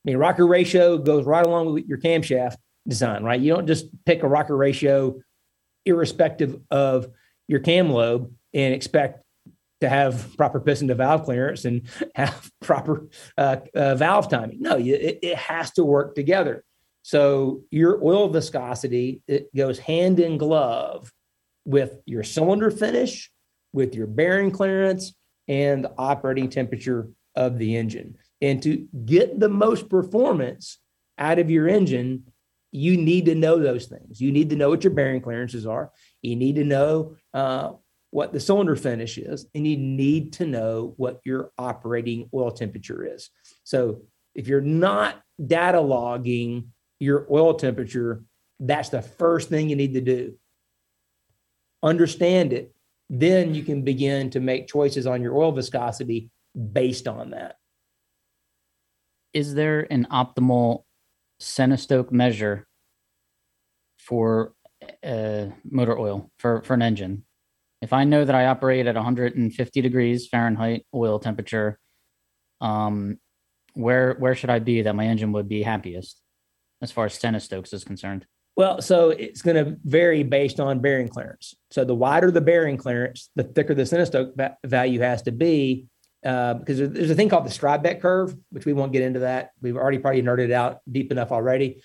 mean, 0.05 0.17
rocker 0.17 0.47
ratio 0.47 0.99
goes 0.99 1.25
right 1.25 1.45
along 1.45 1.73
with 1.73 1.87
your 1.87 1.99
camshaft 1.99 2.57
design, 2.87 3.25
right? 3.25 3.41
You 3.41 3.55
don't 3.55 3.67
just 3.67 3.87
pick 4.05 4.23
a 4.23 4.29
rocker 4.29 4.57
ratio 4.57 5.21
irrespective 5.85 6.61
of 6.71 7.09
your 7.49 7.61
cam 7.61 7.91
lobe 7.91 8.33
and 8.55 8.75
expect 8.75 9.25
to 9.81 9.89
have 9.89 10.37
proper 10.37 10.61
piston 10.61 10.89
to 10.89 10.95
valve 10.95 11.25
clearance 11.25 11.65
and 11.65 11.83
have 12.15 12.51
proper 12.61 13.09
uh, 13.37 13.57
uh, 13.75 13.95
valve 13.95 14.29
timing. 14.29 14.61
No, 14.61 14.77
you, 14.77 14.95
it, 14.95 15.19
it 15.23 15.37
has 15.37 15.73
to 15.73 15.85
work 15.85 16.15
together. 16.15 16.65
So 17.03 17.63
your 17.71 18.05
oil 18.05 18.29
viscosity 18.29 19.23
it 19.27 19.55
goes 19.57 19.79
hand 19.79 20.21
in 20.21 20.37
glove 20.37 21.11
with 21.65 22.01
your 22.07 22.23
cylinder 22.23 22.71
finish 22.71 23.31
with 23.73 23.95
your 23.95 24.07
bearing 24.07 24.51
clearance 24.51 25.15
and 25.47 25.85
the 25.85 25.93
operating 25.97 26.51
temperature 26.51 27.09
of 27.35 27.59
the 27.59 27.77
engine. 27.77 28.17
And 28.41 28.63
to 28.63 28.87
get 29.05 29.39
the 29.39 29.49
most 29.49 29.89
performance 29.89 30.79
out 31.19 31.39
of 31.39 31.51
your 31.51 31.69
engine, 31.69 32.25
you 32.71 32.97
need 32.97 33.27
to 33.27 33.35
know 33.35 33.59
those 33.59 33.87
things. 33.87 34.21
You 34.21 34.33
need 34.33 34.51
to 34.51 34.57
know 34.57 34.69
what 34.69 34.85
your 34.85 34.93
bearing 34.93 35.21
clearances 35.21 35.67
are. 35.67 35.91
You 36.29 36.37
need 36.37 36.57
to 36.57 36.65
know 36.65 37.17
uh, 37.35 37.73
what 38.11 38.33
the 38.33 38.41
cylinder 38.41 38.77
finish 38.77 39.19
is, 39.19 39.47
and 39.55 39.67
you 39.67 39.77
need 39.77 40.33
to 40.35 40.47
know 40.47 40.95
what 40.97 41.21
your 41.25 41.51
operating 41.59 42.29
oil 42.33 42.51
temperature 42.51 43.05
is. 43.05 43.31
So 43.65 44.03
if 44.35 44.49
you're 44.49 44.61
not 44.61 45.21
data 45.45 45.81
logging 45.81 46.73
your 47.01 47.27
oil 47.31 47.55
temperature, 47.55 48.25
that's 48.61 48.89
the 48.89 49.03
first 49.03 49.49
thing 49.49 49.69
you 49.69 49.77
need 49.77 49.95
to 49.95 50.01
do. 50.01 50.35
Understand 51.83 52.53
it. 52.53 52.75
Then 53.11 53.55
you 53.55 53.63
can 53.63 53.83
begin 53.83 54.31
to 54.31 54.41
make 54.41 54.67
choices 54.67 55.07
on 55.07 55.23
your 55.23 55.37
oil 55.37 55.53
viscosity 55.53 56.31
based 56.73 57.09
on 57.09 57.31
that. 57.31 57.57
Is 59.33 59.55
there 59.55 59.87
an 59.91 60.07
optimal 60.11 60.85
Centistoke 61.41 62.11
measure 62.11 62.67
for 63.97 64.55
uh, 65.03 65.47
motor 65.65 65.99
oil 65.99 66.31
for, 66.39 66.63
for 66.63 66.75
an 66.75 66.83
engine? 66.83 67.25
If 67.81 67.93
I 67.93 68.05
know 68.05 68.25
that 68.25 68.35
I 68.35 68.47
operate 68.47 68.87
at 68.87 68.97
150 68.97 69.81
degrees 69.81 70.27
Fahrenheit 70.29 70.85
oil 70.93 71.19
temperature, 71.19 71.79
um, 72.61 73.19
where 73.75 74.15
where 74.15 74.35
should 74.35 74.51
I 74.51 74.59
be 74.59 74.83
that 74.83 74.97
my 74.97 75.07
engine 75.07 75.33
would 75.33 75.49
be 75.49 75.63
happiest 75.63 76.21
as 76.83 76.91
far 76.91 77.07
as 77.07 77.19
Centistokes 77.19 77.73
is 77.73 77.85
concerned? 77.85 78.27
Well, 78.57 78.83
so 78.83 79.11
it's 79.11 79.41
going 79.41 79.65
to 79.65 79.77
vary 79.85 80.25
based 80.25 80.59
on 80.59 80.81
bearing 80.81 81.09
clearance. 81.09 81.55
So 81.71 81.85
the 81.85 81.95
wider 81.95 82.33
the 82.33 82.41
bearing 82.41 82.77
clearance, 82.77 83.31
the 83.37 83.45
thicker 83.45 83.73
the 83.73 83.87
Centistoke 83.87 84.35
va- 84.37 84.57
value 84.65 85.01
has 85.01 85.23
to 85.23 85.33
be. 85.33 85.87
Uh, 86.27 86.55
because 86.55 86.79
there's 86.79 87.11
a 87.11 87.15
thing 87.15 87.29
called 87.29 87.47
the 87.47 87.51
Stribeck 87.51 88.01
curve, 88.01 88.35
which 88.51 88.67
we 88.67 88.73
won't 88.73 88.91
get 88.91 89.03
into 89.03 89.21
that. 89.21 89.53
We've 89.63 89.77
already 89.77 89.99
probably 89.99 90.23
nerded 90.25 90.51
out 90.51 90.81
deep 90.91 91.13
enough 91.13 91.31
already. 91.31 91.81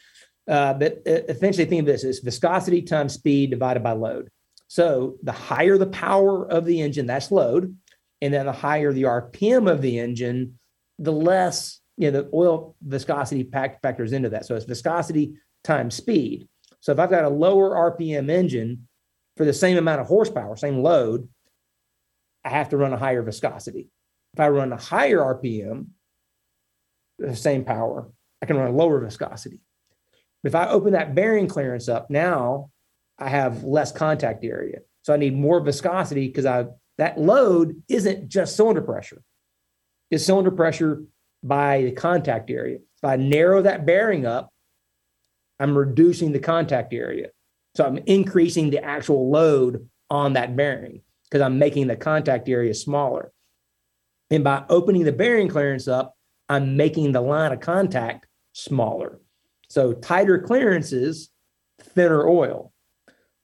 Uh, 0.47 0.73
but 0.73 1.01
uh, 1.07 1.21
essentially, 1.29 1.65
think 1.65 1.81
of 1.81 1.85
this 1.85 2.03
as 2.03 2.19
viscosity 2.19 2.81
times 2.81 3.13
speed 3.13 3.51
divided 3.51 3.81
by 3.83 3.93
load. 3.93 4.29
So 4.67 5.15
the 5.23 5.31
higher 5.31 5.77
the 5.77 5.87
power 5.87 6.49
of 6.49 6.65
the 6.65 6.81
engine, 6.81 7.05
that's 7.05 7.31
load, 7.31 7.77
and 8.21 8.33
then 8.33 8.45
the 8.45 8.51
higher 8.51 8.91
the 8.91 9.03
RPM 9.03 9.71
of 9.71 9.81
the 9.81 9.99
engine, 9.99 10.59
the 10.99 11.11
less 11.11 11.79
you 11.97 12.11
know 12.11 12.21
the 12.23 12.29
oil 12.33 12.75
viscosity 12.81 13.43
factors 13.43 14.13
into 14.13 14.29
that. 14.29 14.45
So 14.45 14.55
it's 14.55 14.65
viscosity 14.65 15.35
times 15.63 15.95
speed. 15.95 16.47
So 16.81 16.91
if 16.91 16.99
I've 16.99 17.09
got 17.09 17.23
a 17.23 17.29
lower 17.29 17.91
RPM 17.91 18.29
engine 18.29 18.87
for 19.37 19.45
the 19.45 19.53
same 19.53 19.77
amount 19.77 20.01
of 20.01 20.07
horsepower, 20.07 20.55
same 20.57 20.79
load, 20.83 21.29
I 22.43 22.49
have 22.49 22.69
to 22.69 22.77
run 22.77 22.93
a 22.93 22.97
higher 22.97 23.21
viscosity. 23.21 23.89
If 24.33 24.39
I 24.39 24.49
run 24.49 24.73
a 24.73 24.77
higher 24.77 25.19
RPM, 25.19 25.87
the 27.19 27.35
same 27.35 27.63
power, 27.63 28.09
I 28.41 28.45
can 28.45 28.57
run 28.57 28.69
a 28.69 28.75
lower 28.75 28.99
viscosity. 28.99 29.61
If 30.43 30.55
I 30.55 30.69
open 30.69 30.93
that 30.93 31.15
bearing 31.15 31.47
clearance 31.47 31.87
up, 31.87 32.09
now 32.09 32.69
I 33.17 33.29
have 33.29 33.63
less 33.63 33.91
contact 33.91 34.43
area. 34.43 34.79
So 35.03 35.13
I 35.13 35.17
need 35.17 35.35
more 35.35 35.59
viscosity 35.59 36.27
because 36.27 36.45
I 36.45 36.65
that 36.97 37.19
load 37.19 37.81
isn't 37.89 38.29
just 38.29 38.55
cylinder 38.55 38.81
pressure. 38.81 39.21
It's 40.11 40.25
cylinder 40.25 40.51
pressure 40.51 41.03
by 41.41 41.81
the 41.81 41.91
contact 41.91 42.49
area. 42.49 42.77
If 42.77 43.03
I 43.03 43.15
narrow 43.15 43.61
that 43.63 43.85
bearing 43.85 44.25
up, 44.25 44.49
I'm 45.59 45.77
reducing 45.77 46.31
the 46.31 46.39
contact 46.39 46.93
area. 46.93 47.29
So 47.75 47.85
I'm 47.85 47.97
increasing 47.97 48.69
the 48.69 48.83
actual 48.83 49.31
load 49.31 49.89
on 50.09 50.33
that 50.33 50.55
bearing 50.55 51.01
because 51.23 51.41
I'm 51.41 51.57
making 51.57 51.87
the 51.87 51.95
contact 51.95 52.47
area 52.47 52.73
smaller. 52.73 53.31
And 54.29 54.43
by 54.43 54.63
opening 54.69 55.03
the 55.03 55.11
bearing 55.11 55.47
clearance 55.47 55.87
up, 55.87 56.15
I'm 56.49 56.77
making 56.77 57.11
the 57.11 57.21
line 57.21 57.51
of 57.51 57.59
contact 57.59 58.27
smaller. 58.53 59.19
So 59.73 59.91
tighter 59.91 60.37
clearances, 60.37 61.31
thinner 61.81 62.27
oil. 62.27 62.71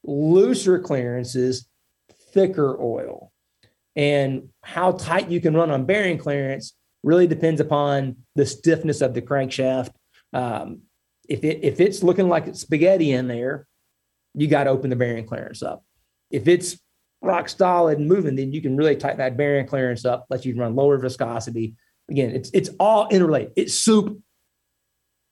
Looser 0.03 0.77
clearances, 0.77 1.67
thicker 2.33 2.79
oil. 2.79 3.31
And 3.95 4.49
how 4.61 4.91
tight 4.91 5.31
you 5.31 5.41
can 5.41 5.55
run 5.55 5.71
on 5.71 5.87
bearing 5.87 6.19
clearance 6.19 6.75
really 7.01 7.25
depends 7.25 7.59
upon 7.59 8.17
the 8.35 8.45
stiffness 8.45 9.01
of 9.01 9.15
the 9.15 9.23
crankshaft. 9.23 9.89
Um, 10.31 10.81
if 11.27 11.43
it 11.43 11.63
if 11.63 11.79
it's 11.79 12.03
looking 12.03 12.29
like 12.29 12.45
it's 12.45 12.61
spaghetti 12.61 13.11
in 13.11 13.27
there, 13.27 13.65
you 14.35 14.47
got 14.47 14.65
to 14.65 14.69
open 14.69 14.91
the 14.91 14.95
bearing 14.95 15.25
clearance 15.25 15.63
up. 15.63 15.83
If 16.29 16.47
it's 16.47 16.77
rock 17.23 17.49
solid 17.49 17.97
and 17.97 18.07
moving, 18.07 18.35
then 18.35 18.53
you 18.53 18.61
can 18.61 18.77
really 18.77 18.95
tighten 18.95 19.17
that 19.17 19.35
bearing 19.35 19.65
clearance 19.65 20.05
up, 20.05 20.27
let 20.29 20.45
you 20.45 20.55
run 20.55 20.75
lower 20.75 20.99
viscosity. 20.99 21.73
Again, 22.07 22.29
it's 22.29 22.51
it's 22.53 22.69
all 22.79 23.07
interrelated. 23.07 23.53
It's 23.55 23.73
soup. 23.73 24.21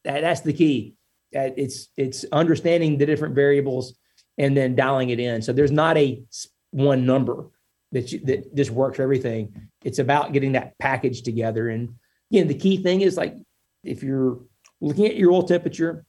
That, 0.08 0.22
that's 0.22 0.42
the 0.42 0.54
key. 0.54 0.96
It's 1.34 1.90
it's 1.98 2.26
understanding 2.32 2.98
the 2.98 3.06
different 3.06 3.36
variables 3.36 3.94
and 4.38 4.56
then 4.56 4.76
dialing 4.76 5.10
it 5.10 5.20
in. 5.20 5.42
So 5.42 5.52
there's 5.52 5.72
not 5.72 5.98
a 5.98 6.24
one 6.72 7.06
number 7.06 7.50
that 7.92 8.12
you, 8.12 8.20
that 8.26 8.56
just 8.56 8.72
works 8.72 8.96
for 8.96 9.04
everything. 9.04 9.70
It's 9.84 10.00
about 10.00 10.32
getting 10.32 10.54
that 10.54 10.78
package 10.80 11.24
together. 11.24 11.70
And 11.70 11.96
again, 12.32 12.48
the 12.48 12.56
key 12.56 12.78
thing 12.82 13.02
is 13.02 13.18
like 13.18 13.36
if 13.84 14.02
you're 14.04 14.40
looking 14.80 15.06
at 15.06 15.16
your 15.16 15.32
oil 15.32 15.44
temperature, 15.44 16.06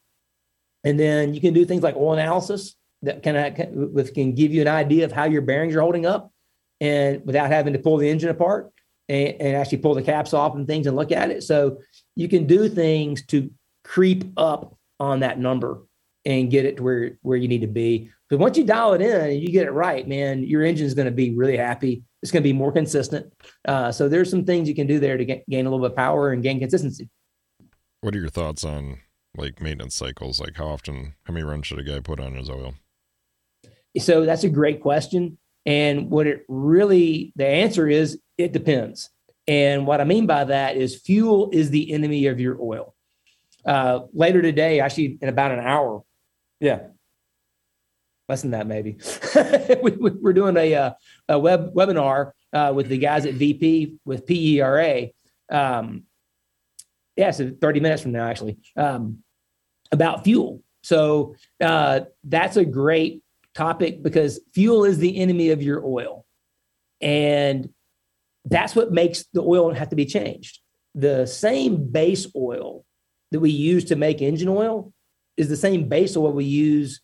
and 0.84 0.98
then 0.98 1.34
you 1.34 1.40
can 1.40 1.52
do 1.52 1.64
things 1.64 1.82
like 1.82 1.96
oil 1.96 2.12
analysis 2.12 2.76
that 3.02 3.22
can, 3.24 3.54
can 3.54 4.04
can 4.14 4.34
give 4.34 4.52
you 4.52 4.60
an 4.60 4.68
idea 4.68 5.04
of 5.04 5.12
how 5.12 5.24
your 5.24 5.42
bearings 5.42 5.74
are 5.74 5.80
holding 5.80 6.06
up, 6.06 6.32
and 6.80 7.26
without 7.26 7.50
having 7.50 7.72
to 7.72 7.78
pull 7.80 7.96
the 7.96 8.08
engine 8.08 8.30
apart 8.30 8.70
and, 9.08 9.34
and 9.40 9.56
actually 9.56 9.78
pull 9.78 9.94
the 9.94 10.02
caps 10.02 10.32
off 10.32 10.54
and 10.54 10.66
things 10.68 10.86
and 10.86 10.96
look 10.96 11.10
at 11.10 11.30
it. 11.30 11.42
So 11.42 11.78
you 12.14 12.28
can 12.28 12.46
do 12.46 12.68
things 12.68 13.26
to 13.26 13.50
creep 13.88 14.24
up 14.36 14.76
on 15.00 15.20
that 15.20 15.38
number 15.38 15.82
and 16.26 16.50
get 16.50 16.66
it 16.66 16.76
to 16.76 16.82
where 16.82 17.18
where 17.22 17.38
you 17.38 17.48
need 17.48 17.62
to 17.62 17.66
be. 17.66 18.10
But 18.28 18.38
once 18.38 18.58
you 18.58 18.64
dial 18.64 18.92
it 18.92 19.00
in 19.00 19.30
and 19.30 19.40
you 19.40 19.50
get 19.50 19.66
it 19.66 19.70
right, 19.72 20.06
man, 20.06 20.42
your 20.42 20.62
engine 20.62 20.86
is 20.86 20.92
going 20.92 21.06
to 21.06 21.12
be 21.12 21.34
really 21.34 21.56
happy. 21.56 22.04
It's 22.22 22.30
going 22.30 22.42
to 22.42 22.48
be 22.48 22.52
more 22.52 22.70
consistent. 22.70 23.32
Uh, 23.66 23.90
so 23.90 24.06
there's 24.08 24.28
some 24.28 24.44
things 24.44 24.68
you 24.68 24.74
can 24.74 24.86
do 24.86 25.00
there 25.00 25.16
to 25.16 25.24
get, 25.24 25.48
gain 25.48 25.64
a 25.64 25.70
little 25.70 25.86
bit 25.86 25.92
of 25.92 25.96
power 25.96 26.32
and 26.32 26.42
gain 26.42 26.60
consistency. 26.60 27.08
What 28.02 28.14
are 28.14 28.18
your 28.18 28.28
thoughts 28.28 28.64
on 28.64 28.98
like 29.34 29.62
maintenance 29.62 29.94
cycles? 29.94 30.40
Like 30.40 30.56
how 30.56 30.66
often, 30.66 31.14
how 31.24 31.32
many 31.32 31.46
runs 31.46 31.66
should 31.66 31.78
a 31.78 31.82
guy 31.82 32.00
put 32.00 32.20
on 32.20 32.34
his 32.34 32.50
oil? 32.50 32.74
So 33.98 34.26
that's 34.26 34.44
a 34.44 34.50
great 34.50 34.82
question. 34.82 35.38
And 35.64 36.10
what 36.10 36.26
it 36.26 36.44
really, 36.48 37.32
the 37.36 37.46
answer 37.46 37.88
is 37.88 38.20
it 38.36 38.52
depends. 38.52 39.08
And 39.46 39.86
what 39.86 40.02
I 40.02 40.04
mean 40.04 40.26
by 40.26 40.44
that 40.44 40.76
is 40.76 41.00
fuel 41.00 41.48
is 41.52 41.70
the 41.70 41.92
enemy 41.92 42.26
of 42.26 42.38
your 42.38 42.60
oil. 42.60 42.94
Uh, 43.64 44.00
later 44.12 44.40
today, 44.40 44.80
actually 44.80 45.18
in 45.20 45.28
about 45.28 45.52
an 45.52 45.60
hour, 45.60 46.02
yeah, 46.60 46.80
less 48.28 48.42
than 48.42 48.52
that 48.52 48.66
maybe. 48.66 48.98
we, 49.82 49.92
are 50.24 50.32
doing 50.32 50.56
a, 50.56 50.74
uh, 50.74 50.90
a 51.28 51.38
web 51.38 51.74
webinar 51.74 52.32
uh, 52.52 52.72
with 52.74 52.88
the 52.88 52.98
guys 52.98 53.26
at 53.26 53.34
VP 53.34 53.96
with 54.04 54.26
PERA. 54.26 55.08
Um, 55.50 56.04
yeah, 57.16 57.30
so 57.32 57.50
30 57.60 57.80
minutes 57.80 58.02
from 58.02 58.12
now, 58.12 58.28
actually, 58.28 58.58
um, 58.76 59.18
about 59.90 60.24
fuel. 60.24 60.62
So 60.82 61.34
uh, 61.60 62.00
that's 62.22 62.56
a 62.56 62.64
great 62.64 63.22
topic 63.54 64.02
because 64.02 64.40
fuel 64.54 64.84
is 64.84 64.98
the 64.98 65.18
enemy 65.18 65.50
of 65.50 65.62
your 65.62 65.84
oil. 65.84 66.24
And 67.00 67.70
that's 68.44 68.76
what 68.76 68.92
makes 68.92 69.24
the 69.32 69.42
oil 69.42 69.72
have 69.74 69.88
to 69.90 69.96
be 69.96 70.06
changed. 70.06 70.60
The 70.94 71.26
same 71.26 71.90
base 71.90 72.26
oil 72.36 72.84
that 73.30 73.40
we 73.40 73.50
use 73.50 73.86
to 73.86 73.96
make 73.96 74.22
engine 74.22 74.48
oil 74.48 74.92
is 75.36 75.48
the 75.48 75.56
same 75.56 75.88
base 75.88 76.16
oil 76.16 76.32
we 76.32 76.44
use 76.44 77.00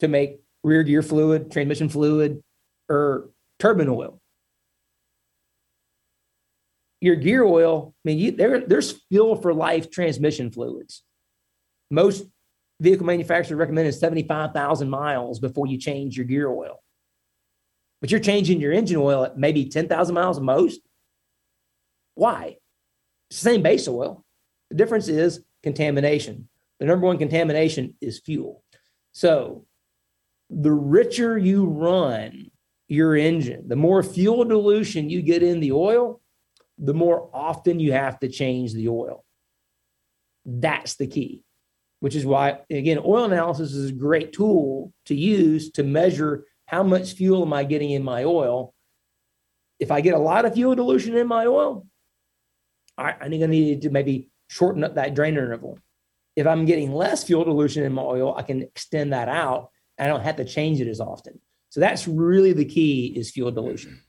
to 0.00 0.08
make 0.08 0.40
rear 0.62 0.82
gear 0.82 1.02
fluid, 1.02 1.50
transmission 1.50 1.88
fluid, 1.88 2.42
or 2.88 3.30
turbine 3.58 3.88
oil. 3.88 4.20
Your 7.00 7.16
gear 7.16 7.44
oil, 7.44 7.94
I 7.94 8.00
mean, 8.04 8.18
you, 8.18 8.30
there, 8.32 8.60
there's 8.60 9.00
fuel 9.08 9.36
for 9.36 9.54
life 9.54 9.90
transmission 9.90 10.50
fluids. 10.50 11.02
Most 11.90 12.24
vehicle 12.80 13.06
manufacturers 13.06 13.58
recommend 13.58 13.94
75,000 13.94 14.88
miles 14.88 15.38
before 15.38 15.66
you 15.66 15.78
change 15.78 16.16
your 16.16 16.26
gear 16.26 16.48
oil. 16.48 16.82
But 18.00 18.10
you're 18.10 18.20
changing 18.20 18.60
your 18.60 18.72
engine 18.72 18.96
oil 18.96 19.24
at 19.24 19.38
maybe 19.38 19.66
10,000 19.66 20.14
miles 20.14 20.40
most. 20.40 20.80
Why? 22.14 22.56
It's 23.30 23.40
the 23.40 23.50
same 23.50 23.62
base 23.62 23.86
oil. 23.88 24.24
The 24.70 24.76
difference 24.76 25.08
is 25.08 25.42
contamination. 25.62 26.48
The 26.78 26.86
number 26.86 27.06
one 27.06 27.18
contamination 27.18 27.94
is 28.00 28.20
fuel. 28.20 28.62
So 29.12 29.66
the 30.48 30.72
richer 30.72 31.38
you 31.38 31.66
run 31.66 32.50
your 32.88 33.16
engine, 33.16 33.68
the 33.68 33.76
more 33.76 34.02
fuel 34.02 34.44
dilution 34.44 35.10
you 35.10 35.22
get 35.22 35.42
in 35.42 35.60
the 35.60 35.72
oil, 35.72 36.20
the 36.78 36.94
more 36.94 37.30
often 37.32 37.78
you 37.78 37.92
have 37.92 38.18
to 38.20 38.28
change 38.28 38.72
the 38.72 38.88
oil. 38.88 39.24
That's 40.44 40.94
the 40.96 41.06
key, 41.06 41.44
which 42.00 42.16
is 42.16 42.24
why, 42.24 42.60
again, 42.70 42.98
oil 42.98 43.24
analysis 43.24 43.72
is 43.72 43.90
a 43.90 43.94
great 43.94 44.32
tool 44.32 44.92
to 45.06 45.14
use 45.14 45.70
to 45.72 45.84
measure 45.84 46.46
how 46.66 46.82
much 46.82 47.12
fuel 47.12 47.42
am 47.42 47.52
I 47.52 47.64
getting 47.64 47.90
in 47.90 48.02
my 48.02 48.24
oil. 48.24 48.74
If 49.78 49.90
I 49.90 50.00
get 50.00 50.14
a 50.14 50.18
lot 50.18 50.44
of 50.44 50.54
fuel 50.54 50.74
dilution 50.74 51.16
in 51.16 51.26
my 51.26 51.46
oil, 51.46 51.86
I, 52.96 53.28
think 53.28 53.42
I 53.42 53.46
need 53.46 53.82
to 53.82 53.90
maybe 53.90 54.28
shorten 54.50 54.84
up 54.84 54.96
that 54.96 55.14
drain 55.14 55.34
interval. 55.34 55.78
If 56.36 56.46
I'm 56.46 56.64
getting 56.64 56.92
less 56.92 57.24
fuel 57.24 57.44
dilution 57.44 57.84
in 57.84 57.92
my 57.92 58.02
oil, 58.02 58.34
I 58.36 58.42
can 58.42 58.62
extend 58.62 59.12
that 59.12 59.28
out 59.28 59.70
I 60.00 60.06
don't 60.06 60.22
have 60.22 60.36
to 60.36 60.44
change 60.44 60.80
it 60.80 60.88
as 60.88 61.00
often. 61.00 61.40
So 61.68 61.80
that's 61.80 62.08
really 62.08 62.52
the 62.52 62.64
key 62.64 63.12
is 63.14 63.30
fuel 63.30 63.50
dilution. 63.50 64.02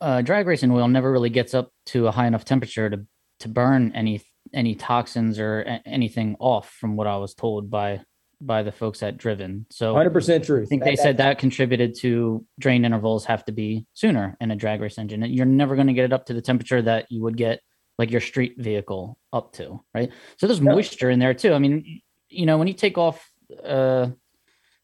Uh, 0.00 0.22
drag 0.22 0.46
racing 0.46 0.70
oil 0.70 0.88
never 0.88 1.10
really 1.10 1.30
gets 1.30 1.54
up 1.54 1.70
to 1.86 2.06
a 2.06 2.10
high 2.10 2.26
enough 2.26 2.44
temperature 2.44 2.88
to 2.88 3.06
to 3.40 3.48
burn 3.48 3.92
any 3.94 4.22
any 4.54 4.74
toxins 4.74 5.38
or 5.38 5.62
a- 5.62 5.82
anything 5.86 6.36
off, 6.38 6.70
from 6.70 6.96
what 6.96 7.06
I 7.06 7.16
was 7.16 7.34
told 7.34 7.70
by 7.70 8.02
by 8.40 8.62
the 8.62 8.72
folks 8.72 9.02
at 9.02 9.18
Driven. 9.18 9.66
So 9.70 9.94
100% 9.94 10.44
true. 10.44 10.62
I 10.62 10.66
think 10.66 10.84
they 10.84 10.96
said 10.96 11.18
that 11.18 11.38
contributed 11.38 11.94
to 12.00 12.44
drain 12.58 12.84
intervals 12.84 13.24
have 13.26 13.44
to 13.46 13.52
be 13.52 13.86
sooner 13.94 14.36
in 14.40 14.50
a 14.50 14.56
drag 14.56 14.80
race 14.80 14.98
engine. 14.98 15.22
You're 15.24 15.46
never 15.46 15.74
going 15.74 15.88
to 15.88 15.92
get 15.92 16.06
it 16.06 16.12
up 16.12 16.26
to 16.26 16.34
the 16.34 16.40
temperature 16.40 16.80
that 16.82 17.06
you 17.10 17.22
would 17.22 17.36
get 17.36 17.60
like 17.98 18.10
your 18.10 18.20
street 18.22 18.54
vehicle 18.56 19.18
up 19.32 19.52
to, 19.52 19.84
right? 19.94 20.10
So 20.38 20.46
there's 20.46 20.60
No. 20.60 20.72
moisture 20.72 21.10
in 21.10 21.18
there 21.18 21.34
too. 21.34 21.52
I 21.52 21.58
mean, 21.58 22.00
you 22.30 22.46
know, 22.46 22.56
when 22.56 22.66
you 22.66 22.74
take 22.74 22.96
off, 22.96 23.30
uh, 23.62 24.08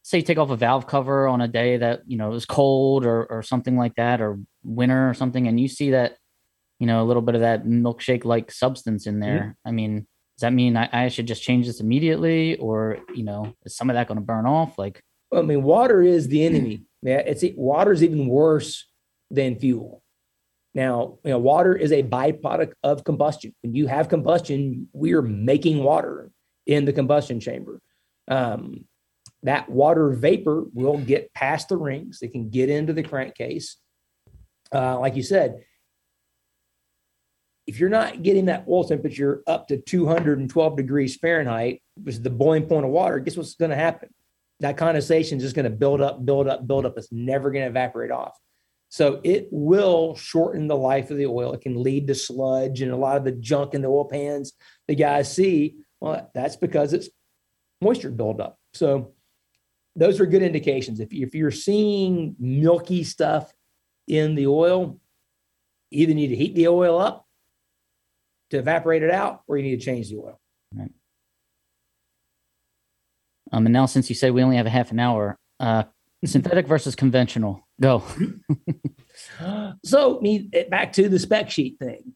say, 0.02 0.18
you 0.18 0.22
take 0.24 0.38
off 0.38 0.50
a 0.50 0.56
valve 0.56 0.86
cover 0.86 1.26
on 1.26 1.40
a 1.40 1.48
day 1.48 1.78
that 1.78 2.02
you 2.06 2.18
know 2.18 2.34
is 2.34 2.44
cold 2.44 3.06
or 3.06 3.24
or 3.24 3.42
something 3.42 3.76
like 3.76 3.94
that, 3.94 4.20
or 4.20 4.38
winter 4.62 5.08
or 5.08 5.14
something, 5.14 5.48
and 5.48 5.58
you 5.58 5.68
see 5.68 5.92
that, 5.92 6.16
you 6.78 6.86
know, 6.86 7.02
a 7.02 7.06
little 7.06 7.22
bit 7.22 7.34
of 7.34 7.40
that 7.40 7.64
milkshake 7.64 8.24
like 8.24 8.50
substance 8.50 9.06
in 9.06 9.20
there. 9.20 9.56
I 9.64 9.70
mean, 9.72 10.06
does 10.36 10.42
that 10.42 10.52
mean 10.52 10.76
I, 10.76 10.88
I 10.92 11.08
should 11.08 11.26
just 11.26 11.42
change 11.42 11.66
this 11.66 11.80
immediately, 11.80 12.56
or 12.56 12.98
you 13.14 13.24
know, 13.24 13.54
is 13.64 13.74
some 13.74 13.88
of 13.88 13.94
that 13.94 14.06
going 14.06 14.18
to 14.18 14.24
burn 14.24 14.44
off? 14.44 14.76
Like, 14.76 15.02
I 15.32 15.40
mean, 15.40 15.62
water 15.62 16.02
is 16.02 16.28
the 16.28 16.44
enemy. 16.44 16.82
Yeah, 17.02 17.18
it's 17.18 17.44
water 17.54 17.92
is 17.92 18.02
even 18.02 18.26
worse 18.26 18.84
than 19.30 19.60
fuel. 19.60 20.02
Now, 20.74 21.18
you 21.22 21.30
know, 21.30 21.38
water 21.38 21.76
is 21.76 21.92
a 21.92 22.02
byproduct 22.02 22.72
of 22.82 23.04
combustion. 23.04 23.54
When 23.62 23.74
you 23.74 23.86
have 23.86 24.08
combustion, 24.08 24.88
we 24.92 25.12
are 25.12 25.22
making 25.22 25.84
water 25.84 26.32
in 26.66 26.84
the 26.84 26.92
combustion 26.92 27.38
chamber. 27.38 27.80
Um, 28.26 28.86
that 29.44 29.68
water 29.68 30.10
vapor 30.10 30.64
will 30.74 30.98
get 30.98 31.32
past 31.32 31.68
the 31.68 31.76
rings. 31.76 32.22
It 32.22 32.32
can 32.32 32.50
get 32.50 32.70
into 32.70 32.92
the 32.92 33.04
crankcase. 33.04 33.76
Uh, 34.74 34.98
like 34.98 35.14
you 35.14 35.22
said, 35.22 35.62
if 37.66 37.80
you're 37.80 37.88
not 37.88 38.22
getting 38.22 38.46
that 38.46 38.64
oil 38.68 38.84
temperature 38.84 39.42
up 39.46 39.68
to 39.68 39.76
212 39.76 40.76
degrees 40.76 41.16
Fahrenheit, 41.16 41.82
which 42.02 42.16
is 42.16 42.22
the 42.22 42.30
boiling 42.30 42.66
point 42.66 42.84
of 42.84 42.92
water, 42.92 43.18
guess 43.18 43.36
what's 43.36 43.56
going 43.56 43.70
to 43.70 43.76
happen? 43.76 44.08
That 44.60 44.76
condensation 44.76 45.38
is 45.38 45.44
just 45.44 45.56
going 45.56 45.64
to 45.64 45.70
build 45.70 46.00
up, 46.00 46.24
build 46.24 46.48
up, 46.48 46.66
build 46.66 46.86
up. 46.86 46.96
It's 46.96 47.12
never 47.12 47.50
going 47.50 47.64
to 47.64 47.68
evaporate 47.68 48.10
off. 48.10 48.38
So 48.88 49.20
it 49.24 49.48
will 49.50 50.14
shorten 50.14 50.68
the 50.68 50.76
life 50.76 51.10
of 51.10 51.16
the 51.16 51.26
oil. 51.26 51.52
It 51.52 51.60
can 51.60 51.82
lead 51.82 52.06
to 52.06 52.14
sludge 52.14 52.82
and 52.82 52.92
a 52.92 52.96
lot 52.96 53.16
of 53.16 53.24
the 53.24 53.32
junk 53.32 53.74
in 53.74 53.82
the 53.82 53.88
oil 53.88 54.04
pans 54.04 54.52
the 54.86 54.94
guys 54.94 55.32
see. 55.34 55.76
Well, 56.00 56.30
that's 56.34 56.56
because 56.56 56.92
it's 56.92 57.08
moisture 57.80 58.10
buildup. 58.10 58.58
So 58.74 59.12
those 59.96 60.20
are 60.20 60.26
good 60.26 60.42
indications. 60.42 61.00
If, 61.00 61.12
if 61.12 61.34
you're 61.34 61.50
seeing 61.50 62.36
milky 62.38 63.02
stuff 63.02 63.52
in 64.06 64.36
the 64.36 64.46
oil, 64.46 65.00
you 65.90 66.04
either 66.04 66.14
need 66.14 66.28
to 66.28 66.36
heat 66.36 66.54
the 66.54 66.68
oil 66.68 66.98
up 66.98 67.25
to 68.50 68.58
evaporate 68.58 69.02
it 69.02 69.10
out, 69.10 69.42
or 69.46 69.56
you 69.56 69.62
need 69.62 69.80
to 69.80 69.84
change 69.84 70.10
the 70.10 70.16
oil. 70.16 70.40
um, 73.52 73.66
and 73.66 73.72
now 73.72 73.86
since 73.86 74.08
you 74.08 74.14
said 74.14 74.32
we 74.32 74.42
only 74.42 74.56
have 74.56 74.66
a 74.66 74.70
half 74.70 74.90
an 74.90 75.00
hour, 75.00 75.38
uh, 75.60 75.84
synthetic 76.24 76.66
versus 76.66 76.94
conventional, 76.94 77.66
go. 77.80 78.02
So, 79.82 80.20
mean, 80.20 80.50
back 80.68 80.92
to 80.94 81.08
the 81.08 81.18
spec 81.18 81.50
sheet 81.50 81.78
thing. 81.78 82.12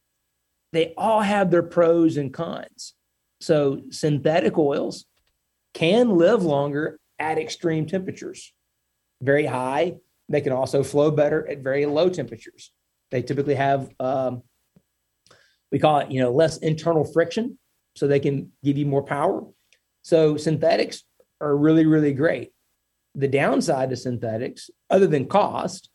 They 0.73 0.93
all 0.97 1.21
have 1.23 1.51
their 1.51 1.63
pros 1.63 2.17
and 2.17 2.33
cons. 2.33 2.95
So, 3.41 3.83
synthetic 3.91 4.59
oils 4.59 5.07
can 5.73 6.11
live 6.17 6.43
longer 6.43 6.99
at 7.19 7.39
extreme 7.39 7.87
temperatures, 7.87 8.53
very 9.23 9.47
high. 9.47 9.97
They 10.29 10.41
can 10.41 10.53
also 10.53 10.83
flow 10.83 11.11
better 11.11 11.49
at 11.49 11.61
very 11.61 11.87
low 11.87 12.09
temperatures. 12.09 12.73
They 13.11 13.23
typically 13.23 13.55
have, 13.55 13.91
um, 13.99 14.43
we 15.71 15.79
call 15.79 15.99
it, 15.99 16.11
you 16.11 16.21
know, 16.21 16.31
less 16.31 16.59
internal 16.59 17.05
friction, 17.05 17.59
so 17.97 18.07
they 18.07 18.21
can 18.21 18.53
give 18.65 18.77
you 18.77 18.87
more 18.87 19.03
power. 19.03 19.43
So, 20.03 20.37
synthetics 20.37 21.03
are 21.41 21.57
really, 21.57 21.87
really 21.87 22.13
great. 22.13 22.53
The 23.15 23.29
downside 23.29 23.91
to 23.91 23.97
synthetics, 23.97 24.71
other 24.89 25.07
than 25.07 25.27
cost, 25.27 25.91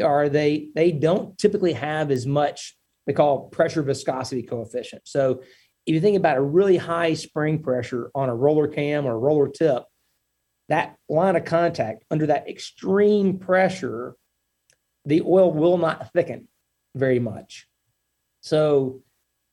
are 0.00 0.28
they 0.28 0.70
they 0.74 0.92
don't 0.92 1.36
typically 1.38 1.72
have 1.72 2.10
as 2.10 2.26
much 2.26 2.76
they 3.06 3.12
call 3.12 3.48
pressure 3.48 3.82
viscosity 3.82 4.42
coefficient. 4.42 5.02
So 5.04 5.42
if 5.86 5.94
you 5.94 6.00
think 6.00 6.16
about 6.16 6.36
a 6.36 6.42
really 6.42 6.76
high 6.76 7.14
spring 7.14 7.62
pressure 7.62 8.10
on 8.14 8.28
a 8.28 8.34
roller 8.34 8.68
cam 8.68 9.06
or 9.06 9.12
a 9.12 9.18
roller 9.18 9.48
tip, 9.48 9.84
that 10.68 10.96
line 11.08 11.36
of 11.36 11.44
contact 11.44 12.04
under 12.10 12.26
that 12.26 12.48
extreme 12.48 13.38
pressure, 13.38 14.14
the 15.04 15.22
oil 15.22 15.52
will 15.52 15.78
not 15.78 16.12
thicken 16.12 16.46
very 16.94 17.18
much. 17.18 17.66
So 18.42 19.02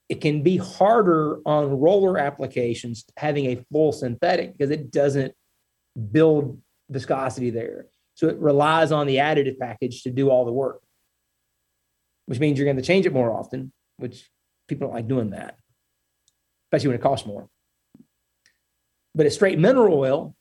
it 0.10 0.22
can 0.22 0.42
be 0.42 0.58
harder 0.58 1.40
on 1.46 1.80
roller 1.80 2.18
applications 2.18 3.06
having 3.18 3.46
a 3.48 3.64
full 3.72 3.92
synthetic 3.92 4.58
because 4.58 4.72
it 4.72 4.92
doesn't 4.92 5.34
build 6.12 6.62
viscosity 6.90 7.50
there. 7.50 7.88
So 8.16 8.28
it 8.28 8.38
relies 8.38 8.92
on 8.92 9.06
the 9.06 9.18
additive 9.18 9.60
package 9.60 10.04
to 10.04 10.12
do 10.12 10.30
all 10.30 10.46
the 10.46 10.52
work, 10.52 10.82
which 12.26 12.40
means 12.40 12.58
you're 12.58 12.66
going 12.66 12.78
to 12.78 12.84
change 12.84 13.06
it 13.06 13.14
more 13.14 13.32
often, 13.32 13.72
which 13.98 14.30
people 14.68 14.88
don't 14.88 14.96
like 14.96 15.08
doing 15.08 15.32
that, 15.32 15.58
especially 16.68 16.90
when 16.90 16.98
it 16.98 17.04
costs 17.04 17.28
more. 17.28 17.50
But 19.14 19.26
a 19.26 19.32
straight 19.32 19.60
mineral 19.60 19.98
oil, 19.98 20.36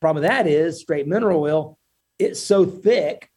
problem 0.00 0.22
with 0.22 0.30
that 0.30 0.46
is 0.46 0.80
straight 0.80 1.06
mineral 1.06 1.42
oil, 1.42 1.78
it's 2.18 2.40
so 2.40 2.66
thick 2.66 3.30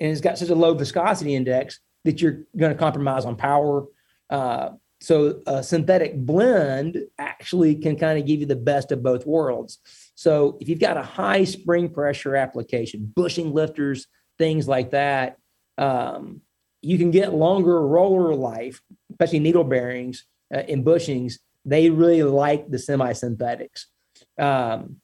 and 0.00 0.10
it's 0.10 0.20
got 0.20 0.38
such 0.38 0.50
a 0.50 0.54
low 0.54 0.74
viscosity 0.74 1.34
index 1.34 1.80
that 2.04 2.22
you're 2.22 2.44
going 2.56 2.72
to 2.72 2.78
compromise 2.78 3.24
on 3.24 3.36
power. 3.36 3.84
Uh, 4.30 4.70
so 5.00 5.40
a 5.46 5.62
synthetic 5.62 6.16
blend 6.16 6.98
actually 7.18 7.76
can 7.76 7.96
kind 7.96 8.18
of 8.18 8.26
give 8.26 8.40
you 8.40 8.46
the 8.46 8.56
best 8.56 8.90
of 8.90 9.02
both 9.02 9.26
worlds. 9.26 9.78
So 10.14 10.58
if 10.60 10.68
you've 10.68 10.80
got 10.80 10.96
a 10.96 11.02
high 11.02 11.44
spring 11.44 11.88
pressure 11.88 12.34
application, 12.34 13.12
bushing 13.14 13.52
lifters, 13.52 14.08
things 14.38 14.66
like 14.66 14.90
that, 14.90 15.36
um, 15.76 16.40
you 16.82 16.98
can 16.98 17.12
get 17.12 17.32
longer 17.32 17.86
roller 17.86 18.34
life, 18.34 18.80
especially 19.10 19.38
needle 19.38 19.64
bearings 19.64 20.24
uh, 20.54 20.60
in 20.60 20.84
bushings. 20.84 21.34
They 21.64 21.90
really 21.90 22.22
like 22.24 22.68
the 22.68 22.78
semi-synthetics. 22.78 23.86
Um, 24.38 24.96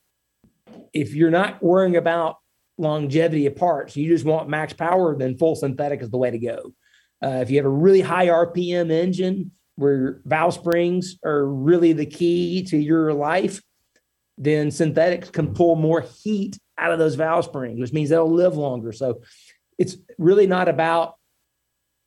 if 0.93 1.15
you're 1.15 1.31
not 1.31 1.63
worrying 1.63 1.97
about 1.97 2.37
longevity 2.79 3.47
of 3.47 3.55
parts, 3.55 3.97
you 3.97 4.09
just 4.09 4.25
want 4.25 4.49
max 4.49 4.73
power, 4.73 5.17
then 5.17 5.39
full 5.39 5.55
synthetic 5.55 6.03
is 6.03 6.11
the 6.11 6.19
way 6.19 6.33
to 6.33 6.39
go. 6.39 6.73
Uh, 7.25 7.39
if 7.43 7.51
you 7.51 7.59
have 7.59 7.67
a 7.67 7.69
really 7.69 8.01
high 8.01 8.27
RPM 8.27 8.91
engine 8.91 9.53
where 9.77 10.21
valve 10.25 10.55
springs 10.55 11.19
are 11.25 11.45
really 11.45 11.93
the 11.93 12.07
key 12.07 12.63
to 12.65 12.77
your 12.77 13.13
life, 13.13 13.61
then 14.39 14.71
synthetics 14.71 15.31
can 15.31 15.55
pull 15.55 15.77
more 15.77 16.05
heat 16.23 16.59
out 16.79 16.93
of 16.93 16.99
those 16.99 17.15
valve 17.15 17.45
springs, 17.45 17.81
which 17.81 17.93
means 17.93 18.11
they'll 18.11 18.31
live 18.31 18.57
longer. 18.57 18.93
So 18.93 19.23
it's 19.79 19.97
really 20.19 20.47
not 20.47 20.69
about 20.69 21.15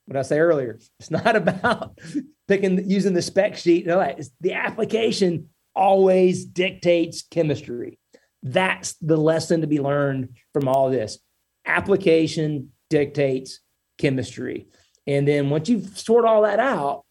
what 0.06 0.18
I 0.18 0.22
say 0.22 0.40
earlier. 0.40 0.80
It's 1.00 1.12
not 1.12 1.36
about 1.36 2.00
picking 2.48 2.90
using 2.90 3.14
the 3.14 3.22
spec 3.22 3.58
sheet. 3.58 3.88
It's 3.88 4.32
the 4.42 4.54
application 4.54 5.50
always 5.76 6.46
dictates 6.46 7.22
chemistry. 7.22 8.00
That's 8.44 8.94
the 8.96 9.18
lesson 9.18 9.62
to 9.62 9.68
be 9.68 9.80
learned 9.80 10.38
from 10.54 10.68
all 10.68 10.90
this. 10.90 11.20
Application 11.66 12.72
dictates 12.90 13.60
chemistry. 13.98 14.68
And 15.06 15.28
then 15.28 15.50
once 15.50 15.70
you've 15.70 15.98
sort 15.98 16.26
all 16.26 16.44
that 16.44 16.60
out, 16.60 17.04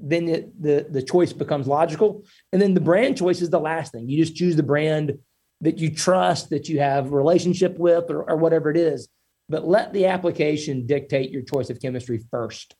then 0.00 0.28
it, 0.28 0.62
the 0.62 0.86
the 0.90 1.02
choice 1.02 1.32
becomes 1.32 1.66
logical. 1.66 2.24
And 2.52 2.60
then 2.60 2.74
the 2.74 2.80
brand 2.80 3.16
choice 3.16 3.40
is 3.40 3.50
the 3.50 3.60
last 3.60 3.92
thing. 3.92 4.08
You 4.08 4.22
just 4.22 4.36
choose 4.36 4.56
the 4.56 4.62
brand 4.62 5.18
that 5.60 5.78
you 5.78 5.94
trust, 5.94 6.50
that 6.50 6.68
you 6.68 6.80
have 6.80 7.06
a 7.06 7.16
relationship 7.16 7.78
with, 7.78 8.10
or, 8.10 8.22
or 8.22 8.36
whatever 8.36 8.70
it 8.70 8.76
is. 8.76 9.08
But 9.48 9.66
let 9.66 9.92
the 9.92 10.06
application 10.06 10.86
dictate 10.86 11.30
your 11.30 11.42
choice 11.42 11.70
of 11.70 11.80
chemistry 11.80 12.22
first. 12.30 12.74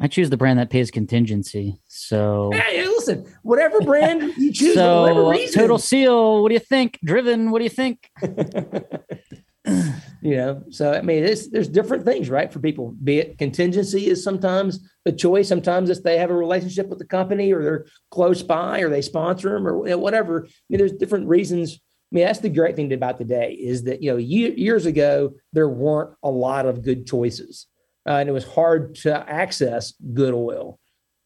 I 0.00 0.06
choose 0.06 0.30
the 0.30 0.36
brand 0.36 0.60
that 0.60 0.70
pays 0.70 0.92
contingency. 0.92 1.80
So, 1.88 2.50
Hey, 2.52 2.86
listen, 2.86 3.26
whatever 3.42 3.80
brand 3.80 4.32
you 4.36 4.52
choose, 4.54 4.74
for 4.74 5.00
whatever 5.00 5.22
so 5.22 5.30
reason. 5.30 5.60
Total 5.60 5.78
Seal. 5.78 6.42
What 6.42 6.50
do 6.50 6.54
you 6.54 6.60
think? 6.60 6.98
Driven. 7.04 7.50
What 7.50 7.58
do 7.58 7.64
you 7.64 7.70
think? 7.70 8.08
you 10.20 10.36
know, 10.36 10.62
so 10.70 10.92
I 10.92 11.02
mean, 11.02 11.24
it's, 11.24 11.48
there's 11.48 11.68
different 11.68 12.04
things, 12.04 12.28
right? 12.28 12.52
For 12.52 12.58
people, 12.58 12.94
be 13.02 13.18
it 13.18 13.38
contingency 13.38 14.06
is 14.08 14.22
sometimes 14.22 14.80
the 15.04 15.12
choice. 15.12 15.48
Sometimes 15.48 15.90
if 15.90 16.02
they 16.02 16.18
have 16.18 16.30
a 16.30 16.36
relationship 16.36 16.88
with 16.88 16.98
the 16.98 17.06
company, 17.06 17.52
or 17.52 17.62
they're 17.62 17.86
close 18.10 18.42
by, 18.42 18.80
or 18.80 18.88
they 18.88 19.02
sponsor 19.02 19.50
them, 19.50 19.66
or 19.66 19.86
you 19.86 19.92
know, 19.92 19.98
whatever. 19.98 20.44
I 20.44 20.50
mean, 20.68 20.78
there's 20.78 20.92
different 20.92 21.28
reasons. 21.28 21.74
I 21.74 22.14
mean, 22.14 22.24
that's 22.24 22.40
the 22.40 22.48
great 22.48 22.74
thing 22.74 22.92
about 22.92 23.18
today 23.18 23.52
is 23.52 23.84
that 23.84 24.02
you 24.02 24.10
know, 24.10 24.16
ye- 24.16 24.54
years 24.54 24.86
ago 24.86 25.34
there 25.52 25.68
weren't 25.68 26.16
a 26.22 26.30
lot 26.30 26.66
of 26.66 26.82
good 26.82 27.06
choices, 27.06 27.66
uh, 28.06 28.14
and 28.14 28.28
it 28.28 28.32
was 28.32 28.44
hard 28.46 28.96
to 28.96 29.30
access 29.30 29.94
good 30.14 30.34
oil. 30.34 30.78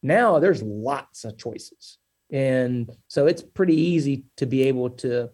Now 0.02 0.38
there's 0.38 0.62
lots 0.62 1.24
of 1.24 1.38
choices. 1.38 1.98
And 2.32 2.90
so 3.08 3.26
it's 3.26 3.42
pretty 3.42 3.76
easy 3.76 4.24
to 4.38 4.46
be 4.46 4.62
able 4.62 4.90
to 4.90 5.30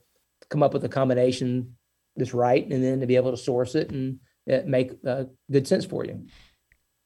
come 0.51 0.63
up 0.63 0.75
with 0.75 0.85
a 0.85 0.89
combination 0.89 1.77
that's 2.19 2.35
right 2.35 2.65
and 2.69 2.83
then 2.83 3.01
to 3.01 3.07
be 3.07 3.17
able 3.17 3.31
to 3.31 3.37
source 3.37 3.75
it 3.75 3.91
and 3.91 4.19
it 4.47 4.67
make 4.67 4.93
uh, 5.07 5.25
good 5.51 5.69
sense 5.69 5.85
for 5.85 6.05
you. 6.05 6.27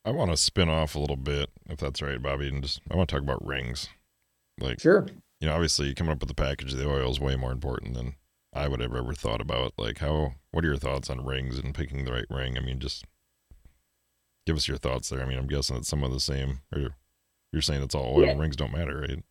I 0.05 0.11
want 0.11 0.31
to 0.31 0.37
spin 0.37 0.69
off 0.69 0.95
a 0.95 0.99
little 0.99 1.17
bit, 1.17 1.51
if 1.69 1.79
that's 1.79 2.03
right, 2.03 2.21
Bobby, 2.21 2.49
and 2.49 2.63
just 2.63 2.81
I 2.91 2.97
want 2.97 3.09
to 3.09 3.15
talk 3.15 3.23
about 3.23 3.47
rings. 3.47 3.89
Like, 4.59 4.81
sure, 4.81 5.07
you 5.41 5.49
know, 5.49 5.55
obviously 5.55 5.95
coming 5.95 6.13
up 6.13 6.21
with 6.21 6.29
the 6.29 6.35
package 6.35 6.73
of 6.73 6.79
the 6.79 6.89
oil 6.89 7.11
is 7.11 7.21
way 7.21 7.37
more 7.37 7.53
important 7.53 7.95
than 7.95 8.15
I 8.53 8.69
would 8.69 8.81
have 8.81 8.95
ever 8.95 9.15
thought 9.15 9.41
about. 9.41 9.73
Like, 9.79 9.99
how? 9.99 10.35
What 10.51 10.65
are 10.65 10.69
your 10.69 10.77
thoughts 10.77 11.09
on 11.09 11.25
rings 11.25 11.59
and 11.59 11.75
picking 11.75 12.05
the 12.05 12.13
right 12.13 12.27
ring? 12.31 12.59
I 12.59 12.61
mean, 12.61 12.79
just 12.79 13.05
give 14.47 14.57
us 14.57 14.69
your 14.69 14.77
thoughts 14.77 15.09
there. 15.09 15.23
I 15.23 15.25
mean, 15.25 15.39
I'm 15.39 15.47
guessing 15.47 15.77
it's 15.77 15.89
some 15.89 16.05
of 16.05 16.13
the 16.13 16.21
same, 16.21 16.61
or 16.75 16.97
you're 17.53 17.63
saying 17.63 17.83
it's 17.83 17.95
all 17.95 18.17
oil. 18.17 18.27
Yeah. 18.27 18.39
Rings 18.39 18.57
don't 18.57 18.73
matter, 18.73 19.01
right? 19.01 19.23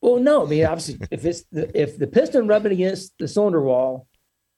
Well, 0.00 0.18
no. 0.18 0.46
I 0.46 0.48
mean, 0.48 0.64
obviously, 0.64 0.98
if 1.10 1.24
it's 1.24 1.44
the, 1.50 1.70
if 1.80 1.98
the 1.98 2.06
piston 2.06 2.46
rubbing 2.46 2.72
against 2.72 3.18
the 3.18 3.28
cylinder 3.28 3.60
wall 3.60 4.06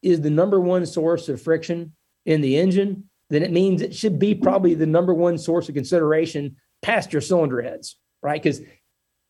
is 0.03 0.21
the 0.21 0.31
number 0.31 0.61
one 0.61 0.87
source 0.87 1.29
of 1.29 1.41
friction 1.41 1.93
in 2.27 2.41
the 2.41 2.59
engine, 2.59 3.05
then 3.29 3.43
it 3.43 3.53
means 3.53 3.81
it 3.81 3.95
should 3.95 4.19
be 4.19 4.35
probably 4.35 4.75
the 4.75 4.87
number 4.87 5.15
one 5.15 5.39
source 5.39 5.69
of 5.69 5.75
consideration 5.75 6.57
past 6.83 7.13
your 7.13 7.23
cylinder 7.23 7.63
heads, 7.63 7.97
right? 8.23 8.43
Because 8.43 8.61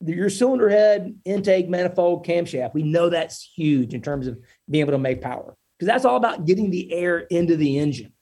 your 0.04 0.30
cylinder 0.30 0.68
head, 0.68 1.14
intake, 1.24 1.68
manifold, 1.68 2.26
camshaft, 2.26 2.74
we 2.74 2.82
know 2.82 3.10
that's 3.10 3.50
huge 3.54 3.92
in 3.92 4.00
terms 4.00 4.26
of 4.26 4.38
being 4.68 4.82
able 4.82 4.92
to 4.92 4.98
make 4.98 5.20
power 5.20 5.56
because 5.78 5.86
that's 5.86 6.04
all 6.04 6.16
about 6.16 6.46
getting 6.46 6.70
the 6.70 6.92
air 6.92 7.18
into 7.18 7.56
the 7.56 7.78
engine, 7.78 8.12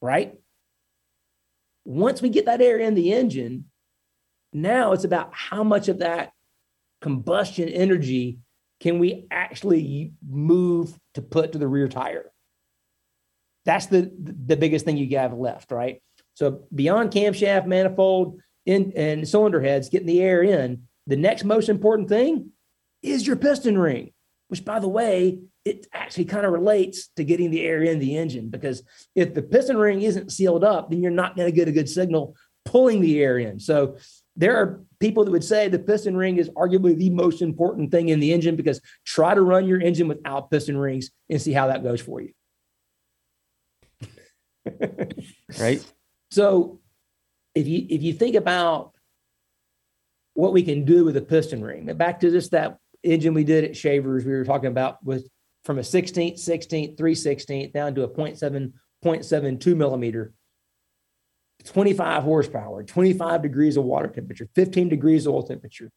right? 0.00 0.34
Once 1.84 2.20
we 2.20 2.28
get 2.28 2.46
that 2.46 2.60
air 2.60 2.78
in 2.78 2.94
the 2.94 3.12
engine, 3.12 3.66
now 4.52 4.92
it's 4.92 5.04
about 5.04 5.30
how 5.32 5.62
much 5.62 5.88
of 5.88 6.00
that 6.00 6.32
combustion 7.00 7.68
energy 7.68 8.38
can 8.80 8.98
we 8.98 9.26
actually 9.30 10.12
move 10.28 10.96
to 11.14 11.22
put 11.22 11.52
to 11.52 11.58
the 11.58 11.68
rear 11.68 11.88
tire? 11.88 12.30
That's 13.64 13.86
the 13.86 14.12
the 14.18 14.56
biggest 14.56 14.84
thing 14.84 14.96
you 14.96 15.18
have 15.18 15.32
left, 15.32 15.72
right? 15.72 16.02
So 16.34 16.64
beyond 16.74 17.10
camshaft, 17.10 17.66
manifold, 17.66 18.40
in, 18.66 18.92
and 18.94 19.26
cylinder 19.26 19.60
heads, 19.60 19.88
getting 19.88 20.06
the 20.06 20.20
air 20.20 20.42
in, 20.42 20.82
the 21.06 21.16
next 21.16 21.44
most 21.44 21.68
important 21.68 22.08
thing 22.08 22.50
is 23.02 23.26
your 23.26 23.36
piston 23.36 23.78
ring, 23.78 24.12
which 24.48 24.64
by 24.64 24.78
the 24.78 24.88
way, 24.88 25.38
it 25.64 25.86
actually 25.92 26.26
kind 26.26 26.46
of 26.46 26.52
relates 26.52 27.08
to 27.16 27.24
getting 27.24 27.50
the 27.50 27.62
air 27.62 27.82
in 27.82 27.98
the 27.98 28.16
engine 28.16 28.50
because 28.50 28.82
if 29.14 29.34
the 29.34 29.42
piston 29.42 29.76
ring 29.76 30.02
isn't 30.02 30.30
sealed 30.30 30.62
up, 30.62 30.90
then 30.90 31.02
you're 31.02 31.10
not 31.10 31.36
going 31.36 31.48
to 31.48 31.56
get 31.56 31.68
a 31.68 31.72
good 31.72 31.88
signal 31.88 32.36
pulling 32.64 33.00
the 33.00 33.20
air 33.20 33.38
in. 33.38 33.58
So 33.58 33.96
there 34.36 34.56
are 34.56 34.80
people 35.00 35.24
that 35.24 35.30
would 35.30 35.44
say 35.44 35.68
the 35.68 35.78
piston 35.78 36.16
ring 36.16 36.36
is 36.36 36.50
arguably 36.50 36.96
the 36.96 37.10
most 37.10 37.42
important 37.42 37.90
thing 37.90 38.08
in 38.08 38.20
the 38.20 38.32
engine 38.32 38.56
because 38.56 38.80
try 39.04 39.34
to 39.34 39.42
run 39.42 39.66
your 39.66 39.80
engine 39.80 40.08
without 40.08 40.50
piston 40.50 40.76
rings 40.76 41.10
and 41.28 41.40
see 41.40 41.52
how 41.52 41.68
that 41.68 41.82
goes 41.82 42.00
for 42.00 42.20
you. 42.20 42.32
right. 45.58 45.84
So 46.30 46.80
if 47.54 47.66
you 47.66 47.86
if 47.88 48.02
you 48.02 48.12
think 48.12 48.34
about 48.34 48.92
what 50.34 50.52
we 50.52 50.62
can 50.62 50.84
do 50.84 51.04
with 51.04 51.16
a 51.16 51.22
piston 51.22 51.62
ring, 51.62 51.86
back 51.96 52.20
to 52.20 52.30
just 52.30 52.50
that 52.50 52.78
engine 53.02 53.34
we 53.34 53.44
did 53.44 53.64
at 53.64 53.76
Shavers, 53.76 54.24
we 54.24 54.32
were 54.32 54.44
talking 54.44 54.68
about 54.68 55.04
was 55.04 55.28
from 55.64 55.78
a 55.78 55.82
16th, 55.82 56.34
16th, 56.34 56.96
3 56.96 57.14
16th 57.14 57.72
down 57.72 57.94
to 57.94 58.04
a 58.04 58.08
0.7, 58.08 58.72
0.72 59.04 59.76
millimeter 59.76 60.32
25 61.66 62.22
horsepower, 62.22 62.82
25 62.82 63.42
degrees 63.42 63.76
of 63.76 63.84
water 63.84 64.08
temperature, 64.08 64.48
15 64.54 64.88
degrees 64.88 65.26
of 65.26 65.34
oil 65.34 65.42
temperature. 65.42 65.90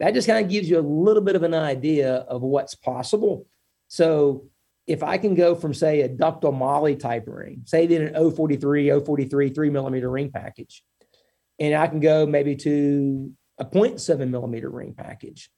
That 0.00 0.14
just 0.14 0.26
kind 0.26 0.44
of 0.44 0.50
gives 0.50 0.68
you 0.68 0.78
a 0.78 0.80
little 0.80 1.22
bit 1.22 1.36
of 1.36 1.42
an 1.42 1.54
idea 1.54 2.14
of 2.14 2.42
what's 2.42 2.74
possible. 2.74 3.46
So 3.88 4.48
if 4.86 5.02
I 5.02 5.18
can 5.18 5.34
go 5.34 5.54
from, 5.54 5.74
say, 5.74 6.00
a 6.00 6.08
ductile 6.08 6.52
moly 6.52 6.96
type 6.96 7.24
ring, 7.26 7.62
say 7.66 7.86
did 7.86 8.14
an 8.14 8.30
043, 8.30 8.90
043, 9.00 9.48
three 9.50 9.70
millimeter 9.70 10.10
ring 10.10 10.30
package, 10.30 10.82
and 11.58 11.74
I 11.74 11.86
can 11.86 12.00
go 12.00 12.26
maybe 12.26 12.56
to 12.56 13.32
a 13.58 13.64
0.7 13.64 14.28
millimeter 14.28 14.68
ring 14.68 14.94
package. 14.94 15.50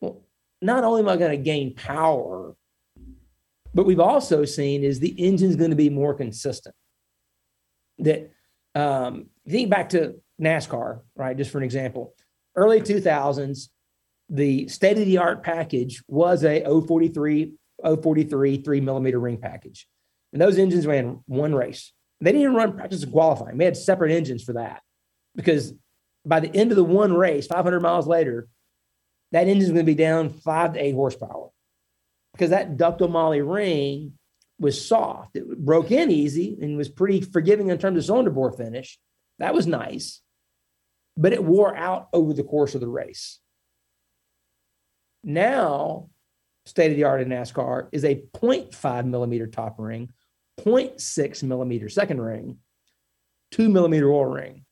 Well, 0.00 0.24
not 0.60 0.82
only 0.82 1.02
am 1.02 1.08
I 1.08 1.16
going 1.16 1.30
to 1.30 1.36
gain 1.36 1.74
power, 1.74 2.56
but 3.74 3.86
we've 3.86 4.00
also 4.00 4.44
seen 4.44 4.82
is 4.82 4.98
the 4.98 5.14
engine's 5.24 5.56
going 5.56 5.70
to 5.70 5.76
be 5.76 5.90
more 5.90 6.14
consistent. 6.14 6.74
That 7.98 8.33
um, 8.74 9.26
think 9.48 9.70
back 9.70 9.90
to 9.90 10.16
NASCAR, 10.40 11.00
right? 11.16 11.36
Just 11.36 11.50
for 11.50 11.58
an 11.58 11.64
example, 11.64 12.14
early 12.56 12.80
2000s, 12.80 13.68
the 14.28 14.68
state 14.68 14.98
of 14.98 15.04
the 15.04 15.18
art 15.18 15.42
package 15.42 16.02
was 16.08 16.44
a 16.44 16.64
043, 16.64 17.52
043 17.84 18.56
three 18.58 18.80
millimeter 18.80 19.20
ring 19.20 19.38
package. 19.38 19.86
And 20.32 20.40
those 20.40 20.58
engines 20.58 20.86
ran 20.86 21.20
one 21.26 21.54
race. 21.54 21.92
They 22.20 22.32
didn't 22.32 22.42
even 22.42 22.54
run 22.54 22.74
practice 22.74 23.02
and 23.02 23.12
qualifying. 23.12 23.58
We 23.58 23.64
had 23.64 23.76
separate 23.76 24.12
engines 24.12 24.42
for 24.42 24.54
that 24.54 24.82
because 25.36 25.74
by 26.24 26.40
the 26.40 26.54
end 26.54 26.72
of 26.72 26.76
the 26.76 26.84
one 26.84 27.12
race, 27.12 27.46
500 27.46 27.80
miles 27.80 28.06
later, 28.06 28.48
that 29.32 29.46
engine's 29.46 29.70
going 29.70 29.84
to 29.84 29.84
be 29.84 29.94
down 29.94 30.30
five 30.30 30.72
to 30.74 30.82
eight 30.82 30.94
horsepower 30.94 31.50
because 32.32 32.50
that 32.50 32.76
ductile 32.76 33.08
moly 33.08 33.42
ring 33.42 34.14
was 34.58 34.86
soft. 34.86 35.36
It 35.36 35.58
broke 35.58 35.90
in 35.90 36.10
easy 36.10 36.56
and 36.60 36.76
was 36.76 36.88
pretty 36.88 37.20
forgiving 37.20 37.68
in 37.68 37.78
terms 37.78 37.98
of 37.98 38.04
cylinder 38.04 38.30
bore 38.30 38.52
finish. 38.52 38.98
That 39.38 39.54
was 39.54 39.66
nice, 39.66 40.20
but 41.16 41.32
it 41.32 41.44
wore 41.44 41.76
out 41.76 42.08
over 42.12 42.32
the 42.32 42.44
course 42.44 42.74
of 42.74 42.80
the 42.80 42.88
race. 42.88 43.40
Now, 45.24 46.08
state 46.66 46.90
of 46.90 46.96
the 46.96 47.04
art 47.04 47.20
in 47.20 47.28
NASCAR 47.28 47.88
is 47.92 48.04
a 48.04 48.22
0.5 48.34 49.06
millimeter 49.06 49.46
top 49.46 49.76
ring, 49.78 50.12
0.6 50.60 51.42
millimeter 51.42 51.88
second 51.88 52.20
ring, 52.20 52.58
two 53.50 53.68
millimeter 53.68 54.10
oil 54.10 54.26
ring. 54.26 54.64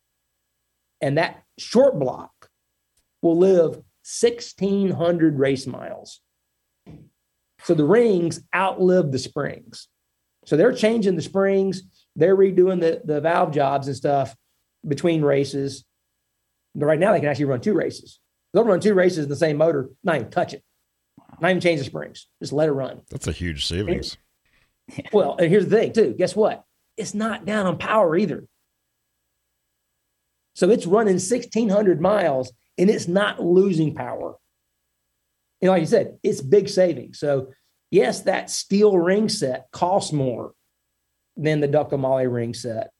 And 1.00 1.18
that 1.18 1.42
short 1.58 1.98
block 1.98 2.48
will 3.20 3.36
live 3.36 3.82
1,600 4.04 5.38
race 5.38 5.66
miles. 5.66 6.20
So 7.64 7.74
the 7.74 7.84
rings 7.84 8.40
outlive 8.54 9.12
the 9.12 9.18
springs. 9.18 9.88
So 10.46 10.56
they're 10.56 10.72
changing 10.72 11.16
the 11.16 11.22
springs, 11.22 11.82
they're 12.16 12.36
redoing 12.36 12.80
the, 12.80 13.00
the 13.04 13.20
valve 13.20 13.52
jobs 13.52 13.86
and 13.86 13.96
stuff 13.96 14.34
between 14.86 15.22
races. 15.22 15.84
But 16.74 16.86
right 16.86 16.98
now 16.98 17.12
they 17.12 17.20
can 17.20 17.28
actually 17.28 17.46
run 17.46 17.60
two 17.60 17.74
races. 17.74 18.18
They'll 18.52 18.64
run 18.64 18.80
two 18.80 18.94
races 18.94 19.24
in 19.24 19.30
the 19.30 19.36
same 19.36 19.56
motor, 19.56 19.90
not 20.02 20.16
even 20.16 20.30
touch 20.30 20.52
it, 20.52 20.62
not 21.40 21.50
even 21.50 21.60
change 21.60 21.78
the 21.78 21.84
springs, 21.84 22.26
just 22.40 22.52
let 22.52 22.68
it 22.68 22.72
run. 22.72 23.02
That's 23.10 23.28
a 23.28 23.32
huge 23.32 23.66
savings. 23.66 24.16
And, 24.96 25.08
well, 25.12 25.36
and 25.38 25.48
here's 25.48 25.68
the 25.68 25.76
thing, 25.76 25.92
too. 25.92 26.14
Guess 26.18 26.34
what? 26.34 26.64
It's 26.96 27.14
not 27.14 27.46
down 27.46 27.66
on 27.66 27.78
power 27.78 28.16
either. 28.16 28.44
So 30.54 30.68
it's 30.68 30.86
running 30.86 31.14
1,600 31.14 32.00
miles 32.00 32.52
and 32.76 32.90
it's 32.90 33.08
not 33.08 33.42
losing 33.42 33.94
power 33.94 34.34
like 35.70 35.80
you 35.80 35.86
said, 35.86 36.18
it's 36.22 36.40
big 36.40 36.68
savings. 36.68 37.18
So 37.18 37.52
yes, 37.90 38.22
that 38.22 38.50
steel 38.50 38.98
ring 38.98 39.28
set 39.28 39.66
costs 39.70 40.12
more 40.12 40.52
than 41.36 41.60
the 41.60 41.98
moly 41.98 42.26
ring 42.26 42.54
set. 42.54 42.90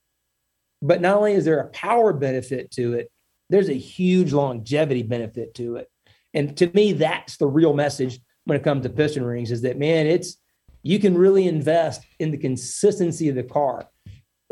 But 0.80 1.00
not 1.00 1.16
only 1.16 1.32
is 1.32 1.44
there 1.44 1.60
a 1.60 1.68
power 1.68 2.12
benefit 2.12 2.70
to 2.72 2.94
it, 2.94 3.10
there's 3.50 3.68
a 3.68 3.74
huge 3.74 4.32
longevity 4.32 5.02
benefit 5.02 5.54
to 5.56 5.76
it. 5.76 5.88
And 6.34 6.56
to 6.56 6.70
me, 6.72 6.92
that's 6.92 7.36
the 7.36 7.46
real 7.46 7.74
message 7.74 8.18
when 8.44 8.58
it 8.58 8.64
comes 8.64 8.82
to 8.82 8.88
piston 8.88 9.24
rings 9.24 9.50
is 9.50 9.62
that, 9.62 9.78
man, 9.78 10.06
it's, 10.06 10.38
you 10.82 10.98
can 10.98 11.16
really 11.16 11.46
invest 11.46 12.04
in 12.18 12.30
the 12.30 12.38
consistency 12.38 13.28
of 13.28 13.36
the 13.36 13.42
car. 13.42 13.86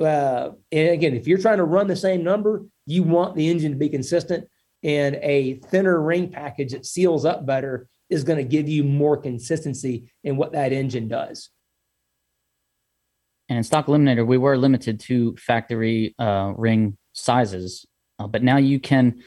Uh, 0.00 0.50
and 0.70 0.90
again, 0.90 1.14
if 1.14 1.26
you're 1.26 1.38
trying 1.38 1.58
to 1.58 1.64
run 1.64 1.86
the 1.86 1.96
same 1.96 2.22
number, 2.22 2.64
you 2.86 3.02
want 3.02 3.34
the 3.34 3.48
engine 3.48 3.72
to 3.72 3.78
be 3.78 3.88
consistent 3.88 4.46
and 4.82 5.16
a 5.16 5.54
thinner 5.54 6.00
ring 6.00 6.30
package 6.30 6.72
that 6.72 6.86
seals 6.86 7.24
up 7.24 7.44
better 7.44 7.88
is 8.11 8.24
going 8.24 8.38
to 8.38 8.44
give 8.44 8.68
you 8.68 8.84
more 8.84 9.16
consistency 9.16 10.12
in 10.24 10.36
what 10.36 10.52
that 10.52 10.72
engine 10.72 11.08
does. 11.08 11.50
And 13.48 13.58
in 13.58 13.64
stock 13.64 13.86
eliminator, 13.86 14.26
we 14.26 14.38
were 14.38 14.56
limited 14.56 15.00
to 15.00 15.36
factory 15.36 16.14
uh, 16.18 16.52
ring 16.56 16.96
sizes, 17.12 17.86
uh, 18.18 18.26
but 18.26 18.42
now 18.42 18.58
you 18.58 18.78
can. 18.78 19.22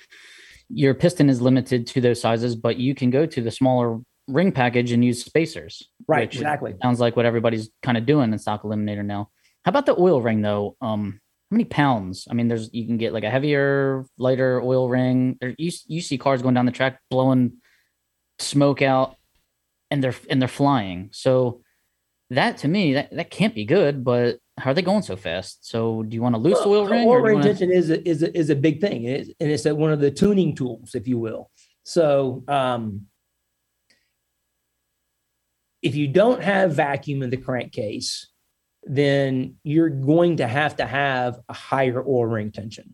Your 0.70 0.94
piston 0.94 1.30
is 1.30 1.42
limited 1.42 1.88
to 1.88 2.02
those 2.02 2.22
sizes, 2.22 2.56
but 2.56 2.78
you 2.78 2.96
can 2.96 3.10
go 3.10 3.26
to 3.26 3.42
the 3.42 3.52
smaller 3.52 4.00
ring 4.28 4.52
package 4.52 4.92
and 4.92 5.04
use 5.04 5.24
spacers. 5.24 5.90
Right, 6.08 6.34
exactly. 6.34 6.74
Sounds 6.82 7.00
like 7.00 7.16
what 7.16 7.26
everybody's 7.26 7.70
kind 7.84 7.98
of 7.98 8.06
doing 8.06 8.32
in 8.32 8.40
stock 8.40 8.64
eliminator 8.64 9.06
now. 9.06 9.30
How 9.66 9.70
about 9.70 9.86
the 9.86 10.00
oil 10.00 10.22
ring 10.22 10.42
though? 10.42 10.78
Um, 10.82 11.20
how 11.52 11.56
many 11.56 11.66
pounds? 11.66 12.28
I 12.32 12.34
mean, 12.34 12.48
there's 12.48 12.74
you 12.74 12.88
can 12.88 12.98
get 12.98 13.14
like 13.14 13.24
a 13.24 13.30
heavier, 13.30 14.06
lighter 14.18 14.62
oil 14.62 14.90
ring. 14.90 15.38
There, 15.40 15.54
you 15.58 15.72
you 15.88 16.02
see 16.02 16.18
cars 16.18 16.42
going 16.42 16.56
down 16.56 16.66
the 16.66 16.72
track 16.72 17.00
blowing 17.10 17.58
smoke 18.40 18.82
out 18.82 19.16
and 19.92 20.04
they're 20.04 20.16
and 20.30 20.42
they're 20.42 20.48
flying. 20.48 21.10
So 21.12 21.62
that 22.30 22.58
to 22.60 22.68
me 22.68 22.94
that, 22.94 23.12
that 23.12 23.30
can't 23.30 23.56
be 23.56 23.66
good, 23.66 24.04
but 24.04 24.40
how 24.58 24.72
are 24.72 24.74
they 24.74 24.82
going 24.82 25.02
so 25.02 25.16
fast? 25.16 25.68
So 25.68 26.04
do 26.04 26.16
you 26.16 26.22
want 26.22 26.36
to 26.36 26.42
lose 26.42 26.54
well, 26.54 26.64
the 26.64 26.70
oil 26.70 26.88
ring? 26.88 27.08
Oil 27.08 27.20
ring 27.20 27.42
tension 27.42 27.72
is 27.72 27.90
a, 27.90 28.08
is 28.08 28.24
a, 28.24 28.38
is 28.38 28.50
a 28.50 28.56
big 28.56 28.82
thing, 28.82 29.08
and 29.08 29.16
it's, 29.18 29.30
and 29.40 29.52
it's 29.52 29.66
a, 29.66 29.74
one 29.74 29.92
of 29.92 30.00
the 30.00 30.12
tuning 30.12 30.56
tools, 30.56 30.96
if 30.96 31.08
you 31.08 31.18
will. 31.18 31.50
So 31.84 32.44
um, 32.48 33.08
if 35.82 35.96
you 35.96 36.08
don't 36.08 36.42
have 36.42 36.74
vacuum 36.74 37.24
in 37.24 37.30
the 37.30 37.38
crankcase, 37.38 38.30
then 38.84 39.56
you're 39.64 39.90
going 39.90 40.38
to 40.38 40.48
have 40.48 40.78
to 40.78 40.86
have 40.86 41.40
a 41.50 41.54
higher 41.54 42.02
oil 42.02 42.26
ring 42.26 42.52
tension 42.52 42.94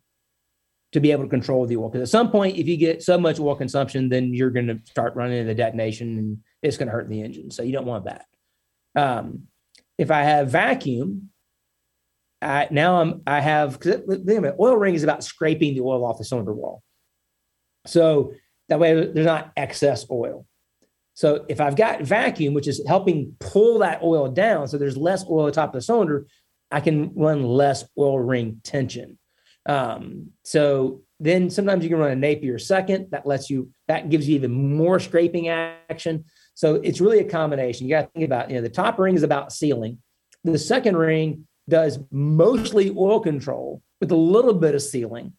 to 0.92 1.00
be 1.00 1.12
able 1.12 1.24
to 1.24 1.30
control 1.30 1.66
the 1.66 1.78
oil. 1.78 1.90
Because 1.90 2.10
at 2.10 2.12
some 2.12 2.32
point, 2.32 2.58
if 2.58 2.68
you 2.68 2.78
get 2.78 3.04
so 3.04 3.18
much 3.18 3.40
oil 3.40 3.56
consumption, 3.56 4.10
then 4.10 4.34
you're 4.34 4.50
going 4.50 4.68
to 4.68 4.80
start 4.86 5.16
running 5.16 5.38
into 5.38 5.54
detonation 5.54 6.18
and 6.18 6.38
it's 6.62 6.78
going 6.78 6.88
to 6.88 6.92
hurt 6.92 7.10
the 7.10 7.22
engine. 7.22 7.52
So 7.52 7.64
you 7.64 7.72
don't 7.72 7.86
want 7.86 8.06
that. 8.06 8.26
Um, 8.96 9.44
if 9.98 10.12
I 10.12 10.24
have 10.24 10.50
vacuum, 10.50 11.30
I, 12.42 12.68
now 12.72 13.02
I'm 13.02 13.22
I 13.28 13.42
have 13.42 13.80
because 13.80 14.02
oil 14.60 14.78
ring 14.78 14.96
is 14.96 15.04
about 15.04 15.24
scraping 15.24 15.76
the 15.76 15.82
oil 15.82 16.06
off 16.06 16.18
the 16.18 16.24
cylinder 16.24 16.54
wall. 16.54 16.82
So 17.86 18.34
that 18.70 18.80
way 18.80 18.94
there's 18.94 19.26
not 19.26 19.52
excess 19.58 20.06
oil. 20.10 20.46
So 21.16 21.46
if 21.50 21.60
I've 21.60 21.76
got 21.76 22.02
vacuum, 22.02 22.54
which 22.54 22.68
is 22.68 22.82
helping 22.88 23.36
pull 23.40 23.80
that 23.80 24.02
oil 24.02 24.30
down, 24.30 24.70
so 24.70 24.78
there's 24.78 24.96
less 24.96 25.26
oil 25.30 25.48
at 25.48 25.54
the 25.54 25.60
top 25.60 25.70
of 25.70 25.74
the 25.74 25.82
cylinder, 25.82 26.28
I 26.72 26.80
can 26.80 27.14
run 27.14 27.44
less 27.44 27.84
oil 27.98 28.20
ring 28.20 28.62
tension. 28.64 29.18
Um, 29.70 30.32
so 30.44 31.04
then 31.20 31.52
sometimes 31.52 31.84
you 31.84 31.92
can 31.92 32.00
run 32.00 32.10
a 32.10 32.16
Napier 32.16 32.58
second 32.58 33.12
that 33.12 33.28
lets 33.28 33.52
you 33.52 33.70
that 33.88 34.10
gives 34.10 34.28
you 34.28 34.34
even 34.36 34.52
more 34.52 35.00
scraping 35.00 35.50
action. 35.50 36.26
So 36.56 36.76
it's 36.76 37.00
really 37.00 37.20
a 37.20 37.30
combination. 37.30 37.86
You 37.86 37.94
got 37.96 38.02
to 38.02 38.08
think 38.08 38.26
about 38.26 38.50
you 38.50 38.56
know 38.56 38.64
the 38.64 38.70
top 38.70 38.98
ring 38.98 39.14
is 39.14 39.22
about 39.22 39.54
sealing, 39.54 40.00
the 40.44 40.58
second 40.58 40.98
ring 40.98 41.48
does 41.70 42.00
mostly 42.10 42.90
oil 42.98 43.20
control 43.20 43.84
with 44.02 44.12
a 44.12 44.16
little 44.16 44.56
bit 44.56 44.74
of 44.74 44.82
sealing, 44.82 45.34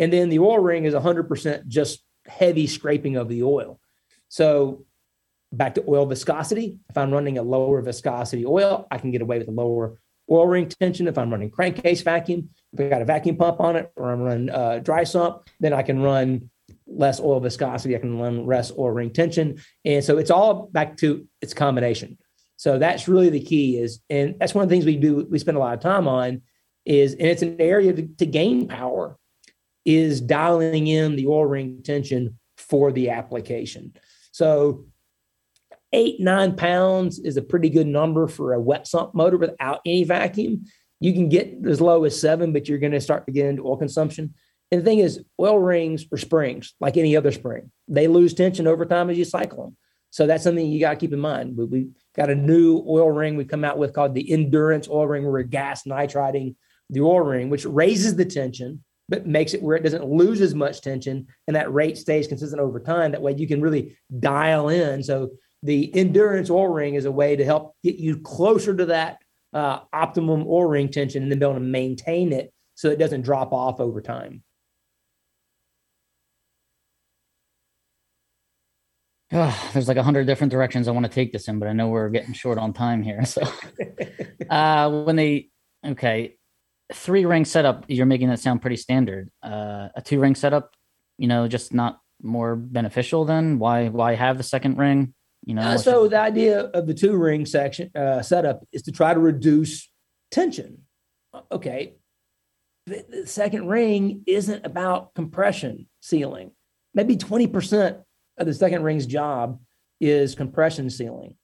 and 0.00 0.12
then 0.12 0.30
the 0.30 0.40
oil 0.40 0.58
ring 0.58 0.84
is 0.84 0.94
100% 0.94 1.68
just 1.68 2.02
heavy 2.26 2.66
scraping 2.66 3.16
of 3.16 3.28
the 3.28 3.44
oil. 3.44 3.78
So 4.28 4.84
back 5.52 5.76
to 5.76 5.84
oil 5.86 6.06
viscosity. 6.06 6.78
If 6.88 6.98
I'm 6.98 7.12
running 7.12 7.38
a 7.38 7.42
lower 7.42 7.80
viscosity 7.82 8.44
oil, 8.46 8.88
I 8.90 8.98
can 8.98 9.12
get 9.12 9.22
away 9.22 9.38
with 9.38 9.48
a 9.48 9.52
lower 9.52 10.00
oil 10.30 10.46
ring 10.46 10.68
tension. 10.68 11.08
If 11.08 11.18
I'm 11.18 11.30
running 11.30 11.50
crankcase 11.50 12.02
vacuum, 12.02 12.50
if 12.72 12.80
I 12.80 12.88
got 12.88 13.02
a 13.02 13.04
vacuum 13.04 13.36
pump 13.36 13.60
on 13.60 13.76
it, 13.76 13.92
or 13.96 14.12
I'm 14.12 14.20
running 14.20 14.50
uh, 14.50 14.78
dry 14.78 15.04
sump, 15.04 15.48
then 15.58 15.72
I 15.72 15.82
can 15.82 16.00
run 16.00 16.50
less 16.86 17.20
oil 17.20 17.40
viscosity. 17.40 17.96
I 17.96 17.98
can 17.98 18.18
run 18.18 18.46
less 18.46 18.70
oil 18.72 18.90
ring 18.90 19.10
tension. 19.10 19.60
And 19.84 20.04
so 20.04 20.18
it's 20.18 20.30
all 20.30 20.68
back 20.72 20.96
to 20.98 21.26
its 21.40 21.54
combination. 21.54 22.18
So 22.56 22.78
that's 22.78 23.08
really 23.08 23.30
the 23.30 23.40
key 23.40 23.78
is, 23.78 24.00
and 24.10 24.34
that's 24.38 24.54
one 24.54 24.62
of 24.62 24.68
the 24.68 24.74
things 24.74 24.84
we 24.84 24.96
do, 24.96 25.26
we 25.30 25.38
spend 25.38 25.56
a 25.56 25.60
lot 25.60 25.74
of 25.74 25.80
time 25.80 26.06
on 26.06 26.42
is, 26.84 27.14
and 27.14 27.26
it's 27.26 27.42
an 27.42 27.56
area 27.58 27.92
to, 27.92 28.06
to 28.06 28.26
gain 28.26 28.68
power 28.68 29.16
is 29.86 30.20
dialing 30.20 30.86
in 30.86 31.16
the 31.16 31.26
oil 31.26 31.46
ring 31.46 31.82
tension 31.82 32.38
for 32.58 32.92
the 32.92 33.10
application. 33.10 33.94
So 34.32 34.84
eight, 35.92 36.20
nine 36.20 36.56
pounds 36.56 37.18
is 37.18 37.36
a 37.36 37.42
pretty 37.42 37.68
good 37.68 37.86
number 37.86 38.26
for 38.26 38.52
a 38.52 38.60
wet 38.60 38.86
sump 38.86 39.14
motor 39.14 39.36
without 39.36 39.80
any 39.84 40.04
vacuum. 40.04 40.64
You 41.00 41.12
can 41.12 41.28
get 41.28 41.54
as 41.66 41.80
low 41.80 42.04
as 42.04 42.20
seven, 42.20 42.52
but 42.52 42.68
you're 42.68 42.78
going 42.78 42.92
to 42.92 43.00
start 43.00 43.26
to 43.26 43.32
get 43.32 43.46
into 43.46 43.66
oil 43.66 43.76
consumption. 43.76 44.34
And 44.70 44.80
the 44.80 44.84
thing 44.84 45.00
is, 45.00 45.24
oil 45.40 45.58
rings 45.58 46.06
or 46.12 46.18
springs, 46.18 46.74
like 46.80 46.96
any 46.96 47.16
other 47.16 47.32
spring, 47.32 47.72
they 47.88 48.06
lose 48.06 48.34
tension 48.34 48.66
over 48.66 48.86
time 48.86 49.10
as 49.10 49.18
you 49.18 49.24
cycle 49.24 49.64
them. 49.64 49.76
So 50.10 50.26
that's 50.26 50.44
something 50.44 50.66
you 50.66 50.80
got 50.80 50.90
to 50.90 50.96
keep 50.96 51.12
in 51.12 51.20
mind. 51.20 51.56
We, 51.56 51.64
we 51.64 51.88
got 52.16 52.30
a 52.30 52.34
new 52.34 52.84
oil 52.86 53.10
ring 53.10 53.36
we 53.36 53.44
come 53.44 53.64
out 53.64 53.78
with 53.78 53.94
called 53.94 54.14
the 54.14 54.30
Endurance 54.30 54.88
oil 54.88 55.06
ring, 55.06 55.22
where 55.22 55.32
we're 55.32 55.42
gas 55.42 55.84
nitriding 55.84 56.56
the 56.90 57.00
oil 57.00 57.20
ring, 57.20 57.48
which 57.48 57.64
raises 57.64 58.16
the 58.16 58.24
tension, 58.24 58.84
but 59.08 59.26
makes 59.26 59.54
it 59.54 59.62
where 59.62 59.76
it 59.76 59.82
doesn't 59.82 60.04
lose 60.04 60.40
as 60.40 60.54
much 60.54 60.80
tension 60.80 61.26
and 61.46 61.56
that 61.56 61.72
rate 61.72 61.96
stays 61.98 62.26
consistent 62.26 62.60
over 62.60 62.80
time. 62.80 63.12
That 63.12 63.22
way 63.22 63.34
you 63.36 63.48
can 63.48 63.60
really 63.60 63.96
dial 64.18 64.68
in. 64.68 65.02
So 65.02 65.30
the 65.62 65.94
endurance 65.94 66.50
oil 66.50 66.68
ring 66.68 66.94
is 66.94 67.04
a 67.04 67.12
way 67.12 67.36
to 67.36 67.44
help 67.44 67.74
get 67.82 67.96
you 67.96 68.18
closer 68.18 68.74
to 68.74 68.86
that 68.86 69.18
uh, 69.52 69.80
optimum 69.92 70.44
oil 70.46 70.66
ring 70.66 70.88
tension 70.88 71.22
and 71.22 71.30
then 71.30 71.38
be 71.38 71.44
able 71.44 71.54
to 71.54 71.60
maintain 71.60 72.32
it 72.32 72.52
so 72.74 72.88
it 72.88 72.98
doesn't 72.98 73.22
drop 73.22 73.52
off 73.52 73.80
over 73.80 74.00
time. 74.00 74.42
Oh, 79.32 79.70
there's 79.72 79.86
like 79.86 79.96
a 79.96 80.02
hundred 80.02 80.26
different 80.26 80.50
directions 80.50 80.88
I 80.88 80.90
want 80.90 81.06
to 81.06 81.12
take 81.12 81.30
this 81.32 81.46
in, 81.46 81.60
but 81.60 81.68
I 81.68 81.72
know 81.72 81.88
we're 81.88 82.08
getting 82.08 82.32
short 82.32 82.58
on 82.58 82.72
time 82.72 83.02
here. 83.02 83.22
So, 83.26 83.42
uh, 84.50 84.90
when 85.04 85.14
they 85.14 85.50
okay, 85.86 86.36
three 86.92 87.24
ring 87.24 87.44
setup, 87.44 87.84
you're 87.86 88.06
making 88.06 88.28
that 88.28 88.40
sound 88.40 88.60
pretty 88.60 88.76
standard. 88.76 89.30
Uh, 89.42 89.88
a 89.94 90.02
two 90.04 90.18
ring 90.18 90.34
setup, 90.34 90.74
you 91.16 91.28
know, 91.28 91.46
just 91.46 91.72
not 91.72 92.00
more 92.20 92.56
beneficial. 92.56 93.24
Then 93.24 93.60
why 93.60 93.88
why 93.88 94.14
have 94.14 94.36
the 94.36 94.42
second 94.42 94.78
ring? 94.78 95.14
You 95.50 95.56
know, 95.56 95.62
uh, 95.62 95.78
so 95.78 96.06
the 96.06 96.20
idea 96.20 96.60
of 96.60 96.86
the 96.86 96.94
two 96.94 97.16
ring 97.16 97.44
section 97.44 97.90
uh, 97.96 98.22
setup 98.22 98.62
is 98.72 98.82
to 98.82 98.92
try 98.92 99.12
to 99.12 99.18
reduce 99.18 99.90
tension. 100.30 100.82
Okay, 101.50 101.94
the, 102.86 103.04
the 103.08 103.26
second 103.26 103.66
ring 103.66 104.22
isn't 104.28 104.64
about 104.64 105.12
compression 105.16 105.88
sealing. 105.98 106.52
Maybe 106.94 107.16
twenty 107.16 107.48
percent 107.48 107.96
of 108.38 108.46
the 108.46 108.54
second 108.54 108.84
ring's 108.84 109.06
job 109.06 109.58
is 110.00 110.36
compression 110.36 110.88
sealing. 110.88 111.34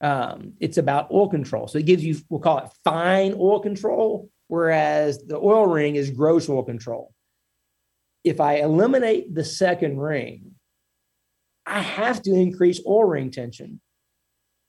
Um, 0.00 0.52
it's 0.60 0.78
about 0.78 1.10
oil 1.10 1.28
control. 1.28 1.66
So 1.66 1.78
it 1.78 1.86
gives 1.86 2.04
you, 2.04 2.18
we'll 2.28 2.38
call 2.38 2.58
it 2.58 2.70
fine 2.84 3.34
oil 3.36 3.58
control, 3.58 4.30
whereas 4.46 5.18
the 5.26 5.38
oil 5.38 5.66
ring 5.66 5.96
is 5.96 6.08
gross 6.10 6.48
oil 6.48 6.62
control. 6.62 7.12
If 8.22 8.40
I 8.40 8.58
eliminate 8.58 9.34
the 9.34 9.44
second 9.44 9.98
ring, 9.98 10.52
I 11.70 11.80
have 11.80 12.22
to 12.22 12.34
increase 12.34 12.80
oil 12.86 13.04
ring 13.04 13.30
tension 13.30 13.80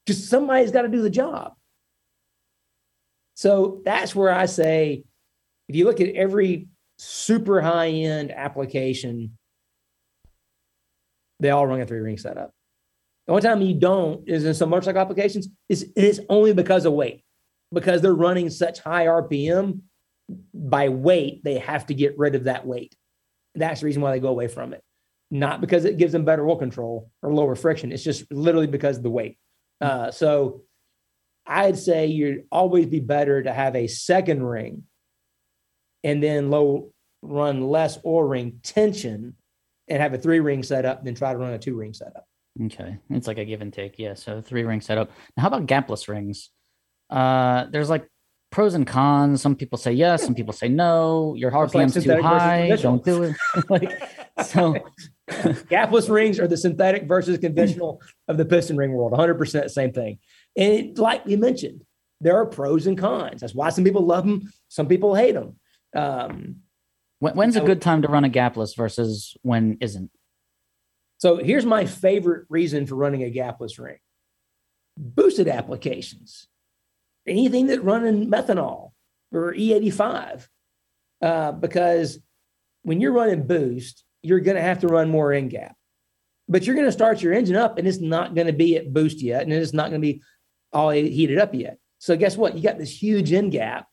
because 0.06 0.28
somebody's 0.28 0.72
got 0.72 0.84
to 0.84 0.88
do 0.88 1.02
the 1.02 1.10
job. 1.10 1.54
So 3.34 3.82
that's 3.84 4.16
where 4.16 4.32
I 4.32 4.46
say, 4.46 5.04
if 5.68 5.76
you 5.76 5.86
look 5.86 6.00
at 6.00 6.10
every 6.10 6.68
super 6.98 7.62
high 7.62 7.90
end 7.90 8.32
application 8.32 9.38
they 11.40 11.50
all 11.50 11.66
run 11.66 11.82
a 11.82 11.86
three 11.88 12.00
ring 12.00 12.20
setup. 12.20 12.54
The 13.26 13.34
only 13.34 13.42
time 13.42 13.62
you 13.62 13.74
don't 13.74 14.28
is 14.30 14.46
in 14.46 14.54
some 14.54 14.70
motorcycle 14.70 15.02
applications 15.02 15.48
it's 15.68 16.20
only 16.30 16.54
because 16.54 16.86
of 16.86 16.94
weight, 16.94 17.24
because 17.74 18.02
they're 18.02 18.14
running 18.14 18.52
such 18.52 18.80
high 18.80 19.08
RPM 19.08 19.82
by 20.54 20.90
weight, 20.90 21.44
they 21.44 21.58
have 21.58 21.88
to 21.88 21.96
get 21.96 22.18
rid 22.18 22.36
of 22.36 22.44
that 22.44 22.66
weight. 22.66 22.96
That's 23.56 23.82
the 23.82 23.88
reason 23.88 24.04
why 24.04 24.12
they 24.12 24.20
go 24.20 24.28
away 24.28 24.48
from 24.48 24.74
it. 24.74 24.84
Not 25.32 25.62
because 25.62 25.86
it 25.86 25.98
gives 25.98 26.12
them 26.12 26.26
better 26.26 26.48
oil 26.48 26.58
control 26.58 27.10
or 27.24 27.34
lower 27.34 27.56
friction. 27.56 27.92
It's 27.92 28.04
just 28.04 28.30
literally 28.32 28.68
because 28.68 28.98
of 28.98 29.04
the 29.04 29.10
weight. 29.10 29.38
Uh, 29.80 30.12
so 30.12 30.64
I'd 31.48 31.78
say 31.78 32.08
you'd 32.08 32.44
always 32.52 32.86
be 32.86 33.00
better 33.00 33.42
to 33.42 33.52
have 33.52 33.76
a 33.76 33.88
second 33.88 34.44
ring 34.44 34.84
and 36.04 36.22
then 36.22 36.50
low 36.50 36.92
run 37.22 37.68
less 37.68 37.98
oil 38.06 38.24
ring 38.24 38.60
tension 38.64 39.36
and 39.88 40.02
have 40.02 40.14
a 40.14 40.18
three 40.18 40.40
ring 40.40 40.64
setup 40.64 41.04
than 41.04 41.16
try 41.16 41.32
to 41.32 41.40
run 41.40 41.54
a 41.54 41.60
two 41.60 41.76
ring 41.76 41.94
setup. 41.94 42.26
Okay. 42.66 42.98
It's 43.10 43.28
like 43.28 43.38
a 43.38 43.46
give 43.46 43.62
and 43.62 43.72
take. 43.72 43.98
Yeah. 43.98 44.14
So 44.16 44.42
three 44.42 44.64
ring 44.64 44.82
setup. 44.82 45.12
Now, 45.36 45.44
how 45.44 45.48
about 45.48 45.66
gapless 45.66 46.08
rings? 46.08 46.50
Uh, 47.10 47.66
there's 47.72 47.90
like 47.90 48.08
pros 48.52 48.74
and 48.74 48.86
cons. 48.86 49.42
Some 49.42 49.56
people 49.56 49.78
say 49.78 49.94
yes, 49.94 50.24
some 50.24 50.36
people 50.36 50.54
say 50.54 50.68
no. 50.68 51.36
Your 51.36 51.52
RPM's 51.52 51.96
like 51.96 52.18
too 52.18 52.22
high. 52.22 52.76
Don't 52.82 53.04
do 53.04 53.24
it. 53.24 53.36
like 53.70 54.02
so. 54.46 54.76
gapless 55.70 56.10
rings 56.10 56.40
are 56.40 56.48
the 56.48 56.58
synthetic 56.58 57.08
versus 57.08 57.38
conventional 57.38 58.02
of 58.28 58.38
the 58.38 58.46
piston 58.46 58.78
ring 58.78 58.92
world. 58.92 59.14
100% 59.14 59.70
same 59.70 59.94
thing. 59.94 60.20
And 60.58 60.74
it, 60.74 60.98
like 60.98 61.26
we 61.26 61.36
mentioned, 61.36 61.84
there 62.20 62.38
are 62.38 62.46
pros 62.46 62.88
and 62.88 62.98
cons. 62.98 63.42
That's 63.42 63.56
why 63.56 63.70
some 63.70 63.84
people 63.84 64.06
love 64.06 64.26
them, 64.26 64.52
some 64.68 64.88
people 64.88 65.16
hate 65.16 65.34
them. 65.34 65.58
Um, 65.96 66.58
when, 67.20 67.36
when's 67.36 67.56
a 67.56 67.62
good 67.62 67.82
time 67.82 68.02
to 68.02 68.08
run 68.08 68.26
a 68.26 68.30
gapless 68.30 68.76
versus 68.76 69.36
when 69.42 69.78
isn't? 69.82 70.12
So 71.18 71.38
here's 71.38 71.66
my 71.66 71.86
favorite 71.86 72.48
reason 72.50 72.88
for 72.88 72.96
running 72.96 73.24
a 73.24 73.32
gapless 73.32 73.78
ring 73.80 73.98
boosted 74.98 75.48
applications, 75.48 76.48
anything 77.26 77.68
that 77.68 77.84
run 77.84 78.06
in 78.06 78.30
methanol 78.30 78.92
or 79.32 79.54
E85. 79.54 80.48
Uh, 81.22 81.52
because 81.52 82.20
when 82.84 83.00
you're 83.00 83.14
running 83.14 83.46
boost, 83.46 84.04
you're 84.24 84.40
going 84.40 84.56
to 84.56 84.62
have 84.62 84.80
to 84.80 84.88
run 84.88 85.10
more 85.10 85.34
in 85.34 85.50
gap. 85.50 85.76
But 86.48 86.66
you're 86.66 86.76
going 86.76 86.88
to 86.88 86.92
start 86.92 87.22
your 87.22 87.34
engine 87.34 87.56
up 87.56 87.78
and 87.78 87.88
it's 87.88 88.02
not 88.02 88.36
going 88.36 88.48
to 88.48 88.54
be 88.54 88.76
at 88.76 88.94
boost 88.94 89.22
yet. 89.22 89.44
And 89.44 89.54
it's 89.54 89.74
not 89.74 89.90
going 89.90 90.02
to 90.02 90.08
be 90.08 90.22
all 90.74 90.90
heated 90.90 91.38
up 91.38 91.54
yet. 91.54 91.78
So 92.00 92.18
guess 92.18 92.36
what? 92.36 92.56
You 92.56 92.64
got 92.64 92.78
this 92.78 93.02
huge 93.02 93.32
in 93.32 93.50
gap, 93.50 93.88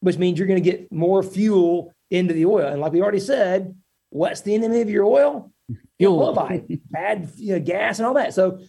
which 0.00 0.18
means 0.18 0.38
you're 0.38 0.48
going 0.48 0.62
to 0.62 0.70
get 0.70 0.90
more 0.90 1.22
fuel 1.22 1.92
into 2.10 2.34
the 2.34 2.46
oil. 2.46 2.66
And 2.66 2.80
like 2.80 2.92
we 2.92 3.02
already 3.02 3.20
said, 3.20 3.74
what's 4.10 4.40
the 4.40 4.54
enemy 4.54 4.80
of 4.80 4.90
your 4.90 5.04
oil? 5.04 5.52
Fuel, 5.98 6.32
bad 6.90 7.30
you 7.36 7.54
know, 7.54 7.60
gas, 7.60 7.98
and 7.98 8.06
all 8.06 8.14
that. 8.14 8.34
So 8.34 8.60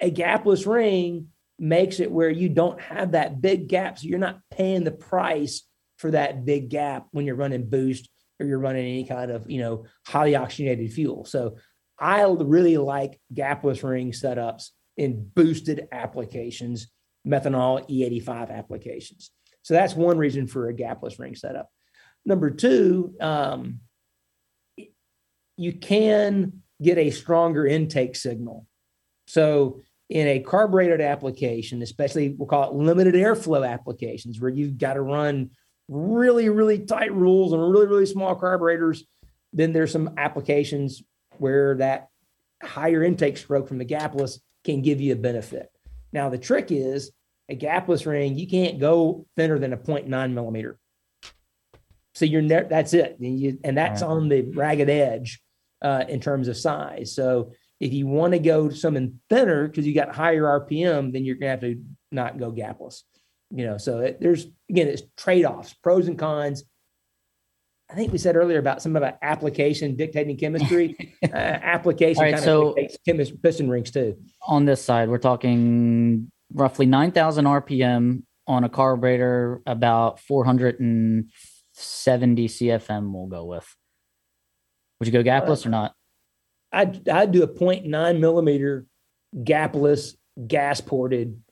a 0.00 0.10
gapless 0.10 0.66
ring 0.66 1.28
makes 1.58 2.00
it 2.00 2.10
where 2.10 2.30
you 2.30 2.48
don't 2.48 2.80
have 2.80 3.12
that 3.12 3.40
big 3.40 3.68
gap. 3.68 3.98
So 3.98 4.08
you're 4.08 4.18
not 4.18 4.40
paying 4.50 4.82
the 4.82 4.90
price 4.90 5.62
for 5.98 6.10
that 6.10 6.44
big 6.44 6.68
gap 6.68 7.06
when 7.12 7.26
you're 7.26 7.36
running 7.36 7.68
boost 7.68 8.08
or 8.42 8.46
you're 8.46 8.58
running 8.58 8.84
any 8.84 9.04
kind 9.04 9.30
of, 9.30 9.50
you 9.50 9.60
know, 9.60 9.84
highly 10.06 10.36
oxygenated 10.36 10.92
fuel. 10.92 11.24
So 11.24 11.56
I 11.98 12.22
really 12.24 12.76
like 12.76 13.20
gapless 13.32 13.82
ring 13.88 14.12
setups 14.12 14.70
in 14.96 15.28
boosted 15.34 15.88
applications, 15.92 16.88
methanol 17.26 17.88
E85 17.88 18.50
applications. 18.50 19.30
So 19.62 19.74
that's 19.74 19.94
one 19.94 20.18
reason 20.18 20.46
for 20.46 20.68
a 20.68 20.74
gapless 20.74 21.18
ring 21.18 21.34
setup. 21.34 21.70
Number 22.26 22.50
two, 22.50 23.14
um, 23.20 23.80
you 25.56 25.72
can 25.72 26.62
get 26.82 26.98
a 26.98 27.10
stronger 27.10 27.66
intake 27.66 28.16
signal. 28.16 28.66
So 29.26 29.80
in 30.10 30.26
a 30.26 30.40
carbureted 30.40 31.00
application, 31.00 31.82
especially 31.82 32.34
we'll 32.36 32.48
call 32.48 32.68
it 32.68 32.74
limited 32.74 33.14
airflow 33.14 33.68
applications, 33.68 34.40
where 34.40 34.50
you've 34.50 34.78
got 34.78 34.94
to 34.94 35.02
run 35.02 35.50
really, 35.88 36.48
really 36.48 36.78
tight 36.80 37.14
rules 37.14 37.52
and 37.52 37.62
really, 37.62 37.86
really 37.86 38.06
small 38.06 38.34
carburetors, 38.34 39.04
then 39.52 39.72
there's 39.72 39.92
some 39.92 40.14
applications 40.16 41.02
where 41.38 41.76
that 41.76 42.08
higher 42.62 43.02
intake 43.02 43.36
stroke 43.36 43.68
from 43.68 43.78
the 43.78 43.84
gapless 43.84 44.38
can 44.64 44.82
give 44.82 45.00
you 45.00 45.12
a 45.12 45.16
benefit. 45.16 45.68
Now, 46.12 46.28
the 46.28 46.38
trick 46.38 46.70
is 46.70 47.10
a 47.48 47.56
gapless 47.56 48.06
ring, 48.06 48.38
you 48.38 48.46
can't 48.46 48.78
go 48.78 49.26
thinner 49.36 49.58
than 49.58 49.72
a 49.72 49.76
0.9 49.76 50.32
millimeter. 50.32 50.78
So 52.14 52.24
you're 52.24 52.42
ne- 52.42 52.68
that's 52.68 52.94
it. 52.94 53.18
And, 53.18 53.38
you, 53.38 53.58
and 53.64 53.76
that's 53.76 54.02
on 54.02 54.28
the 54.28 54.42
ragged 54.42 54.90
edge 54.90 55.40
uh, 55.80 56.04
in 56.08 56.20
terms 56.20 56.48
of 56.48 56.56
size. 56.56 57.14
So 57.14 57.52
if 57.80 57.92
you 57.92 58.06
want 58.06 58.32
to 58.32 58.38
go 58.38 58.70
something 58.70 59.20
thinner 59.28 59.66
because 59.66 59.86
you 59.86 59.94
got 59.94 60.14
higher 60.14 60.42
RPM, 60.42 61.12
then 61.12 61.24
you're 61.24 61.36
gonna 61.36 61.50
have 61.50 61.60
to 61.62 61.82
not 62.12 62.38
go 62.38 62.52
gapless. 62.52 63.02
You 63.54 63.66
know, 63.66 63.76
so 63.76 64.00
it, 64.00 64.18
there's 64.20 64.46
again, 64.70 64.88
it's 64.88 65.02
trade-offs, 65.16 65.74
pros 65.74 66.08
and 66.08 66.18
cons. 66.18 66.64
I 67.90 67.94
think 67.94 68.10
we 68.10 68.16
said 68.16 68.36
earlier 68.36 68.58
about 68.58 68.80
some 68.80 68.96
of 68.96 69.02
about 69.02 69.18
application 69.20 69.96
dictating 69.96 70.38
chemistry. 70.38 71.14
uh, 71.22 71.36
application 71.36 72.22
right, 72.22 72.32
kind 72.32 72.44
so- 72.44 72.68
of 72.68 72.76
dictates 72.76 72.96
chemistry, 73.06 73.36
piston 73.42 73.68
rings 73.68 73.90
too. 73.90 74.16
On 74.46 74.64
this 74.64 74.82
side, 74.82 75.10
we're 75.10 75.18
talking 75.18 76.32
roughly 76.54 76.86
9,000 76.86 77.44
RPM 77.44 78.22
on 78.46 78.64
a 78.64 78.70
carburetor, 78.70 79.60
about 79.66 80.20
470 80.20 82.48
CFM. 82.48 83.12
We'll 83.12 83.26
go 83.26 83.44
with. 83.44 83.76
Would 84.98 85.08
you 85.08 85.12
go 85.12 85.22
gapless 85.22 85.66
or 85.66 85.68
not? 85.68 85.92
I'd, 86.72 87.06
I'd 87.08 87.32
do 87.32 87.42
a 87.42 87.48
0.9 87.48 88.18
millimeter 88.18 88.86
gapless 89.36 90.16
gas 90.46 90.80
ported 90.80 91.42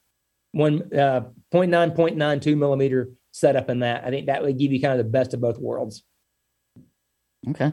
one 0.53 0.83
uh 0.95 1.23
0.9 1.53 1.95
0.92 1.97 2.57
millimeter 2.57 3.11
setup 3.33 3.71
in 3.71 3.81
that. 3.81 4.05
I 4.05 4.11
think 4.11 4.27
that 4.27 4.43
would 4.43 4.59
give 4.59 4.73
you 4.73 4.81
kind 4.81 4.99
of 4.99 5.05
the 5.07 5.11
best 5.11 5.35
of 5.35 5.41
both 5.41 5.59
worlds. 5.59 6.03
Okay. 7.49 7.73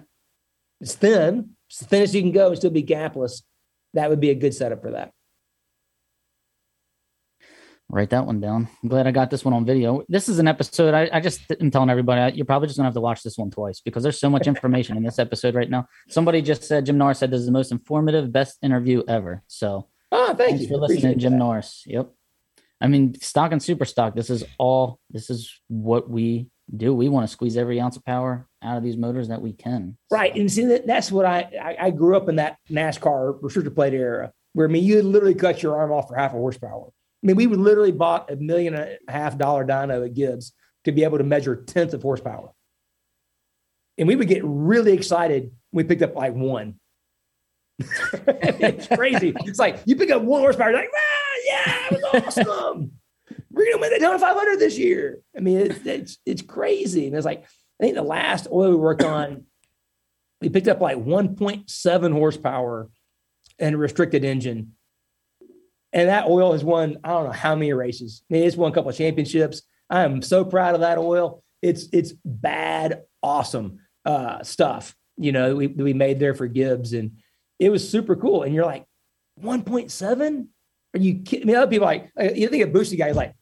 It's 0.79 0.93
thin, 0.95 1.51
it's 1.69 1.79
the 1.79 1.85
thinnest 1.85 2.13
you 2.13 2.21
can 2.21 2.31
go 2.31 2.47
and 2.49 2.57
still 2.57 2.69
be 2.69 2.83
gapless. 2.83 3.41
That 3.93 4.09
would 4.09 4.19
be 4.19 4.29
a 4.29 4.35
good 4.35 4.53
setup 4.53 4.81
for 4.81 4.91
that. 4.91 5.11
Write 7.89 8.09
that 8.09 8.25
one 8.25 8.41
down. 8.41 8.67
I'm 8.83 8.89
glad 8.89 9.07
I 9.07 9.11
got 9.11 9.29
this 9.29 9.45
one 9.45 9.53
on 9.53 9.65
video. 9.65 10.03
This 10.09 10.27
is 10.27 10.39
an 10.39 10.47
episode. 10.47 10.93
I, 10.93 11.09
I 11.13 11.21
just 11.21 11.39
am 11.61 11.71
telling 11.71 11.89
everybody 11.89 12.35
you're 12.35 12.45
probably 12.45 12.67
just 12.67 12.77
gonna 12.77 12.87
have 12.87 12.93
to 12.95 13.01
watch 13.01 13.23
this 13.23 13.37
one 13.37 13.49
twice 13.49 13.79
because 13.79 14.03
there's 14.03 14.19
so 14.19 14.29
much 14.29 14.45
information 14.45 14.97
in 14.97 15.03
this 15.03 15.19
episode 15.19 15.55
right 15.55 15.69
now. 15.69 15.87
Somebody 16.09 16.41
just 16.41 16.63
said 16.65 16.85
Jim 16.85 16.97
Norris 16.97 17.19
said 17.19 17.31
this 17.31 17.39
is 17.39 17.45
the 17.45 17.51
most 17.53 17.71
informative, 17.71 18.29
best 18.31 18.57
interview 18.61 19.03
ever. 19.07 19.41
So 19.47 19.87
Oh, 20.11 20.33
thank 20.33 20.59
you. 20.59 20.67
for 20.67 20.77
listening, 20.77 21.17
Jim 21.17 21.31
that. 21.33 21.37
Norris. 21.37 21.83
Yep. 21.87 22.11
I 22.79 22.87
mean, 22.87 23.15
stock 23.19 23.51
and 23.51 23.61
super 23.61 23.85
stock. 23.85 24.15
This 24.15 24.29
is 24.29 24.43
all. 24.57 24.99
This 25.09 25.29
is 25.29 25.59
what 25.67 26.09
we 26.09 26.47
do. 26.75 26.93
We 26.93 27.09
want 27.09 27.27
to 27.27 27.31
squeeze 27.31 27.57
every 27.57 27.79
ounce 27.79 27.97
of 27.97 28.05
power 28.05 28.47
out 28.61 28.77
of 28.77 28.83
these 28.83 28.97
motors 28.97 29.29
that 29.29 29.41
we 29.41 29.53
can. 29.53 29.97
Right. 30.11 30.35
And 30.35 30.51
see 30.51 30.65
that 30.65 30.85
that's 30.85 31.11
what 31.11 31.25
I, 31.25 31.49
I 31.61 31.77
I 31.87 31.91
grew 31.91 32.15
up 32.15 32.29
in 32.29 32.35
that 32.35 32.57
NASCAR 32.69 33.39
restrictor 33.41 33.73
plate 33.73 33.93
era 33.93 34.31
where 34.53 34.67
I 34.67 34.71
mean 34.71 34.83
you 34.83 35.01
literally 35.01 35.35
cut 35.35 35.63
your 35.63 35.77
arm 35.77 35.91
off 35.91 36.07
for 36.09 36.15
half 36.15 36.31
a 36.33 36.37
horsepower. 36.37 36.91
I 37.23 37.27
mean, 37.27 37.35
we 37.35 37.47
would 37.47 37.59
literally 37.59 37.91
bought 37.91 38.31
a 38.31 38.35
million 38.35 38.75
and 38.75 38.97
a 39.07 39.11
half 39.11 39.37
dollar 39.37 39.65
dyno 39.65 40.05
at 40.05 40.13
Gibbs 40.13 40.53
to 40.85 40.91
be 40.91 41.03
able 41.03 41.17
to 41.17 41.23
measure 41.23 41.55
tenths 41.55 41.93
of 41.93 42.01
horsepower. 42.01 42.51
And 43.97 44.07
we 44.07 44.15
would 44.15 44.27
get 44.27 44.43
really 44.45 44.93
excited 44.93 45.51
when 45.71 45.85
we 45.85 45.89
picked 45.89 46.03
up 46.03 46.15
like 46.15 46.33
one. 46.33 46.79
it's 47.79 48.87
crazy. 48.87 49.33
It's 49.45 49.59
like 49.59 49.79
you 49.85 49.95
pick 49.95 50.11
up 50.11 50.21
one 50.21 50.41
horsepower, 50.41 50.71
you're 50.71 50.79
like, 50.79 50.89
ah, 50.95 51.26
yeah, 51.47 51.87
it 51.91 52.01
was 52.13 52.37
awesome. 52.37 52.91
We're 53.51 53.65
gonna 53.71 53.81
win 53.81 53.91
the 53.91 53.99
Daytona 53.99 54.19
500 54.19 54.59
this 54.59 54.77
year. 54.77 55.19
I 55.35 55.39
mean, 55.39 55.57
it's 55.57 55.85
it's 55.85 56.17
it's 56.25 56.41
crazy. 56.41 57.07
And 57.07 57.15
it's 57.15 57.25
like 57.25 57.43
I 57.43 57.83
think 57.83 57.95
the 57.95 58.03
last 58.03 58.47
oil 58.51 58.69
we 58.69 58.75
worked 58.75 59.03
on, 59.03 59.45
we 60.41 60.49
picked 60.49 60.67
up 60.67 60.81
like 60.81 60.97
1.7 60.97 62.11
horsepower 62.11 62.89
and 63.59 63.75
a 63.75 63.77
restricted 63.77 64.23
engine. 64.23 64.73
And 65.93 66.09
that 66.09 66.27
oil 66.27 66.51
has 66.51 66.63
won, 66.63 66.97
I 67.03 67.09
don't 67.09 67.25
know 67.25 67.31
how 67.31 67.55
many 67.55 67.73
races. 67.73 68.21
I 68.29 68.33
mean, 68.33 68.43
it's 68.43 68.57
won 68.57 68.71
a 68.71 68.75
couple 68.75 68.89
of 68.89 68.97
championships. 68.97 69.63
I 69.89 70.03
am 70.03 70.21
so 70.21 70.43
proud 70.43 70.75
of 70.75 70.81
that 70.81 70.97
oil. 70.97 71.43
It's 71.61 71.87
it's 71.91 72.13
bad, 72.23 73.03
awesome 73.23 73.79
uh, 74.05 74.43
stuff, 74.43 74.95
you 75.17 75.31
know, 75.31 75.55
we, 75.55 75.67
we 75.67 75.93
made 75.93 76.19
there 76.19 76.33
for 76.33 76.47
Gibbs. 76.47 76.93
And 76.93 77.17
it 77.59 77.69
was 77.69 77.87
super 77.87 78.15
cool. 78.15 78.43
And 78.43 78.53
you're 78.53 78.65
like, 78.65 78.85
1.7? 79.41 80.47
Are 80.97 81.03
you 81.03 81.19
kidding? 81.19 81.43
I 81.43 81.47
mean, 81.47 81.55
other 81.55 81.69
people 81.69 81.85
like, 81.85 82.11
uh, 82.19 82.31
you 82.33 82.47
think 82.49 82.63
a 82.63 82.67
boosty 82.67 82.97
guy 82.97 83.09
is 83.09 83.15
like, 83.15 83.33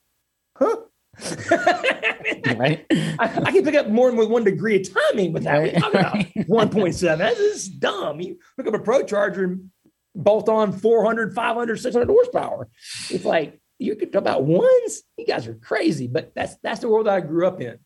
huh? 0.58 0.78
Right. 2.58 2.86
I, 2.92 3.42
I 3.46 3.52
can 3.52 3.64
pick 3.64 3.76
up 3.76 3.88
more 3.90 4.10
than 4.10 4.18
with 4.18 4.30
one 4.30 4.44
degree 4.44 4.78
of 4.82 4.94
timing 4.94 5.34
with 5.34 5.44
that. 5.44 5.62
What 5.62 5.74
talking 5.74 6.00
about? 6.00 6.14
Right. 6.16 6.34
1.7. 6.48 7.18
That's 7.18 7.38
just 7.38 7.80
dumb. 7.80 8.20
You 8.22 8.38
pick 8.58 8.68
up 8.68 8.74
a 8.74 8.80
ProCharger 8.80 9.44
and 9.44 9.72
bolt 10.14 10.48
on 10.50 10.72
400, 10.72 11.34
500, 11.34 11.78
600 11.80 12.08
horsepower. 12.08 12.68
It's 13.10 13.26
like, 13.26 13.60
you 13.80 13.96
could 13.96 14.14
talk 14.14 14.22
about 14.22 14.44
ones. 14.44 15.02
You 15.18 15.26
guys 15.26 15.48
are 15.48 15.56
crazy, 15.56 16.08
but 16.08 16.34
that's 16.36 16.56
that's 16.64 16.80
the 16.80 16.88
world 16.90 17.08
I 17.08 17.20
grew 17.22 17.46
up 17.48 17.60
in. 17.62 17.78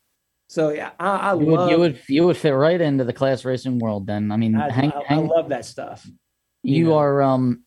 So 0.47 0.69
yeah, 0.69 0.91
I, 0.99 1.31
I 1.31 1.33
You 1.35 1.45
love 1.55 1.65
would, 1.67 1.71
you 1.71 1.79
would 1.79 1.99
you 2.09 2.25
would 2.27 2.37
fit 2.37 2.51
right 2.51 2.79
into 2.79 3.03
the 3.05 3.13
class 3.13 3.43
racing 3.45 3.79
world. 3.79 4.05
Then 4.07 4.31
I 4.31 4.37
mean, 4.37 4.55
I, 4.55 4.67
I- 4.67 5.03
I 5.09 5.15
love 5.15 5.49
that 5.49 5.65
stuff. 5.65 6.05
you, 6.63 6.75
you 6.75 6.83
know. 6.85 6.97
are 6.97 7.21
um 7.23 7.63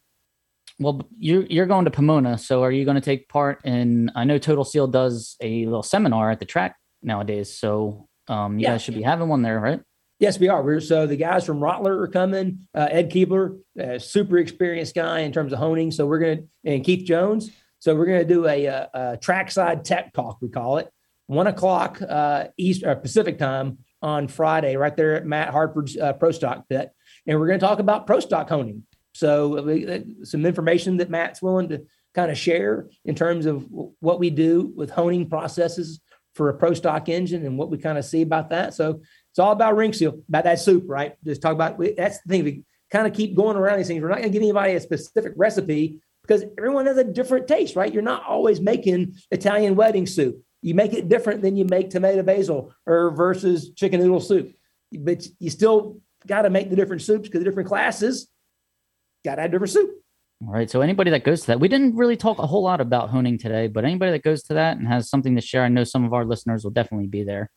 well 0.82 1.08
you're 1.18 1.44
you're 1.44 1.66
going 1.66 1.84
to 1.84 1.90
pomona 1.90 2.36
so 2.38 2.62
are 2.62 2.70
you 2.72 2.84
going 2.84 2.94
to 2.96 3.00
take 3.00 3.28
part 3.28 3.64
in 3.64 4.10
i 4.14 4.24
know 4.24 4.38
total 4.38 4.64
seal 4.64 4.86
does 4.86 5.36
a 5.40 5.64
little 5.64 5.82
seminar 5.82 6.30
at 6.30 6.38
the 6.38 6.44
track 6.44 6.76
nowadays 7.02 7.56
so 7.56 8.08
um 8.28 8.58
you 8.58 8.64
Yeah. 8.64 8.72
guys 8.72 8.82
should 8.82 8.94
be 8.94 9.02
having 9.02 9.28
one 9.28 9.42
there 9.42 9.58
right 9.60 9.80
Yes, 10.20 10.38
we 10.38 10.48
are. 10.48 10.62
We're 10.62 10.78
so 10.80 11.04
the 11.08 11.16
guys 11.16 11.44
from 11.44 11.58
Rottler 11.58 12.00
are 12.00 12.06
coming. 12.06 12.68
Uh, 12.72 12.86
Ed 12.88 13.10
Keebler, 13.10 13.58
uh, 13.82 13.98
super 13.98 14.38
experienced 14.38 14.94
guy 14.94 15.20
in 15.20 15.32
terms 15.32 15.52
of 15.52 15.58
honing. 15.58 15.90
So 15.90 16.06
we're 16.06 16.20
gonna 16.20 16.42
and 16.64 16.84
Keith 16.84 17.04
Jones. 17.04 17.50
So 17.80 17.96
we're 17.96 18.06
gonna 18.06 18.24
do 18.24 18.46
a, 18.46 18.66
a, 18.66 18.88
a 18.94 19.16
trackside 19.16 19.84
tech 19.84 20.12
talk. 20.12 20.38
We 20.40 20.48
call 20.48 20.78
it 20.78 20.88
one 21.26 21.48
o'clock 21.48 22.00
uh, 22.08 22.44
East 22.56 22.84
uh, 22.84 22.94
Pacific 22.94 23.36
time 23.36 23.78
on 24.00 24.28
Friday, 24.28 24.76
right 24.76 24.96
there 24.96 25.16
at 25.16 25.26
Matt 25.26 25.48
Hartford's 25.48 25.96
uh, 25.96 26.12
Pro 26.12 26.30
Stock 26.30 26.68
pit, 26.68 26.90
and 27.26 27.40
we're 27.40 27.48
gonna 27.48 27.58
talk 27.58 27.80
about 27.80 28.06
Pro 28.06 28.20
Stock 28.20 28.48
honing. 28.48 28.84
So 29.12 29.56
some 30.24 30.46
information 30.46 30.96
that 30.98 31.10
Matt's 31.10 31.42
willing 31.42 31.68
to 31.70 31.84
kind 32.14 32.30
of 32.30 32.38
share 32.38 32.88
in 33.04 33.14
terms 33.14 33.46
of 33.46 33.66
what 33.70 34.18
we 34.18 34.30
do 34.30 34.72
with 34.76 34.90
honing 34.90 35.28
processes 35.28 36.00
for 36.34 36.48
a 36.48 36.54
Pro 36.54 36.74
Stock 36.74 37.08
engine 37.08 37.44
and 37.44 37.58
what 37.58 37.70
we 37.70 37.78
kind 37.78 37.98
of 37.98 38.04
see 38.04 38.22
about 38.22 38.50
that. 38.50 38.74
So 38.74 39.02
it's 39.30 39.38
all 39.38 39.52
about 39.52 39.76
ring 39.76 39.92
seal, 39.92 40.20
about 40.28 40.44
that 40.44 40.60
soup, 40.60 40.84
right? 40.86 41.14
Just 41.24 41.42
talk 41.42 41.52
about 41.52 41.78
that's 41.96 42.20
the 42.22 42.28
thing. 42.28 42.44
We 42.44 42.64
kind 42.90 43.06
of 43.06 43.12
keep 43.12 43.34
going 43.34 43.56
around 43.56 43.78
these 43.78 43.86
things. 43.86 44.02
We're 44.02 44.08
not 44.08 44.18
going 44.18 44.30
to 44.30 44.32
give 44.32 44.42
anybody 44.42 44.74
a 44.74 44.80
specific 44.80 45.32
recipe 45.36 46.00
because 46.22 46.44
everyone 46.56 46.86
has 46.86 46.98
a 46.98 47.04
different 47.04 47.48
taste, 47.48 47.76
right? 47.76 47.92
You're 47.92 48.02
not 48.02 48.24
always 48.24 48.60
making 48.60 49.14
Italian 49.30 49.74
wedding 49.74 50.06
soup. 50.06 50.42
You 50.60 50.74
make 50.74 50.92
it 50.92 51.08
different 51.08 51.42
than 51.42 51.56
you 51.56 51.64
make 51.64 51.90
tomato 51.90 52.22
basil 52.22 52.72
or 52.86 53.10
versus 53.10 53.70
chicken 53.70 54.00
noodle 54.00 54.20
soup. 54.20 54.54
But 54.92 55.26
you 55.38 55.50
still 55.50 56.00
got 56.26 56.42
to 56.42 56.50
make 56.50 56.70
the 56.70 56.76
different 56.76 57.02
soups 57.02 57.28
because 57.28 57.40
the 57.40 57.44
different 57.44 57.68
classes 57.68 58.28
got 59.24 59.36
to 59.36 59.42
have 59.42 59.50
different 59.50 59.72
soup. 59.72 59.90
all 60.46 60.52
right 60.52 60.70
so 60.70 60.80
anybody 60.80 61.10
that 61.10 61.24
goes 61.24 61.42
to 61.42 61.46
that 61.48 61.60
we 61.60 61.68
didn't 61.68 61.94
really 61.96 62.16
talk 62.16 62.38
a 62.38 62.46
whole 62.46 62.62
lot 62.62 62.80
about 62.80 63.10
honing 63.10 63.38
today 63.38 63.66
but 63.68 63.84
anybody 63.84 64.10
that 64.12 64.22
goes 64.22 64.42
to 64.42 64.54
that 64.54 64.76
and 64.78 64.86
has 64.88 65.08
something 65.08 65.34
to 65.34 65.40
share 65.40 65.62
i 65.64 65.68
know 65.68 65.84
some 65.84 66.04
of 66.04 66.12
our 66.12 66.24
listeners 66.24 66.64
will 66.64 66.70
definitely 66.70 67.06
be 67.06 67.22
there 67.22 67.50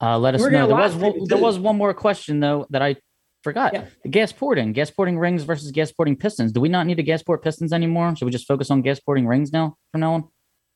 uh 0.00 0.18
let 0.18 0.34
us 0.34 0.40
We're 0.40 0.50
know 0.50 0.66
there 0.66 0.76
was 0.76 0.94
one, 0.94 1.24
there 1.26 1.38
was 1.38 1.58
one 1.58 1.76
more 1.76 1.94
question 1.94 2.40
though 2.40 2.66
that 2.70 2.82
i 2.82 2.96
forgot 3.44 3.72
Yeah. 3.74 3.84
the 4.02 4.08
gas 4.08 4.32
porting 4.32 4.72
gas 4.72 4.90
porting 4.90 5.18
rings 5.18 5.42
versus 5.44 5.70
gas 5.72 5.90
porting 5.92 6.16
pistons 6.16 6.52
do 6.52 6.60
we 6.60 6.68
not 6.68 6.86
need 6.86 6.96
to 6.96 7.02
gas 7.02 7.22
port 7.22 7.42
pistons 7.42 7.72
anymore 7.72 8.14
should 8.16 8.24
we 8.26 8.30
just 8.32 8.46
focus 8.46 8.70
on 8.70 8.82
gas 8.82 9.00
porting 9.00 9.26
rings 9.26 9.52
now 9.52 9.76
from 9.92 10.00
now 10.02 10.12
on 10.14 10.28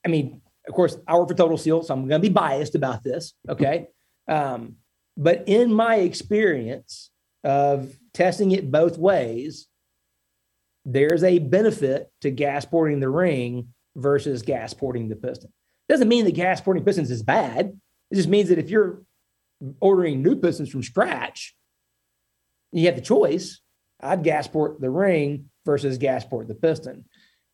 I 0.05 0.09
mean, 0.09 0.41
of 0.67 0.75
course, 0.75 0.97
I 1.07 1.17
work 1.17 1.29
for 1.29 1.35
Total 1.35 1.57
Seal, 1.57 1.81
so 1.85 1.95
I'm 1.95 2.09
going 2.09 2.21
to 2.21 2.29
be 2.29 2.33
biased 2.33 2.75
about 2.75 3.05
this. 3.05 3.35
Okay. 3.49 3.87
Um, 4.29 4.77
but 5.17 5.45
in 5.47 5.73
my 5.73 5.97
experience 5.97 7.11
of 7.45 7.93
testing 8.15 8.51
it 8.53 8.71
both 8.71 8.99
ways, 8.99 9.67
there's 10.85 11.23
a 11.25 11.39
benefit 11.39 12.11
to 12.23 12.31
gas 12.31 12.65
porting 12.65 13.01
the 13.01 13.09
ring 13.09 13.69
versus 13.97 14.43
gas 14.43 14.75
porting 14.75 15.09
the 15.09 15.17
piston. 15.17 15.53
Doesn't 15.89 16.09
mean 16.09 16.25
that 16.25 16.35
gas 16.35 16.61
porting 16.61 16.85
pistons 16.85 17.11
is 17.11 17.23
bad. 17.23 17.79
It 18.11 18.15
just 18.15 18.29
means 18.29 18.49
that 18.49 18.59
if 18.59 18.71
you're 18.71 19.03
ordering 19.81 20.23
new 20.23 20.37
pistons 20.37 20.71
from 20.71 20.83
scratch, 20.83 21.55
you 22.73 22.87
have 22.87 22.97
the 22.97 23.03
choice. 23.03 23.61
I'd 24.01 24.25
gasport 24.25 24.81
the 24.81 24.91
ring 24.91 25.51
versus 25.65 25.99
gasport 25.99 26.49
the 26.49 26.55
piston. 26.55 27.05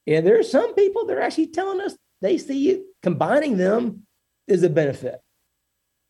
And 0.07 0.27
there 0.27 0.39
are 0.39 0.45
some 0.45 0.75
people 0.75 1.05
that 1.07 1.17
are 1.17 1.23
actually 1.23 1.49
telling 1.49 1.81
us 1.81 1.97
they 2.23 2.39
see 2.39 2.71
it 2.71 2.83
combining 3.03 3.59
them 3.59 4.07
is 4.47 4.63
a 4.63 4.71
benefit. 4.71 5.21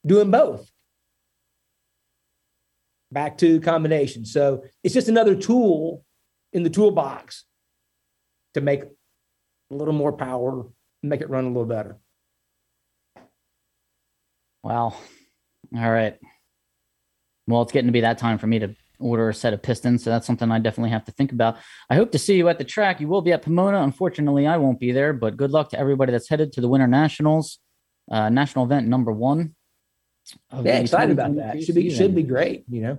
Doing 0.07 0.31
both. 0.31 0.71
Back 3.11 3.39
to 3.39 3.61
combination. 3.61 4.25
So 4.25 4.65
it's 4.85 4.95
just 4.95 5.09
another 5.09 5.35
tool 5.35 6.05
in 6.53 6.63
the 6.63 6.71
toolbox 6.71 7.45
to 8.55 8.61
make 8.61 8.83
a 8.83 9.75
little 9.75 9.95
more 9.95 10.13
power, 10.13 10.67
make 11.03 11.21
it 11.21 11.31
run 11.31 11.45
a 11.45 11.49
little 11.49 11.67
better. 11.67 11.99
Wow. 14.63 14.97
All 15.77 15.91
right. 15.91 16.17
Well, 17.47 17.63
it's 17.63 17.73
getting 17.73 17.89
to 17.89 17.93
be 17.93 18.01
that 18.03 18.19
time 18.19 18.39
for 18.39 18.47
me 18.47 18.59
to 18.59 18.75
order 18.99 19.29
a 19.29 19.35
set 19.35 19.53
of 19.53 19.63
pistons. 19.63 20.05
So 20.05 20.11
that's 20.11 20.27
something 20.27 20.51
I 20.51 20.59
definitely 20.59 20.91
have 20.91 21.05
to 21.05 21.13
think 21.13 21.33
about. 21.33 21.57
I 21.89 21.95
hope 21.95 22.13
to 22.13 22.19
see 22.19 22.37
you 22.37 22.49
at 22.49 22.59
the 22.59 22.65
track. 22.65 23.01
You 23.01 23.09
will 23.09 23.23
be 23.23 23.33
at 23.33 23.43
Pomona. 23.43 23.83
Unfortunately, 23.83 24.47
I 24.47 24.57
won't 24.57 24.81
be 24.81 24.93
there, 24.93 25.13
but 25.13 25.37
good 25.37 25.51
luck 25.51 25.71
to 25.71 25.79
everybody 25.79 26.13
that's 26.13 26.29
headed 26.29 26.53
to 26.55 26.61
the 26.61 26.69
Winter 26.69 26.87
Nationals, 26.87 27.59
uh, 28.11 28.29
national 28.29 28.65
event 28.65 28.89
number 28.89 29.13
one. 29.13 29.55
Yeah, 30.53 30.79
excited 30.79 31.13
about 31.13 31.37
that. 31.37 31.63
Should 31.63 31.75
be 31.75 31.89
should 31.95 32.15
be 32.15 32.23
great. 32.23 32.65
You 32.69 32.83
know. 32.83 32.99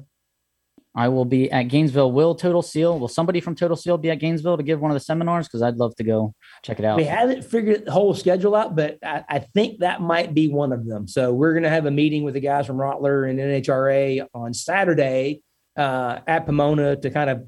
I 0.95 1.07
will 1.07 1.25
be 1.25 1.51
at 1.51 1.63
Gainesville. 1.63 2.11
Will 2.11 2.33
Total 2.33 2.61
Seal? 2.61 2.97
Will 2.99 3.07
somebody 3.07 3.39
from 3.41 3.55
Total 3.55 3.77
Seal 3.77 3.97
be 3.97 4.09
at 4.09 4.15
Gainesville 4.15 4.57
to 4.57 4.63
give 4.63 4.81
one 4.81 4.91
of 4.91 4.95
the 4.95 5.01
seminars? 5.01 5.47
Because 5.47 5.61
I'd 5.61 5.77
love 5.77 5.95
to 5.95 6.03
go 6.03 6.33
check 6.63 6.79
it 6.79 6.85
out. 6.85 6.97
We 6.97 7.03
haven't 7.03 7.45
figured 7.45 7.85
the 7.85 7.91
whole 7.91 8.13
schedule 8.15 8.55
out, 8.55 8.75
but 8.75 8.97
I, 9.03 9.23
I 9.29 9.39
think 9.39 9.79
that 9.79 10.01
might 10.01 10.33
be 10.33 10.47
one 10.47 10.73
of 10.73 10.85
them. 10.87 11.07
So 11.07 11.31
we're 11.31 11.53
going 11.53 11.63
to 11.63 11.69
have 11.69 11.85
a 11.85 11.91
meeting 11.91 12.23
with 12.23 12.33
the 12.33 12.39
guys 12.39 12.65
from 12.65 12.77
Rottler 12.77 13.29
and 13.29 13.39
NHRA 13.39 14.25
on 14.33 14.53
Saturday 14.53 15.43
uh, 15.77 16.19
at 16.25 16.45
Pomona 16.45 16.95
to 16.95 17.09
kind 17.11 17.29
of 17.29 17.45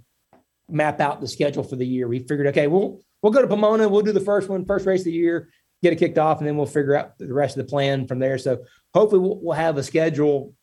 map 0.69 1.01
out 1.01 1.19
the 1.19 1.27
schedule 1.27 1.63
for 1.63 1.75
the 1.75 1.85
year. 1.85 2.07
We 2.07 2.19
figured, 2.19 2.47
okay, 2.47 2.67
we'll 2.67 3.01
we'll 3.21 3.33
go 3.33 3.41
to 3.41 3.47
Pomona. 3.47 3.89
We'll 3.89 4.01
do 4.01 4.11
the 4.11 4.19
first 4.19 4.49
one, 4.49 4.65
first 4.65 4.85
race 4.85 5.01
of 5.01 5.05
the 5.05 5.11
year, 5.13 5.49
get 5.81 5.93
it 5.93 5.97
kicked 5.97 6.17
off, 6.17 6.39
and 6.39 6.47
then 6.47 6.57
we'll 6.57 6.65
figure 6.65 6.95
out 6.95 7.17
the 7.17 7.33
rest 7.33 7.57
of 7.57 7.65
the 7.65 7.69
plan 7.69 8.07
from 8.07 8.19
there. 8.19 8.37
So 8.37 8.63
hopefully 8.93 9.21
we'll, 9.21 9.39
we'll 9.41 9.55
have 9.55 9.77
a 9.77 9.83
schedule 9.83 10.53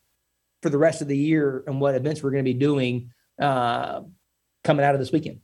for 0.61 0.69
the 0.69 0.77
rest 0.77 1.01
of 1.01 1.07
the 1.07 1.17
year 1.17 1.63
and 1.67 1.79
what 1.79 1.95
events 1.95 2.21
we're 2.21 2.31
going 2.31 2.43
to 2.43 2.53
be 2.53 2.57
doing 2.57 3.11
uh, 3.39 4.01
coming 4.63 4.85
out 4.85 4.93
of 4.93 4.99
this 4.99 5.11
weekend. 5.11 5.39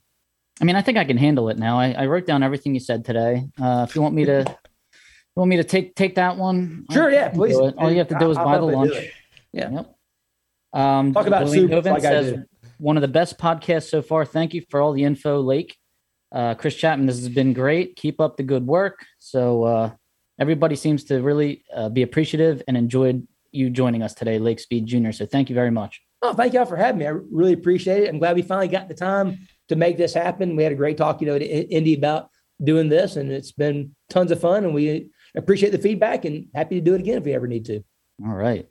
I 0.60 0.64
mean, 0.64 0.76
I 0.76 0.82
think 0.82 0.96
I 0.98 1.04
can 1.04 1.18
handle 1.18 1.48
it 1.48 1.58
now. 1.58 1.78
I, 1.78 1.92
I 1.92 2.06
wrote 2.06 2.26
down 2.26 2.42
everything 2.42 2.74
you 2.74 2.80
said 2.80 3.04
today. 3.04 3.48
Uh, 3.60 3.86
if 3.88 3.94
you 3.94 4.02
want 4.02 4.14
me 4.14 4.24
to, 4.24 4.44
you 4.46 5.34
want 5.34 5.50
me 5.50 5.56
to 5.56 5.64
take 5.64 5.94
take 5.94 6.14
that 6.14 6.36
one? 6.36 6.86
Sure, 6.90 7.10
yeah, 7.10 7.28
please. 7.28 7.56
All 7.56 7.90
you 7.90 7.98
have 7.98 8.08
to 8.08 8.18
do 8.18 8.30
is 8.30 8.38
I'll, 8.38 8.44
buy 8.44 8.58
the 8.58 8.64
lunch. 8.64 8.94
Yeah. 9.52 9.70
Yep. 9.70 9.96
Um, 10.72 11.12
Talk 11.12 11.26
about 11.26 11.44
William 11.44 11.68
soup 11.68 11.84
like 11.84 12.02
says 12.02 12.38
one 12.78 12.96
of 12.96 13.02
the 13.02 13.08
best 13.08 13.38
podcasts 13.38 13.88
so 13.88 14.02
far. 14.02 14.24
Thank 14.24 14.54
you 14.54 14.62
for 14.70 14.80
all 14.80 14.92
the 14.92 15.04
info, 15.04 15.40
Lake. 15.40 15.76
Uh, 16.32 16.54
Chris 16.54 16.74
Chapman, 16.74 17.06
this 17.06 17.18
has 17.18 17.28
been 17.28 17.52
great. 17.52 17.96
Keep 17.96 18.20
up 18.20 18.36
the 18.36 18.42
good 18.42 18.66
work. 18.66 19.04
So 19.18 19.64
uh, 19.64 19.90
everybody 20.38 20.76
seems 20.76 21.04
to 21.04 21.22
really 21.22 21.64
uh, 21.74 21.88
be 21.88 22.02
appreciative 22.02 22.62
and 22.66 22.76
enjoyed 22.76 23.26
you 23.56 23.70
joining 23.70 24.02
us 24.02 24.14
today, 24.14 24.38
Lake 24.38 24.60
Speed 24.60 24.86
Junior. 24.86 25.12
So 25.12 25.26
thank 25.26 25.48
you 25.48 25.54
very 25.54 25.70
much. 25.70 26.00
Oh, 26.22 26.32
thank 26.32 26.52
y'all 26.54 26.64
for 26.64 26.76
having 26.76 26.98
me. 26.98 27.06
I 27.06 27.10
really 27.30 27.52
appreciate 27.52 28.02
it. 28.04 28.08
I'm 28.08 28.18
glad 28.18 28.36
we 28.36 28.42
finally 28.42 28.68
got 28.68 28.88
the 28.88 28.94
time 28.94 29.38
to 29.68 29.76
make 29.76 29.96
this 29.96 30.14
happen. 30.14 30.56
We 30.56 30.62
had 30.62 30.72
a 30.72 30.76
great 30.76 30.96
talk, 30.96 31.20
you 31.20 31.26
know, 31.26 31.38
to 31.38 31.44
Indy 31.44 31.94
about 31.94 32.30
doing 32.62 32.88
this, 32.88 33.16
and 33.16 33.30
it's 33.30 33.52
been 33.52 33.94
tons 34.08 34.30
of 34.30 34.40
fun. 34.40 34.64
And 34.64 34.74
we 34.74 35.10
appreciate 35.36 35.70
the 35.70 35.78
feedback 35.78 36.24
and 36.24 36.46
happy 36.54 36.76
to 36.76 36.80
do 36.80 36.94
it 36.94 37.00
again 37.00 37.18
if 37.18 37.24
we 37.24 37.34
ever 37.34 37.46
need 37.46 37.64
to. 37.66 37.82
All 38.24 38.34
right. 38.34 38.66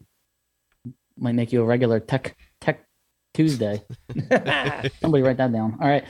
Might 1.18 1.36
make 1.36 1.54
you 1.54 1.62
a 1.62 1.66
regular 1.66 2.00
tech 2.00 2.36
tech 2.60 2.86
Tuesday. 3.34 3.84
Somebody 5.02 5.24
write 5.24 5.38
that 5.38 5.52
down. 5.54 5.78
All 5.80 5.88
right. 5.88 6.04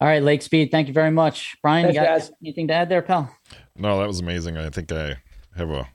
All 0.00 0.08
right, 0.08 0.22
Lake 0.22 0.42
Speed. 0.42 0.72
Thank 0.72 0.88
you 0.88 0.94
very 0.94 1.12
much. 1.12 1.54
Brian, 1.62 1.84
Thanks, 1.84 1.94
you 1.94 2.02
got 2.02 2.18
guys. 2.18 2.32
anything 2.42 2.66
to 2.68 2.74
add 2.74 2.88
there, 2.88 3.02
pal? 3.02 3.32
No, 3.76 4.00
that 4.00 4.08
was 4.08 4.18
amazing. 4.18 4.56
I 4.56 4.68
think 4.68 4.90
I 4.90 5.16
have 5.56 5.70
a 5.70 5.88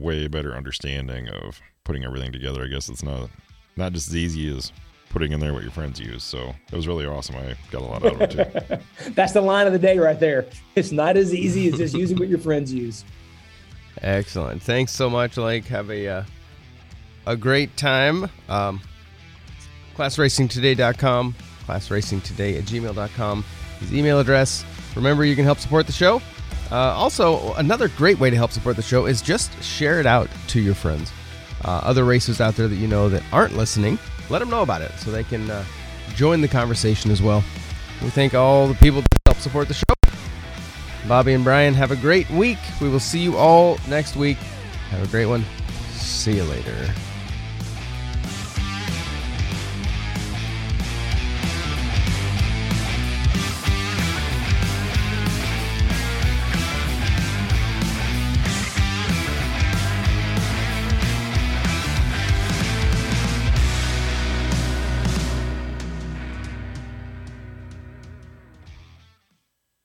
way 0.00 0.26
better 0.28 0.54
understanding 0.54 1.28
of 1.28 1.60
putting 1.84 2.04
everything 2.04 2.32
together. 2.32 2.64
I 2.64 2.68
guess 2.68 2.88
it's 2.88 3.02
not 3.02 3.30
not 3.76 3.92
just 3.92 4.08
as 4.08 4.16
easy 4.16 4.54
as 4.56 4.72
putting 5.10 5.32
in 5.32 5.40
there 5.40 5.52
what 5.52 5.62
your 5.62 5.72
friends 5.72 6.00
use. 6.00 6.22
So 6.22 6.54
it 6.70 6.76
was 6.76 6.88
really 6.88 7.06
awesome. 7.06 7.36
I 7.36 7.54
got 7.70 7.82
a 7.82 7.84
lot 7.84 8.04
out 8.04 8.14
of 8.14 8.20
it 8.22 8.30
too. 8.30 8.78
That's 9.10 9.32
the 9.32 9.40
line 9.40 9.66
of 9.66 9.72
the 9.72 9.78
day 9.78 9.98
right 9.98 10.18
there. 10.18 10.46
It's 10.76 10.92
not 10.92 11.16
as 11.16 11.34
easy 11.34 11.68
as 11.68 11.76
just 11.76 11.94
using 11.94 12.18
what 12.18 12.28
your 12.28 12.38
friends 12.38 12.72
use. 12.72 13.04
Excellent. 14.02 14.62
Thanks 14.62 14.92
so 14.92 15.10
much, 15.10 15.36
Lake. 15.36 15.64
Have 15.66 15.90
a 15.90 16.06
uh, 16.06 16.24
a 17.26 17.36
great 17.36 17.76
time. 17.76 18.30
Um, 18.48 18.80
classracingtoday.com, 19.96 21.34
classracingtoday 21.66 22.58
at 22.58 22.64
gmail.com 22.64 23.44
is 23.82 23.90
the 23.90 23.98
email 23.98 24.18
address. 24.20 24.64
Remember, 24.96 25.24
you 25.24 25.36
can 25.36 25.44
help 25.44 25.58
support 25.58 25.86
the 25.86 25.92
show. 25.92 26.22
Uh, 26.70 26.76
also, 26.76 27.52
another 27.54 27.88
great 27.88 28.20
way 28.20 28.30
to 28.30 28.36
help 28.36 28.52
support 28.52 28.76
the 28.76 28.82
show 28.82 29.06
is 29.06 29.20
just 29.20 29.62
share 29.62 29.98
it 29.98 30.06
out 30.06 30.28
to 30.48 30.60
your 30.60 30.74
friends. 30.74 31.10
Uh, 31.64 31.80
other 31.82 32.04
racers 32.04 32.40
out 32.40 32.54
there 32.54 32.68
that 32.68 32.76
you 32.76 32.86
know 32.86 33.08
that 33.08 33.22
aren't 33.32 33.56
listening, 33.56 33.98
let 34.30 34.38
them 34.38 34.48
know 34.50 34.62
about 34.62 34.80
it 34.80 34.92
so 34.92 35.10
they 35.10 35.24
can 35.24 35.50
uh, 35.50 35.64
join 36.14 36.40
the 36.40 36.48
conversation 36.48 37.10
as 37.10 37.20
well. 37.20 37.44
We 38.02 38.10
thank 38.10 38.34
all 38.34 38.66
the 38.66 38.74
people 38.74 39.00
that 39.00 39.08
help 39.26 39.38
support 39.38 39.68
the 39.68 39.74
show. 39.74 39.84
Bobby 41.08 41.32
and 41.32 41.44
Brian, 41.44 41.74
have 41.74 41.90
a 41.90 41.96
great 41.96 42.30
week. 42.30 42.58
We 42.80 42.88
will 42.88 43.00
see 43.00 43.20
you 43.20 43.36
all 43.36 43.78
next 43.88 44.16
week. 44.16 44.36
Have 44.90 45.02
a 45.02 45.10
great 45.10 45.26
one. 45.26 45.44
See 45.92 46.36
you 46.36 46.44
later. 46.44 46.94